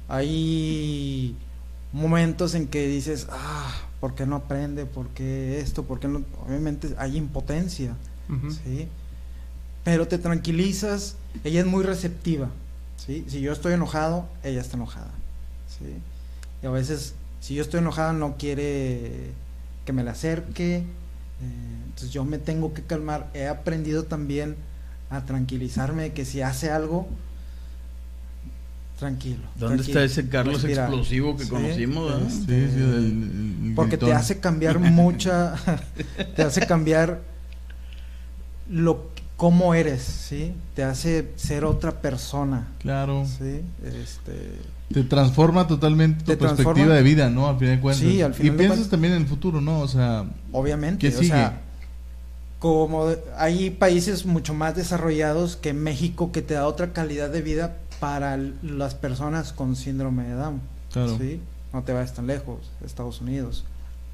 hay 0.07 1.35
momentos 1.91 2.53
en 2.55 2.67
que 2.67 2.87
dices, 2.87 3.27
ah, 3.31 3.73
¿por 3.99 4.15
qué 4.15 4.25
no 4.25 4.35
aprende? 4.35 4.85
¿Por 4.85 5.07
qué 5.09 5.59
esto? 5.59 5.83
¿Por 5.83 5.99
qué 5.99 6.07
no? 6.07 6.23
Obviamente 6.45 6.93
hay 6.97 7.17
impotencia. 7.17 7.95
¿sí? 8.63 8.87
Pero 9.83 10.07
te 10.07 10.17
tranquilizas, 10.17 11.15
ella 11.43 11.59
es 11.59 11.65
muy 11.65 11.83
receptiva, 11.83 12.49
¿sí? 12.97 13.23
Si 13.27 13.39
yo 13.39 13.53
estoy 13.53 13.73
enojado, 13.73 14.27
ella 14.43 14.61
está 14.61 14.77
enojada, 14.77 15.11
¿sí? 15.67 15.85
Y 16.65 16.67
a 16.67 16.71
veces, 16.71 17.13
si 17.41 17.53
yo 17.53 17.61
estoy 17.61 17.79
enojado, 17.81 18.13
no 18.13 18.37
quiere 18.37 19.11
que 19.85 19.93
me 19.93 20.03
la 20.03 20.13
acerque, 20.13 20.77
eh, 20.77 20.83
entonces 21.85 22.09
yo 22.09 22.25
me 22.25 22.39
tengo 22.39 22.73
que 22.73 22.81
calmar. 22.81 23.29
He 23.35 23.45
aprendido 23.47 24.05
también 24.05 24.55
a 25.11 25.21
tranquilizarme 25.25 26.13
que 26.13 26.25
si 26.25 26.41
hace 26.41 26.71
algo, 26.71 27.07
tranquilo. 28.97 29.43
¿Dónde 29.59 29.75
tranquilo, 29.83 29.99
está 30.01 30.11
ese 30.21 30.27
Carlos 30.27 30.63
respira. 30.63 30.85
explosivo 30.85 31.37
que 31.37 31.43
Sí, 31.43 31.49
conocimos? 31.51 32.11
¿verdad? 32.11 32.29
sí, 32.31 32.45
sí, 32.47 32.79
el- 32.79 33.65
el 33.67 33.73
Porque 33.75 33.99
te 33.99 34.11
hace 34.11 34.39
cambiar 34.39 34.79
mucha, 34.79 35.53
te 36.35 36.41
hace 36.41 36.65
cambiar 36.65 37.21
lo 38.71 39.11
cómo 39.37 39.75
eres, 39.75 40.01
¿sí? 40.01 40.51
Te 40.73 40.83
hace 40.83 41.27
ser 41.35 41.63
otra 41.63 42.01
persona, 42.01 42.69
Claro. 42.79 43.23
¿sí? 43.37 43.61
Este, 43.83 44.61
Te 44.93 45.03
transforma 45.03 45.65
totalmente 45.67 46.19
tu 46.19 46.25
perspectiva 46.37 46.63
transforma. 46.73 46.93
de 46.93 47.01
vida, 47.03 47.29
¿no? 47.29 47.47
Al 47.49 47.57
final 47.57 47.75
de 47.75 47.81
cuentas. 47.81 48.07
Sí, 48.07 48.21
al 48.21 48.33
final 48.33 48.47
y 48.47 48.49
de 48.51 48.57
piensas 48.57 48.77
cuentas. 48.77 48.91
también 48.91 49.13
en 49.13 49.21
el 49.23 49.27
futuro, 49.27 49.59
¿no? 49.61 49.79
O 49.79 49.87
sea, 49.87 50.25
obviamente, 50.51 50.99
¿Qué 50.99 51.15
o 51.15 51.19
sigue? 51.19 51.31
sea, 51.31 51.61
como 52.59 53.07
hay 53.37 53.69
países 53.71 54.25
mucho 54.25 54.53
más 54.53 54.75
desarrollados 54.75 55.55
que 55.55 55.73
México 55.73 56.31
que 56.31 56.41
te 56.41 56.53
da 56.53 56.67
otra 56.67 56.93
calidad 56.93 57.29
de 57.29 57.41
vida 57.41 57.77
para 57.99 58.37
las 58.61 58.95
personas 58.95 59.53
con 59.53 59.75
síndrome 59.75 60.23
de 60.25 60.33
Down, 60.33 60.61
claro. 60.91 61.17
¿sí? 61.17 61.39
No 61.73 61.83
te 61.83 61.91
vayas 61.93 62.13
tan 62.13 62.27
lejos, 62.27 62.59
Estados 62.85 63.21
Unidos, 63.21 63.65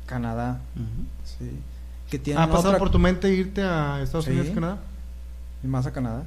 Canadá, 0.05 0.61
Ujú. 0.75 0.85
¿sí? 1.45 1.51
Que 2.09 2.17
tienen 2.19 2.43
¿Ha 2.43 2.47
pasado 2.47 2.69
otra- 2.69 2.79
por 2.79 2.91
tu 2.91 2.99
mente 2.99 3.33
irte 3.33 3.61
a 3.61 4.01
Estados 4.01 4.25
Sí. 4.25 4.31
Unidos, 4.31 4.49
Canadá? 4.53 4.77
y 5.63 5.67
más 5.67 5.85
a 5.85 5.91
Canadá. 5.91 6.23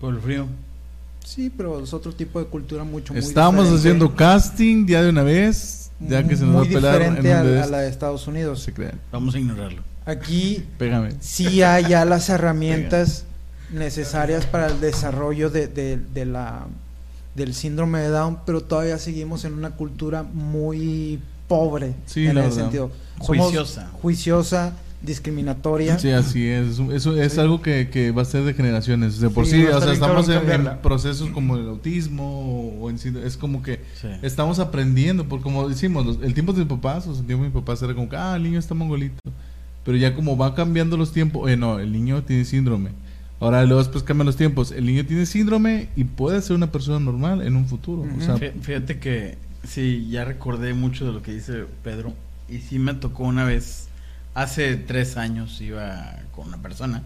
Por 0.00 0.14
el 0.14 0.20
frío. 0.20 0.46
Sí, 1.26 1.50
pero 1.50 1.82
es 1.82 1.92
otro 1.92 2.12
tipo 2.12 2.38
de 2.38 2.46
cultura 2.46 2.84
mucho 2.84 3.12
muy 3.12 3.20
Estábamos 3.20 3.64
diferente. 3.64 3.80
haciendo 3.88 4.14
casting 4.14 4.86
ya 4.86 5.02
de 5.02 5.10
una 5.10 5.24
vez, 5.24 5.90
ya 5.98 6.22
que 6.26 6.36
se 6.36 6.44
nos 6.44 6.54
va 6.54 6.58
muy 6.60 6.68
a 6.68 6.70
pelar 6.72 7.02
en 7.02 7.16
diferente 7.16 7.32
a, 7.32 7.42
de 7.42 7.50
a 7.50 7.56
estos. 7.58 7.70
la 7.72 7.78
de 7.80 7.88
Estados 7.88 8.26
Unidos. 8.28 8.62
Se 8.62 8.72
crean. 8.72 9.00
Vamos 9.10 9.34
a 9.34 9.38
ignorarlo. 9.40 9.82
Aquí 10.04 10.64
Pégame. 10.78 11.10
sí 11.18 11.62
hay 11.62 11.88
ya 11.88 12.04
las 12.04 12.28
herramientas 12.28 13.24
necesarias 13.72 14.46
para 14.46 14.68
el 14.68 14.80
desarrollo 14.80 15.50
de, 15.50 15.66
de- 15.66 15.96
de 16.14 16.24
la 16.26 16.66
del 17.34 17.52
síndrome 17.54 17.98
de 18.00 18.08
Down, 18.08 18.38
pero 18.46 18.62
todavía 18.62 18.96
seguimos 18.98 19.44
en 19.44 19.52
una 19.54 19.70
cultura 19.72 20.22
muy 20.22 21.20
pobre 21.48 21.94
Sí, 22.06 22.26
en 22.26 22.36
la 22.36 22.42
ese 22.42 22.50
verdad. 22.50 22.62
sentido. 22.62 22.90
Somos 23.20 23.26
Juiciosa. 23.46 23.90
juiciosa, 24.00 24.72
discriminatoria. 25.06 25.98
Sí, 25.98 26.10
así 26.10 26.46
es. 26.46 26.78
Es, 26.78 27.06
es 27.06 27.32
Sí. 27.32 27.40
algo 27.40 27.62
que, 27.62 27.88
que 27.88 28.10
va 28.10 28.22
a 28.22 28.24
ser 28.26 28.42
de 28.44 28.52
generaciones. 28.54 29.18
De 29.20 29.30
por 29.30 29.46
Sí, 29.46 29.62
va 29.64 29.78
o 29.78 29.80
sea, 29.80 29.92
estamos 29.92 30.28
en, 30.28 30.42
procesos 30.82 31.30
como 31.30 31.56
el 31.56 31.68
autismo 31.68 32.74
o 32.80 32.90
en 32.90 32.98
sí- 32.98 33.12
es 33.24 33.36
como 33.36 33.62
que 33.62 33.80
Sí. 34.00 34.08
estamos 34.22 34.58
aprendiendo, 34.58 35.24
porque 35.26 35.44
como 35.44 35.68
decimos, 35.68 36.04
los- 36.04 36.22
el 36.22 36.34
tiempo 36.34 36.52
de 36.52 36.60
mis 36.60 36.68
papás, 36.68 37.06
o 37.06 37.12
sea, 37.12 37.20
el 37.22 37.26
tiempo 37.26 37.44
de 37.44 37.50
mis 37.50 37.54
papás 37.58 37.80
era 37.82 37.94
como 37.94 38.08
que, 38.08 38.16
ah, 38.16 38.36
el 38.36 38.42
niño 38.42 38.58
está 38.58 38.74
mongolito. 38.74 39.16
Pero 39.84 39.96
ya 39.96 40.14
como 40.14 40.36
van 40.36 40.52
cambiando 40.52 40.96
los 40.96 41.12
tiempos, 41.12 41.42
oye, 41.44 41.56
no, 41.56 41.78
el 41.78 41.92
niño 41.92 42.22
tiene 42.24 42.44
síndrome. 42.44 42.90
Ahora 43.38 43.62
luego 43.64 43.82
después 43.82 44.02
cambian 44.02 44.26
los 44.26 44.36
tiempos. 44.36 44.72
El 44.72 44.86
niño 44.86 45.04
tiene 45.04 45.26
síndrome 45.26 45.88
y 45.94 46.04
puede 46.04 46.40
ser 46.42 46.56
una 46.56 46.72
persona 46.72 46.98
normal 46.98 47.42
en 47.42 47.54
un 47.54 47.66
futuro. 47.66 48.04
O 48.18 48.20
sea, 48.20 48.36
Fíjate 48.36 48.98
que 48.98 49.36
sí, 49.62 50.08
ya 50.10 50.24
recordé 50.24 50.72
mucho 50.74 51.06
de 51.06 51.12
lo 51.12 51.22
que 51.22 51.32
dice 51.34 51.64
Pedro. 51.84 52.14
Y 52.48 52.58
sí 52.58 52.78
me 52.78 52.94
tocó 52.94 53.24
una 53.24 53.44
vez, 53.44 53.85
hace 54.36 54.76
tres 54.76 55.16
años, 55.16 55.60
iba 55.60 56.16
con 56.32 56.48
una 56.48 56.58
persona. 56.58 57.02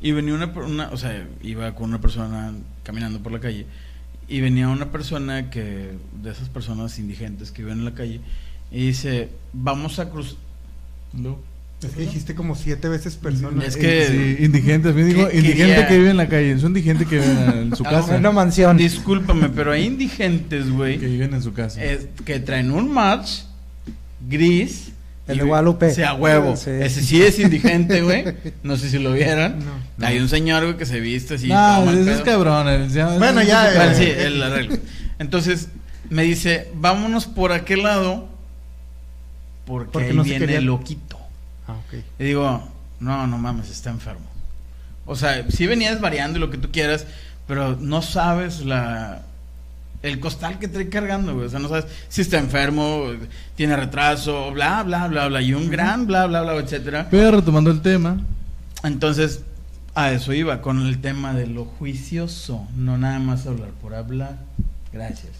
Y 0.00 0.12
venía 0.12 0.32
una, 0.34 0.46
una 0.46 0.88
o 0.90 0.96
sea, 0.96 1.26
iba 1.42 1.74
con 1.74 1.90
una 1.90 2.00
persona 2.00 2.52
caminando 2.84 3.20
por 3.22 3.32
la 3.32 3.40
calle. 3.40 3.66
Y 4.28 4.40
venía 4.40 4.68
una 4.68 4.92
persona 4.92 5.50
que, 5.50 5.92
de 6.22 6.30
esas 6.30 6.48
personas 6.48 6.98
indigentes 6.98 7.50
que 7.50 7.62
viven 7.62 7.78
en 7.78 7.84
la 7.84 7.94
calle. 7.94 8.20
Y 8.70 8.86
dice, 8.88 9.30
vamos 9.52 9.98
a 9.98 10.08
cruzar. 10.10 10.36
no. 11.12 11.38
Es 11.80 11.90
que 11.92 12.00
dijiste 12.00 12.34
como 12.34 12.56
siete 12.56 12.88
veces 12.88 13.14
personas. 13.14 13.64
Es 13.64 13.76
que- 13.76 14.36
Sí, 14.38 14.44
indigentes. 14.44 14.92
Me 14.96 15.04
digo, 15.04 15.28
que- 15.28 15.36
indigente 15.36 15.74
quería- 15.74 15.86
que 15.86 15.96
vive 15.98 16.10
en 16.10 16.16
la 16.16 16.28
calle. 16.28 16.50
Es 16.50 16.62
un 16.64 16.70
indigente 16.70 17.06
que 17.06 17.20
vive 17.20 17.60
en 17.62 17.76
su 17.76 17.82
Ah, 17.86 17.90
casa. 17.90 18.14
En 18.14 18.20
una 18.20 18.32
mansión. 18.32 18.76
Discúlpame, 18.76 19.48
pero 19.50 19.70
hay 19.70 19.84
indigentes, 19.92 20.68
güey. 20.70 20.98
Que 20.98 21.06
viven 21.06 21.34
en 21.34 21.42
su 21.42 21.52
casa. 21.52 21.80
es- 21.84 22.08
que 22.24 22.40
traen 22.40 22.72
un 22.72 22.92
match 22.92 23.42
gris. 24.28 24.90
El 25.28 25.38
de 25.38 25.44
Guadalupe. 25.44 25.94
Sí, 25.94 26.02
a 26.02 26.14
huevo. 26.14 26.56
Sí. 26.56 26.70
Ese 26.70 27.02
sí 27.02 27.22
es 27.22 27.38
indigente, 27.38 28.02
güey. 28.02 28.24
No 28.62 28.76
sé 28.76 28.88
si 28.90 28.98
lo 28.98 29.12
vieran. 29.12 29.58
No. 29.98 30.06
Hay 30.06 30.18
un 30.18 30.28
señor, 30.28 30.64
güey, 30.64 30.76
que 30.76 30.86
se 30.86 31.00
viste 31.00 31.34
así. 31.34 31.48
no, 31.48 31.90
ese 31.90 32.12
es 32.14 32.20
cabrón. 32.22 32.68
el- 32.68 32.88
ya- 32.90 33.16
Bueno, 33.18 33.42
ya, 33.42 33.90
eh, 33.90 33.94
sí, 33.94 34.04
el 34.04 34.42
arreglo. 34.42 34.76
Entonces, 35.18 35.68
me 36.10 36.22
dice, 36.22 36.68
vámonos 36.74 37.26
por 37.26 37.52
aquel 37.52 37.82
lado. 37.82 38.28
Porque, 39.66 39.90
Porque 39.92 40.08
ahí 40.08 40.14
no 40.16 40.24
se 40.24 40.30
viene 40.38 40.56
el 40.56 40.64
loquito. 40.64 41.18
Ah, 41.66 41.74
ok. 41.74 41.98
Y 42.18 42.24
digo, 42.24 42.66
no, 43.00 43.26
no 43.26 43.36
mames, 43.38 43.68
está 43.70 43.90
enfermo. 43.90 44.26
O 45.04 45.14
sea, 45.16 45.44
sí 45.50 45.66
venías 45.66 46.00
variando 46.00 46.38
y 46.38 46.40
lo 46.40 46.50
que 46.50 46.56
tú 46.58 46.70
quieras, 46.72 47.06
pero 47.46 47.76
no 47.76 48.00
sabes 48.02 48.60
la 48.60 49.22
el 50.02 50.20
costal 50.20 50.58
que 50.58 50.68
trae 50.68 50.88
cargando, 50.88 51.34
güey. 51.34 51.46
O 51.46 51.50
sea, 51.50 51.58
no 51.58 51.68
sabes 51.68 51.86
si 52.08 52.20
está 52.20 52.38
enfermo, 52.38 53.06
tiene 53.56 53.76
retraso, 53.76 54.50
bla, 54.52 54.82
bla, 54.82 55.08
bla, 55.08 55.28
bla, 55.28 55.42
y 55.42 55.54
un 55.54 55.70
gran 55.70 56.06
bla, 56.06 56.26
bla, 56.26 56.42
bla, 56.42 56.56
etcétera. 56.56 57.08
Pero 57.10 57.32
retomando 57.32 57.70
el 57.70 57.80
tema. 57.80 58.20
Entonces, 58.84 59.42
a 59.94 60.12
eso 60.12 60.32
iba, 60.32 60.62
con 60.62 60.86
el 60.86 61.00
tema 61.00 61.34
de 61.34 61.46
lo 61.46 61.64
juicioso, 61.64 62.66
no 62.76 62.98
nada 62.98 63.18
más 63.18 63.46
hablar 63.46 63.70
por 63.82 63.94
hablar. 63.94 64.38
Gracias. 64.92 65.32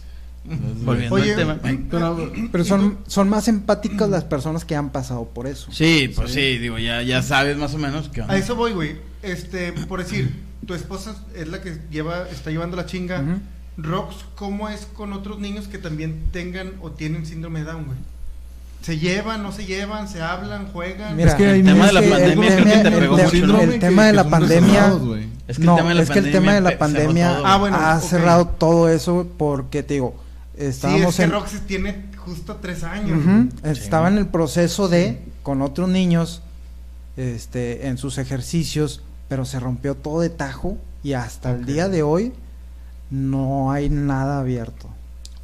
Volviendo 0.83 1.15
Oye, 1.15 1.31
al 1.31 1.37
tema. 1.37 1.59
Pero, 1.61 2.31
Pero 2.51 2.63
son, 2.63 2.99
son 3.07 3.29
más 3.29 3.47
empáticas 3.47 4.09
las 4.09 4.23
personas 4.23 4.65
que 4.65 4.75
han 4.75 4.89
pasado 4.89 5.25
por 5.25 5.47
eso. 5.47 5.71
Sí, 5.71 6.11
pues 6.15 6.33
sí, 6.33 6.57
digo, 6.57 6.77
ya, 6.77 7.01
ya 7.01 7.21
sabes 7.21 7.57
más 7.57 7.73
o 7.73 7.77
menos 7.77 8.09
qué 8.09 8.21
onda. 8.21 8.33
A 8.33 8.37
eso 8.37 8.55
voy, 8.55 8.71
güey. 8.71 8.97
Este, 9.21 9.73
por 9.73 9.99
decir, 9.99 10.33
tu 10.65 10.73
esposa 10.73 11.15
es 11.35 11.47
la 11.47 11.61
que 11.61 11.77
lleva, 11.91 12.27
está 12.29 12.51
llevando 12.51 12.77
la 12.77 12.85
chinga. 12.85 13.23
Rox, 13.83 14.15
¿cómo 14.35 14.69
es 14.69 14.85
con 14.85 15.13
otros 15.13 15.39
niños 15.39 15.67
que 15.67 15.77
también 15.77 16.25
tengan 16.31 16.73
o 16.81 16.91
tienen 16.91 17.25
síndrome 17.25 17.59
de 17.59 17.65
Down, 17.65 17.85
güey? 17.85 17.97
¿Se 18.81 18.97
llevan, 18.97 19.43
no 19.43 19.51
se 19.51 19.65
llevan, 19.65 20.07
se 20.07 20.21
hablan, 20.21 20.67
juegan? 20.71 21.15
Mira, 21.17 21.31
Es 21.31 21.35
que 21.35 21.51
el 21.51 21.65
tema 21.65 21.87
de 21.87 21.93
la 21.93 22.01
pandemia 22.01 22.53
el 22.55 22.61
creo 22.61 22.63
que 22.63 22.71
te 22.71 22.81
tema- 22.83 22.99
pegó 22.99 23.17
el 23.17 23.23
mucho, 23.23 23.31
tema- 23.41 23.47
¿no? 23.47 23.61
el 23.61 23.79
tema 23.79 24.05
de 24.05 24.13
la 24.13 24.29
pandemia 24.29 24.93
Es 25.47 25.55
que 25.57 25.61
el 25.61 25.65
no, 25.65 25.75
tema 25.75 25.89
de 25.89 25.95
la 25.95 26.01
es 26.03 26.09
que 26.09 26.19
el 26.19 26.31
tema 26.31 26.53
de 26.53 26.61
la 26.61 26.69
pe- 26.69 26.75
cerró 26.77 26.79
pandemia 26.79 27.35
todo. 27.35 27.45
Ah, 27.45 27.57
bueno, 27.57 27.77
ha 27.77 27.97
ok. 27.97 28.03
cerrado 28.03 28.47
todo 28.47 28.89
eso 28.89 29.27
porque 29.37 29.83
te 29.83 29.95
digo, 29.95 30.15
sí, 30.57 30.63
estábamos 30.65 31.09
es 31.09 31.15
que 31.17 31.23
en 31.23 31.31
Rox 31.31 31.51
tiene 31.67 32.05
justo 32.17 32.55
tres 32.61 32.83
años. 32.83 33.19
Estaba 33.63 34.07
en 34.07 34.17
el 34.17 34.27
proceso 34.27 34.87
de 34.87 35.21
con 35.43 35.61
otros 35.61 35.89
niños 35.89 36.41
este 37.17 37.87
en 37.87 37.97
sus 37.97 38.17
ejercicios, 38.17 39.01
pero 39.27 39.43
se 39.45 39.59
rompió 39.59 39.95
todo 39.95 40.21
de 40.21 40.29
tajo 40.29 40.77
y 41.03 41.13
hasta 41.13 41.51
el 41.51 41.65
día 41.65 41.89
de 41.89 42.01
hoy 42.03 42.31
no 43.09 43.71
hay 43.71 43.89
nada 43.89 44.39
abierto. 44.39 44.89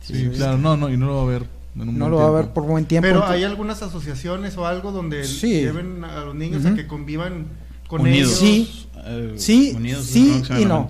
Sí, 0.01 0.29
claro, 0.35 0.57
no, 0.57 0.77
no, 0.77 0.89
y 0.89 0.97
no 0.97 1.07
lo 1.07 1.15
va 1.17 1.21
a 1.23 1.25
ver. 1.25 1.47
En 1.75 1.89
un 1.89 1.97
No 1.97 2.05
buen 2.05 2.11
lo 2.11 2.17
va 2.17 2.27
a 2.27 2.41
ver 2.41 2.53
por 2.53 2.63
buen 2.63 2.85
tiempo. 2.85 3.05
Pero 3.07 3.25
hay 3.25 3.43
algunas 3.43 3.81
asociaciones 3.81 4.55
o 4.57 4.65
algo 4.65 4.91
donde 4.91 5.25
Sí. 5.25 5.49
lleven 5.61 6.03
a 6.05 6.23
los 6.23 6.35
niños 6.35 6.65
a 6.65 6.73
que 6.73 6.87
convivan 6.87 7.47
con 7.87 8.01
Unidos. 8.01 8.41
ellos. 8.41 8.67
Sí. 8.67 8.87
Eh, 9.07 9.33
Sí, 9.37 9.73
unidos 9.75 10.05
sí 10.05 10.41
y 10.59 10.65
no. 10.65 10.87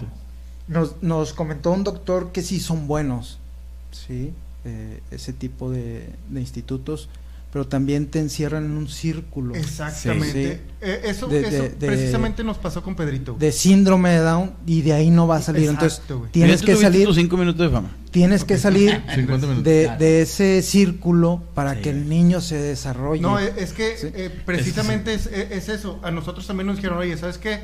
Nos, 0.68 1.02
nos 1.02 1.34
comentó 1.34 1.72
un 1.72 1.84
doctor 1.84 2.32
que 2.32 2.42
sí 2.42 2.60
son 2.60 2.88
buenos, 2.88 3.38
sí, 3.92 4.32
eh, 4.64 5.00
ese 5.12 5.32
tipo 5.34 5.70
de, 5.70 6.10
de 6.30 6.40
institutos, 6.42 7.08
pero 7.56 7.66
también 7.70 8.08
te 8.08 8.20
encierran 8.20 8.66
en 8.66 8.72
un 8.72 8.90
círculo 8.90 9.56
Exactamente. 9.56 10.56
Sí. 10.56 10.62
Eh, 10.82 11.02
eso 11.06 11.28
De- 11.28 11.40
eso 11.40 11.50
de- 11.64 11.70
de- 11.70 11.88
precisamente 11.88 12.44
nos 12.44 12.58
pasó 12.58 12.84
con 12.84 12.98
Pedrito. 12.98 13.38
de 13.40 13.54
síndrome 13.54 14.10
de 14.10 14.18
Down 14.20 14.52
y 14.66 14.82
de 14.82 14.92
ahí 14.92 15.10
no 15.10 15.26
va 15.26 15.38
a 15.38 15.42
salir. 15.42 15.70
Exacto, 15.70 15.86
Entonces 15.86 16.18
güey. 16.18 16.32
tienes 16.34 16.62
que 16.64 16.76
salir, 16.76 17.08
tus 17.08 17.16
cinco 17.16 17.38
minutos 17.38 17.62
de 17.66 17.70
fama. 17.74 17.92
tienes 18.12 18.44
que 18.44 18.58
salir 18.58 19.02
50 19.16 19.48
minutos. 19.48 19.64
de, 19.64 19.90
de 19.98 20.22
ese 20.22 20.62
círculo 20.64 21.44
para 21.54 21.76
Sí. 21.76 21.82
que 21.84 21.90
el 21.92 22.10
niño 22.10 22.42
se 22.42 22.58
desarrolle. 22.58 23.22
No, 23.22 23.40
es, 23.40 23.54
es 23.56 23.72
que 23.72 23.96
Sí. 23.96 24.08
eh, 24.14 24.30
precisamente 24.46 25.14
es, 25.14 25.28
es- 25.28 25.52
es 25.52 25.70
eso. 25.70 26.02
A 26.04 26.12
nosotros 26.12 26.46
también 26.46 26.68
nos 26.68 26.76
dijeron, 26.76 26.98
oye, 26.98 27.16
¿sabes 27.18 27.38
qué? 27.38 27.60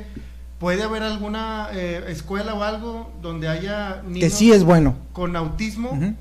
Puede 0.58 0.84
haber 0.84 1.02
alguna 1.02 1.68
eh, 1.74 2.02
escuela 2.08 2.54
o 2.54 2.62
algo 2.62 3.12
donde 3.20 3.46
haya 3.48 4.00
que 4.04 4.08
niños 4.08 4.32
sí 4.32 4.52
es 4.52 4.64
bueno. 4.64 4.96
con 5.12 5.36
autismo, 5.36 6.14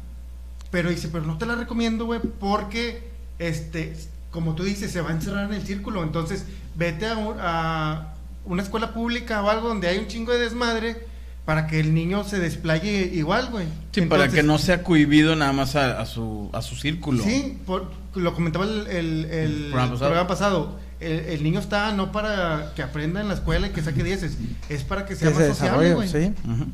pero 0.72 0.90
dice, 0.90 1.08
pero 1.10 1.24
no 1.26 1.38
te 1.38 1.46
la 1.46 1.56
recomiendo, 1.56 2.06
güey, 2.06 2.20
porque, 2.38 3.11
este, 3.48 3.94
como 4.32 4.56
tú 4.56 4.64
dices, 4.64 4.92
se 4.92 5.02
va 5.02 5.10
a 5.10 5.14
encerrar 5.14 5.46
en 5.50 5.54
el 5.56 5.66
círculo. 5.66 6.04
Entonces, 6.04 6.46
vete 6.76 7.08
a, 7.08 7.18
un- 7.18 7.36
a 7.40 8.14
una 8.46 8.64
escuela 8.64 8.94
pública 8.94 9.42
o 9.44 9.50
algo 9.50 9.68
donde 9.68 9.88
hay 9.88 9.98
un 10.00 10.08
chingo 10.08 10.32
de 10.32 10.40
desmadre 10.40 11.06
para 11.46 11.68
que 11.68 11.80
el 11.80 11.94
niño 11.94 12.24
se 12.24 12.40
desplaye 12.40 13.12
igual, 13.14 13.50
güey. 13.52 13.66
Sí, 13.92 14.02
para 14.02 14.28
que 14.30 14.44
no 14.44 14.58
sea 14.58 14.84
cohibido 14.84 15.36
nada 15.36 15.52
más 15.54 15.76
a, 15.76 16.00
a 16.00 16.06
su, 16.06 16.50
a 16.54 16.62
su 16.62 16.76
círculo. 16.76 17.24
Sí, 17.24 17.58
por- 17.66 17.92
lo 18.16 18.34
comentaba 18.34 18.66
el, 18.66 18.88
el- 18.88 19.26
el 19.26 19.54
programa 19.70 19.92
pasado. 19.92 19.98
programa 20.00 20.28
pasado. 20.28 20.80
El, 21.00 21.12
el 21.14 21.44
niño 21.44 21.60
está 21.60 21.92
no 21.94 22.12
para 22.12 22.74
que 22.76 22.84
aprenda 22.84 23.22
en 23.22 23.28
la 23.28 23.34
escuela 23.34 23.68
y 23.68 23.72
que 23.72 23.82
saque 23.82 24.04
dieces, 24.04 24.38
es 24.70 24.84
para 24.84 25.06
que 25.08 25.16
sea 25.16 25.30
Que 25.30 25.34
más 25.34 25.44
se 25.44 25.50
sociable, 25.50 25.90
desarrolle, 25.90 26.10
güey. 26.12 26.26
sí. 26.28 26.34
Ujú. 26.48 26.66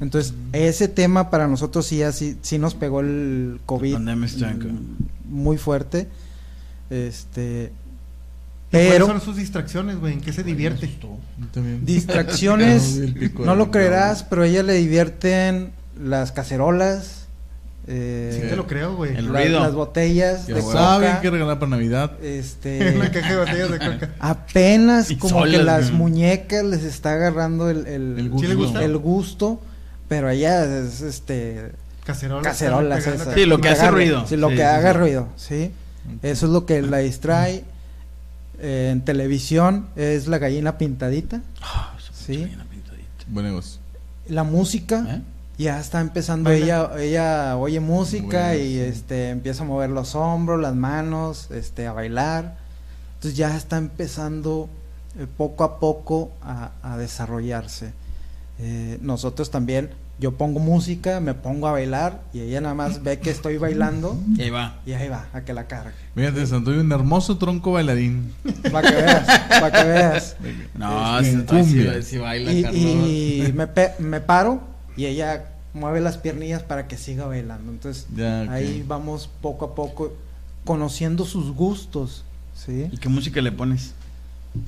Entonces, 0.00 0.34
ese 0.52 0.88
tema 0.88 1.30
para 1.30 1.46
nosotros 1.48 1.86
sí, 1.86 2.02
así, 2.02 2.36
sí 2.42 2.58
nos 2.58 2.74
pegó 2.74 3.00
el 3.00 3.60
COVID 3.66 3.98
muy 5.28 5.58
fuerte. 5.58 6.08
Este, 6.90 7.72
¿Y 8.68 8.70
¿Cuáles 8.72 8.92
pero 8.92 9.06
son 9.06 9.20
sus 9.20 9.36
distracciones, 9.36 9.98
güey? 9.98 10.14
¿En 10.14 10.20
qué 10.20 10.32
se 10.32 10.42
divierte? 10.42 10.88
Distracciones, 11.82 13.00
No 13.38 13.54
lo 13.54 13.70
creerás, 13.70 14.22
pero 14.24 14.42
a 14.42 14.46
ella 14.46 14.62
le 14.62 14.74
divierten 14.74 15.72
las 16.02 16.32
cacerolas, 16.32 17.26
eh, 17.86 18.38
Sí 18.42 18.48
te 18.48 18.54
lo 18.56 18.66
creo, 18.66 18.94
güey. 18.94 19.16
El 19.16 19.32
la- 19.32 19.40
ruido. 19.42 19.60
las 19.60 19.74
botellas 19.74 20.46
Ya 20.46 20.54
de 20.54 20.62
saben 20.62 21.08
coca, 21.10 21.20
qué 21.20 21.30
regalar 21.30 21.58
para 21.58 21.70
Navidad. 21.70 22.12
este, 22.22 22.94
Una 22.96 23.10
caja 23.10 23.30
de 23.30 23.36
botellas 23.38 23.70
de 23.72 23.78
coca. 23.78 24.10
apenas 24.20 25.10
Y 25.10 25.16
como 25.16 25.42
que 25.44 25.58
las 25.58 25.86
güey. 25.88 25.98
muñecas 25.98 26.64
les 26.64 26.84
está 26.84 27.14
agarrando 27.14 27.68
el, 27.70 27.86
el, 27.86 28.18
El 28.18 28.30
gusto. 28.30 28.46
¿Sí 28.46 28.54
le 28.54 28.54
gusta? 28.54 28.84
el 28.84 28.96
gusto, 28.98 29.60
pero 30.16 30.28
allá 30.28 30.64
es 30.80 31.00
este 31.00 31.72
Cacerolas. 32.04 32.44
cacerolas 32.44 33.02
pegando 33.04 33.24
acá. 33.24 33.34
Sí, 33.34 33.46
lo 33.46 33.56
que 33.56 33.62
Que 33.62 33.68
hace 33.70 33.80
haga- 33.82 33.90
ruido. 33.92 34.26
Sí, 34.26 34.36
lo 34.36 34.48
Sí, 34.48 34.54
que 34.56 34.60
sí, 34.60 34.66
haga 34.66 34.92
sí. 34.92 34.98
ruido, 34.98 35.28
sí. 35.36 35.70
Eso 36.22 36.46
es 36.46 36.52
lo 36.52 36.66
que 36.66 36.82
la 36.82 36.98
distrae. 36.98 37.64
Eh, 38.58 38.90
en 38.92 39.00
televisión 39.04 39.86
es 39.96 40.26
la 40.28 40.38
gallina 40.38 40.76
pintadita. 40.78 41.40
Ah, 41.62 41.94
esa 41.98 42.12
Sí. 42.12 42.38
vaina 42.44 42.64
pintadita. 42.70 43.08
Buen 43.28 43.46
negocio. 43.46 43.80
La 44.28 44.44
música 44.44 45.04
¿Eh? 45.08 45.22
ya 45.58 45.80
está 45.80 46.00
empezando 46.00 46.50
Baila. 46.50 46.90
ella 46.96 47.02
ella 47.02 47.56
oye 47.56 47.80
música 47.80 48.48
Bueno, 48.48 48.62
y 48.62 48.72
sí. 48.74 48.78
este 48.80 49.30
empieza 49.30 49.62
a 49.62 49.66
mover 49.66 49.90
los 49.90 50.14
hombros, 50.14 50.60
las 50.60 50.74
manos, 50.74 51.50
este 51.50 51.86
a 51.86 51.92
bailar. 51.92 52.56
Entonces 53.14 53.36
ya 53.38 53.56
está 53.56 53.78
empezando 53.78 54.68
eh, 55.18 55.26
poco 55.36 55.64
a 55.64 55.78
poco 55.80 56.30
a, 56.42 56.72
a 56.82 56.96
desarrollarse. 56.96 57.92
Eh, 58.58 58.98
nosotros 59.02 59.50
también, 59.50 59.90
yo 60.18 60.32
pongo 60.36 60.60
música, 60.60 61.18
me 61.20 61.34
pongo 61.34 61.66
a 61.66 61.72
bailar 61.72 62.20
y 62.32 62.40
ella 62.40 62.60
nada 62.60 62.74
más 62.74 63.02
ve 63.02 63.18
que 63.18 63.30
estoy 63.30 63.56
bailando 63.56 64.16
Y 64.36 64.42
ahí 64.42 64.50
va. 64.50 64.76
y 64.86 64.92
ahí 64.92 65.08
va, 65.08 65.26
a 65.32 65.40
que 65.40 65.52
la 65.52 65.66
cargue. 65.66 65.90
Fíjate, 66.14 66.46
Santoy, 66.46 66.78
un 66.78 66.92
hermoso 66.92 67.38
tronco 67.38 67.72
bailarín. 67.72 68.32
Para 68.70 68.88
que 68.88 68.94
veas, 68.96 69.26
para 69.48 69.70
que 69.72 69.88
veas. 69.88 70.36
No, 70.76 71.18
Es 71.18 71.26
si, 71.28 71.42
cumbia. 71.42 72.22
baila, 72.22 72.52
Y, 72.52 72.62
Carlos. 72.62 72.80
y 72.82 73.52
me, 73.54 73.66
pe- 73.66 73.92
me 73.98 74.20
paro 74.20 74.60
y 74.96 75.06
ella 75.06 75.46
mueve 75.74 76.00
las 76.00 76.18
piernillas 76.18 76.62
para 76.62 76.86
que 76.86 76.96
siga 76.98 77.26
bailando. 77.26 77.72
Entonces 77.72 78.06
Ya, 78.14 78.42
ahí 78.52 78.84
vamos 78.86 79.28
poco 79.40 79.64
a 79.64 79.74
poco 79.74 80.12
conociendo 80.64 81.24
sus 81.24 81.52
gustos. 81.52 82.24
¿Sí? 82.54 82.86
¿Y 82.92 82.98
qué 82.98 83.08
música 83.08 83.40
le 83.40 83.50
pones? 83.50 83.94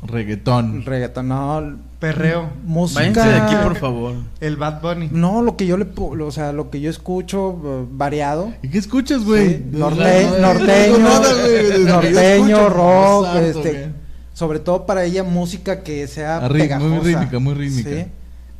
Reggaetón. 0.03 0.85
Reggaetón, 0.85 1.29
no, 1.29 1.77
Perreo. 2.13 2.51
música. 2.65 3.01
Váyanse 3.01 3.29
de 3.29 3.37
aquí, 3.37 3.55
por 3.63 3.77
favor. 3.77 4.15
El 4.41 4.57
Bad 4.57 4.81
Bunny. 4.83 5.09
No, 5.13 5.43
lo 5.43 5.57
que 5.57 5.67
yo 5.67 5.77
le, 5.77 5.87
o 5.97 6.31
sea, 6.31 6.53
lo 6.53 6.71
que 6.71 6.81
yo 6.81 6.91
escucho 6.91 7.61
eh, 7.65 7.87
variado. 7.91 8.53
¿Y 8.63 8.69
qué 8.69 8.79
escuchas, 8.79 9.25
güey? 9.25 9.49
Sí, 9.57 9.65
norte- 9.73 10.27
No, 10.33 10.39
no, 10.39 10.55
norteño, 10.55 10.99
norteño, 11.87 12.57
¿Qué 12.57 12.69
rock, 12.69 13.27
este. 13.37 13.89
Sobre 14.33 14.59
todo 14.59 14.85
para 14.87 15.05
ella 15.05 15.23
música 15.23 15.83
que 15.83 16.07
sea 16.09 16.39
Ah, 16.45 16.49
pegajosa. 16.49 16.89
muy 16.89 16.99
rítmica, 17.01 17.39
muy 17.39 17.55
rítmica. 17.55 17.91
¿sí? 17.91 18.05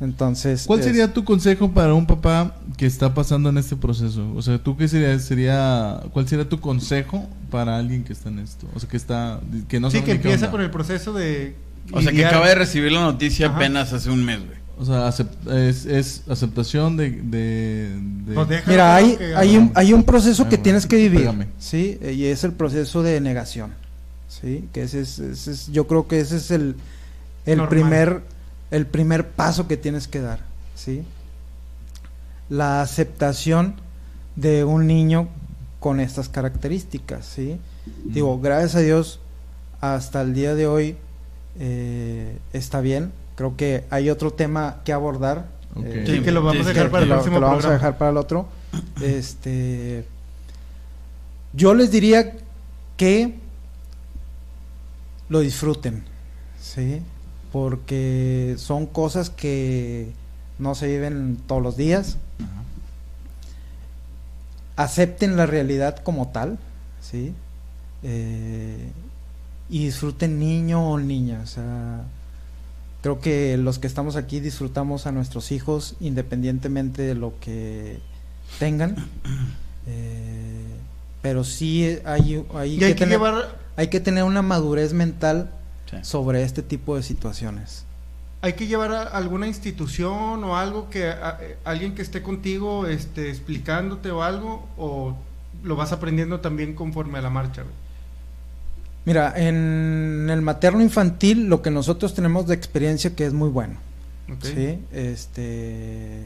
Entonces, 0.01 0.63
¿Cuál 0.67 0.79
es- 0.79 0.85
sería 0.85 1.13
tu 1.13 1.23
consejo 1.23 1.71
para 1.71 1.93
un 1.93 2.05
papá 2.05 2.55
que 2.77 2.85
está 2.85 3.13
pasando 3.13 3.49
en 3.49 3.57
este 3.57 3.75
proceso? 3.75 4.25
O 4.35 4.41
sea, 4.41 4.57
¿tú 4.57 4.75
qué 4.75 4.87
sería, 4.87 5.17
sería 5.19 6.01
cuál 6.11 6.27
sería 6.27 6.47
tu 6.47 6.59
consejo 6.59 7.25
para 7.49 7.77
alguien 7.77 8.03
que 8.03 8.11
está 8.13 8.29
en 8.29 8.39
esto? 8.39 8.67
O 8.75 8.79
sea, 8.79 8.89
que 8.89 8.97
está 8.97 9.39
que 9.69 9.79
no 9.79 9.89
sí, 9.89 9.97
sabe 9.97 10.05
que 10.05 10.11
empieza 10.13 10.51
con 10.51 10.61
el 10.61 10.69
proceso 10.71 11.13
de. 11.13 11.55
O 11.91 12.01
sea, 12.01 12.11
que 12.11 12.25
acaba 12.25 12.47
de 12.49 12.55
recibir 12.55 12.91
la 12.91 13.01
noticia 13.01 13.47
Ajá. 13.47 13.55
apenas 13.57 13.93
hace 13.93 14.09
un 14.09 14.23
mes, 14.25 14.39
güey. 14.39 14.55
O 14.77 14.83
sea, 14.83 15.07
es, 15.57 15.85
es 15.85 16.23
aceptación 16.29 16.97
de... 16.97 17.11
de, 17.11 17.95
de- 17.97 18.45
déjalo, 18.45 18.63
Mira, 18.67 18.95
hay, 18.95 19.15
que- 19.15 19.35
hay, 19.35 19.55
un, 19.57 19.71
hay 19.73 19.93
un 19.93 20.03
proceso 20.03 20.43
Ay, 20.43 20.49
que 20.49 20.55
bueno, 20.57 20.63
tienes 20.63 20.85
que 20.85 20.95
vivir, 20.97 21.19
pégame. 21.21 21.47
¿sí? 21.59 21.97
Y 22.01 22.25
es 22.25 22.43
el 22.43 22.51
proceso 22.51 23.01
de 23.01 23.21
negación, 23.21 23.71
¿sí? 24.27 24.67
Que 24.73 24.83
ese 24.83 24.99
es, 25.01 25.19
ese 25.19 25.51
es- 25.51 25.71
yo 25.71 25.87
creo 25.87 26.07
que 26.09 26.19
ese 26.19 26.37
es 26.37 26.51
el, 26.51 26.75
el 27.45 27.57
Normal. 27.59 27.69
primer, 27.69 28.21
el 28.71 28.85
primer 28.85 29.29
paso 29.29 29.65
que 29.67 29.77
tienes 29.77 30.09
que 30.09 30.19
dar, 30.19 30.39
¿sí? 30.75 31.03
La 32.49 32.81
aceptación 32.81 33.75
de 34.35 34.63
un 34.65 34.87
niño 34.87 35.29
con 35.79 35.99
estas 35.99 36.27
características, 36.29 37.25
¿sí? 37.25 37.59
Digo, 38.03 38.39
gracias 38.41 38.75
a 38.75 38.79
Dios, 38.79 39.19
hasta 39.79 40.21
el 40.21 40.33
día 40.33 40.53
de 40.55 40.67
hoy 40.67 40.97
eh, 41.59 42.37
está 42.53 42.81
bien. 42.81 43.11
Creo 43.35 43.55
que 43.57 43.85
hay 43.89 44.09
otro 44.09 44.31
tema 44.31 44.81
que 44.85 44.93
abordar. 44.93 45.47
Ok. 45.75 45.83
eh, 45.85 46.03
Sí, 46.07 46.21
que 46.21 46.31
lo 46.31 46.41
vamos 46.43 46.65
a 46.65 46.69
dejar 46.69 46.89
para 46.89 47.03
el 47.03 47.09
lo- 47.09 47.15
próximo 47.15 47.35
que 47.35 47.41
lo 47.41 47.47
vamos 47.47 47.59
a 47.65 47.67
programa. 47.67 47.77
dejar 47.87 47.97
para 47.97 48.11
el 48.11 48.17
otro. 48.17 48.47
Este, 49.01 50.05
yo 51.53 51.73
les 51.73 51.91
diría 51.91 52.33
que 52.97 53.35
lo 55.29 55.39
disfruten, 55.39 56.03
¿sí? 56.61 57.01
Porque 57.51 58.55
son 58.57 58.85
cosas 58.85 59.29
que 59.29 60.11
no 60.59 60.75
se 60.75 60.87
viven 60.87 61.37
todos 61.47 61.61
los 61.61 61.77
días. 61.77 62.17
Acepten 64.77 65.37
la 65.37 65.45
realidad 65.45 65.97
como 66.03 66.27
tal, 66.29 66.57
¿sí? 67.01 67.33
Eh, 68.03 68.89
y 69.69 69.85
disfruten 69.85 70.39
niño 70.39 70.91
o 70.91 70.99
niña, 70.99 71.41
o 71.43 71.47
sea, 71.47 72.03
creo 73.01 73.19
que 73.19 73.57
los 73.57 73.79
que 73.79 73.87
estamos 73.87 74.15
aquí 74.15 74.39
disfrutamos 74.39 75.07
a 75.07 75.11
nuestros 75.11 75.51
hijos 75.51 75.95
independientemente 75.99 77.01
de 77.01 77.15
lo 77.15 77.33
que 77.39 77.99
tengan. 78.59 78.95
Eh, 79.87 80.65
pero 81.21 81.43
sí 81.43 81.99
hay, 82.05 82.43
hay, 82.55 82.79
Y 82.79 82.83
hay 82.83 82.93
que 82.93 82.99
tener, 82.99 83.19
llevar. 83.19 83.55
hay 83.75 83.87
que 83.89 83.99
tener 83.99 84.23
una 84.23 84.41
madurez 84.41 84.93
mental 84.93 85.51
Sí. 85.91 85.97
sobre 86.01 86.41
este 86.41 86.63
tipo 86.63 86.95
de 86.95 87.03
situaciones. 87.03 87.85
Hay 88.41 88.53
que 88.53 88.65
llevar 88.65 88.91
a 88.93 89.03
alguna 89.03 89.45
institución 89.47 90.43
o 90.43 90.57
algo 90.57 90.89
que 90.89 91.07
a- 91.09 91.37
alguien 91.63 91.93
que 91.93 92.01
esté 92.01 92.23
contigo 92.23 92.87
este, 92.87 93.29
explicándote 93.29 94.09
o 94.09 94.23
algo, 94.23 94.67
o 94.77 95.15
lo 95.63 95.75
vas 95.75 95.91
aprendiendo 95.91 96.39
también 96.39 96.73
conforme 96.73 97.19
a 97.19 97.21
la 97.21 97.29
marcha. 97.29 97.61
güey? 97.61 97.73
Mira, 99.05 99.33
en 99.35 100.27
el 100.31 100.41
materno 100.41 100.81
infantil 100.81 101.47
lo 101.47 101.61
que 101.61 101.69
nosotros 101.69 102.15
tenemos 102.15 102.47
de 102.47 102.55
experiencia 102.55 103.15
que 103.15 103.25
es 103.25 103.33
muy 103.33 103.49
bueno. 103.49 103.75
Sí, 104.41 104.79
este, 104.91 106.23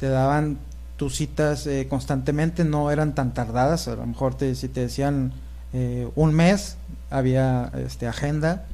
te 0.00 0.08
daban 0.08 0.58
tus 0.96 1.14
citas 1.14 1.66
eh, 1.68 1.86
constantemente, 1.88 2.64
no 2.64 2.90
eran 2.90 3.14
tan 3.14 3.32
tardadas, 3.32 3.86
a 3.86 3.94
lo 3.94 4.04
mejor 4.04 4.34
te, 4.34 4.56
si 4.56 4.68
te 4.68 4.80
decían 4.80 5.32
eh, 5.72 6.08
un 6.16 6.34
mes, 6.34 6.76
había 7.08 7.70
este, 7.86 8.08
agenda, 8.08 8.66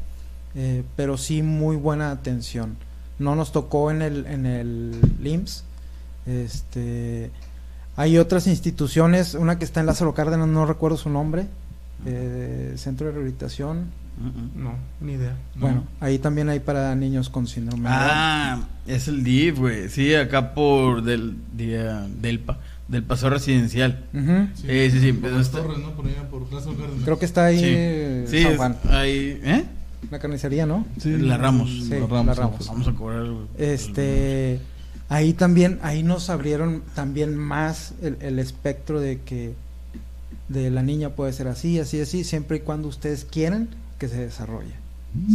eh, 0.54 0.82
pero 0.96 1.18
sí 1.18 1.42
muy 1.42 1.76
buena 1.76 2.10
atención. 2.10 2.76
No 3.18 3.36
nos 3.36 3.52
tocó 3.52 3.90
en 3.90 4.00
el, 4.00 4.26
en 4.26 4.46
el 4.46 5.00
LIMS, 5.20 5.64
este, 6.24 7.30
Hay 7.96 8.16
otras 8.16 8.46
instituciones, 8.46 9.34
una 9.34 9.58
que 9.58 9.66
está 9.66 9.80
en 9.80 9.86
Lázaro 9.86 10.14
Cárdenas, 10.14 10.48
no 10.48 10.64
recuerdo 10.64 10.96
su 10.96 11.10
nombre, 11.10 11.46
eh, 12.06 12.72
Centro 12.76 13.06
de 13.06 13.12
Rehabilitación. 13.12 13.86
No, 14.54 14.74
ni 15.00 15.14
idea. 15.14 15.36
Bueno, 15.56 15.84
ahí 15.98 16.18
también 16.18 16.48
hay 16.48 16.60
para 16.60 16.94
niños 16.94 17.28
con 17.28 17.48
síndrome. 17.48 17.82
de. 17.88 17.94
Ah, 17.98 18.60
es 18.86 19.08
el 19.08 19.24
DIF, 19.24 19.58
güey. 19.58 19.88
Sí, 19.88 20.14
acá 20.14 20.54
por 20.54 21.02
del 21.02 21.34
día 21.56 22.06
del 22.20 22.38
pa, 22.38 22.58
del 22.86 23.02
paseo 23.02 23.30
residencial. 23.30 24.04
Sí, 24.54 24.90
sí, 24.90 25.00
sí, 25.00 25.12
Por 25.12 25.22
pero 25.22 25.38
las 25.38 25.46
está- 25.46 25.62
torres, 25.62 25.78
¿no? 25.78 25.90
Por 25.96 26.06
allá, 26.06 26.28
por 26.30 26.44
Plaza 26.46 26.70
Cárdenas. 26.78 27.04
Creo 27.04 27.18
que 27.18 27.24
está 27.24 27.46
ahí 27.46 27.58
Sí, 27.58 27.64
eh, 27.66 28.24
sí, 28.28 28.42
San 28.44 28.52
es- 28.52 28.56
Juan, 28.58 28.76
ahí, 28.90 29.40
¿eh? 29.42 29.64
la 30.12 30.18
carnicería, 30.20 30.64
¿no? 30.66 30.86
Sí, 30.98 31.16
La 31.16 31.36
Ramos. 31.36 31.70
Sí, 31.70 31.88
la 31.90 32.22
la 32.22 32.34
Ramos. 32.34 32.56
Pues. 32.58 32.68
Vamos 32.68 32.86
a 32.86 32.92
cobrar. 32.92 33.26
Este, 33.58 34.60
ahí 35.08 35.32
también, 35.32 35.80
ahí 35.82 36.04
nos 36.04 36.30
abrieron 36.30 36.82
también 36.94 37.34
más 37.36 37.94
el, 38.00 38.16
el 38.20 38.38
espectro 38.38 39.00
de 39.00 39.22
que 39.22 39.54
de 40.48 40.70
la 40.70 40.82
niña 40.82 41.10
puede 41.10 41.32
ser 41.32 41.48
así, 41.48 41.78
así, 41.80 42.00
así, 42.00 42.24
siempre 42.24 42.58
y 42.58 42.60
cuando 42.60 42.88
ustedes 42.88 43.24
quieran 43.24 43.68
que 43.98 44.08
se 44.08 44.16
desarrolle. 44.18 44.74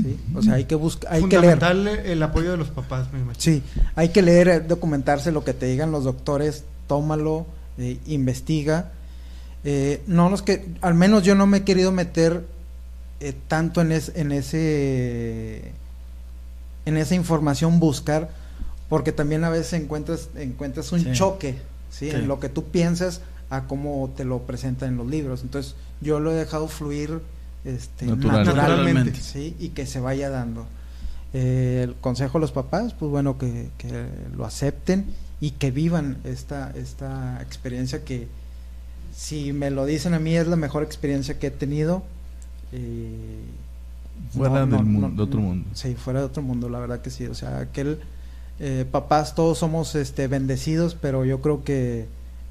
¿sí? 0.03 0.19
O 0.35 0.41
sea, 0.41 0.55
hay 0.55 0.65
que 0.65 0.75
buscar, 0.75 1.13
hay 1.13 1.23
que 1.23 1.39
leer. 1.39 1.57
Fundamental 1.57 2.05
el 2.05 2.21
apoyo 2.23 2.51
de 2.51 2.57
los 2.57 2.67
papás, 2.69 3.11
me 3.13 3.19
imagino. 3.19 3.39
Sí, 3.41 3.63
hay 3.95 4.09
que 4.09 4.21
leer, 4.21 4.47
eh, 4.49 4.59
documentarse 4.59 5.31
lo 5.31 5.43
que 5.43 5.53
te 5.53 5.67
digan 5.67 5.91
los 5.91 6.03
doctores, 6.03 6.63
tómalo, 6.87 7.45
eh, 7.77 7.97
investiga. 8.07 8.91
Eh, 9.63 10.01
no 10.07 10.29
los 10.29 10.41
que, 10.41 10.67
al 10.81 10.93
menos 10.95 11.23
yo 11.23 11.33
no 11.35 11.47
me 11.47 11.59
he 11.59 11.63
querido 11.63 11.91
meter 11.91 12.45
eh, 13.21 13.33
tanto 13.47 13.81
en, 13.81 13.91
es- 13.91 14.11
en 14.15 14.31
ese, 14.31 15.71
en 16.85 16.97
esa 16.97 17.15
información 17.15 17.79
buscar, 17.79 18.29
porque 18.89 19.11
también 19.11 19.43
a 19.43 19.49
veces 19.49 19.73
encuentras, 19.73 20.29
encuentras 20.35 20.91
un 20.91 21.01
Sí. 21.03 21.11
choque, 21.13 21.53
¿sí? 21.89 22.09
Sí. 22.09 22.15
En 22.15 22.27
lo 22.27 22.39
que 22.39 22.49
tú 22.49 22.65
piensas 22.65 23.21
a 23.49 23.65
cómo 23.67 24.11
te 24.15 24.25
lo 24.25 24.39
presentan 24.43 24.89
en 24.89 24.97
los 24.97 25.07
libros. 25.07 25.41
Entonces, 25.43 25.75
yo 26.01 26.19
lo 26.19 26.31
he 26.31 26.35
dejado 26.35 26.67
fluir 26.67 27.19
este, 27.65 28.05
Natural. 28.05 28.37
naturalmente, 28.45 28.71
Naturalmente. 28.71 29.19
¿sí? 29.21 29.55
Y 29.59 29.69
que 29.69 29.85
se 29.85 29.99
vaya 29.99 30.29
dando. 30.29 30.65
Eh, 31.33 31.81
el 31.83 31.95
consejo 31.95 32.37
a 32.37 32.41
los 32.41 32.51
papás, 32.51 32.93
pues 32.93 33.11
bueno, 33.11 33.37
que, 33.37 33.69
que 33.77 34.05
lo 34.35 34.45
acepten 34.45 35.05
y 35.41 35.51
que 35.51 35.71
vivan 35.71 36.17
esta, 36.23 36.71
esta 36.75 37.41
experiencia 37.41 38.03
que, 38.03 38.27
si 39.15 39.51
me 39.53 39.69
lo 39.71 39.85
dicen 39.85 40.13
a 40.13 40.19
mí, 40.19 40.35
es 40.35 40.47
la 40.47 40.55
mejor 40.55 40.83
experiencia 40.83 41.37
que 41.39 41.47
he 41.47 41.51
tenido. 41.51 42.03
eh, 42.71 43.41
Fuera 44.33 44.65
del 44.65 44.83
mundo- 44.85 45.09
de 45.15 45.21
otro 45.23 45.39
mundo. 45.39 45.69
Sí, 45.73 45.95
fuera 45.95 46.19
de 46.19 46.25
otro 46.25 46.41
mundo, 46.43 46.67
la 46.69 46.79
verdad 46.79 47.01
que 47.01 47.09
sí. 47.09 47.25
O 47.27 47.33
sea, 47.35 47.59
aquel 47.59 47.99
eh, 48.59 48.85
papás 48.91 49.33
todos 49.35 49.57
somos 49.57 49.95
este 49.95 50.27
bendecidos, 50.27 50.93
pero 50.99 51.23
yo 51.25 51.41
creo 51.41 51.63
que 51.63 52.07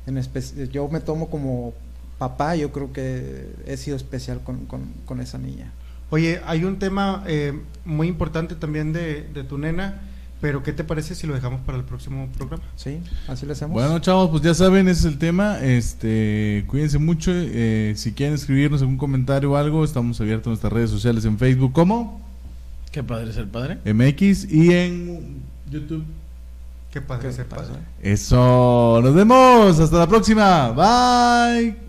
en 0.08 0.70
yo 0.70 0.88
me 0.88 1.00
tomo 1.00 1.28
como 1.30 1.74
papá, 2.18 2.56
yo 2.56 2.72
creo 2.72 2.92
que 2.92 3.50
he 3.66 3.76
sido 3.76 3.96
especial 3.96 4.40
con, 4.42 4.66
con, 4.66 4.92
con 5.04 5.20
esa 5.20 5.38
niña. 5.38 5.72
Oye, 6.10 6.40
hay 6.46 6.64
un 6.64 6.78
tema 6.78 7.22
eh, 7.26 7.58
muy 7.84 8.08
importante 8.08 8.54
también 8.54 8.92
de, 8.92 9.28
de 9.32 9.44
tu 9.44 9.58
nena, 9.58 10.00
pero 10.40 10.62
¿qué 10.62 10.72
te 10.72 10.84
parece 10.84 11.14
si 11.14 11.26
lo 11.26 11.34
dejamos 11.34 11.60
para 11.60 11.76
el 11.76 11.84
próximo 11.84 12.28
programa? 12.36 12.62
¿Sí? 12.76 13.00
Así 13.26 13.44
le 13.44 13.52
hacemos. 13.52 13.74
Bueno, 13.74 13.98
chavos, 13.98 14.30
pues 14.30 14.42
ya 14.42 14.54
saben, 14.54 14.88
ese 14.88 15.00
es 15.00 15.12
el 15.12 15.18
tema. 15.18 15.58
Este, 15.60 16.64
cuídense 16.66 16.98
mucho. 16.98 17.30
eh, 17.34 17.92
si 17.96 18.12
quieren 18.12 18.34
escribirnos 18.34 18.80
algún 18.80 18.96
comentario 18.96 19.52
o 19.52 19.56
algo, 19.56 19.84
estamos 19.84 20.20
abiertos 20.20 20.46
en 20.46 20.50
nuestras 20.52 20.72
redes 20.72 20.90
sociales 20.90 21.24
en 21.24 21.38
Facebook 21.38 21.72
como 21.72 22.26
Qué 22.90 23.02
padre 23.02 23.32
ser 23.32 23.48
padre. 23.48 23.78
MX 23.84 24.50
y 24.50 24.72
en 24.72 25.42
YouTube. 25.70 26.04
Qué 26.90 27.00
padre 27.02 27.30
¿Qué 27.34 27.44
padre. 27.44 27.74
Eso, 28.00 29.00
nos 29.02 29.14
vemos. 29.14 29.78
Hasta 29.78 29.98
la 29.98 30.06
próxima. 30.06 30.70
Bye. 30.70 31.87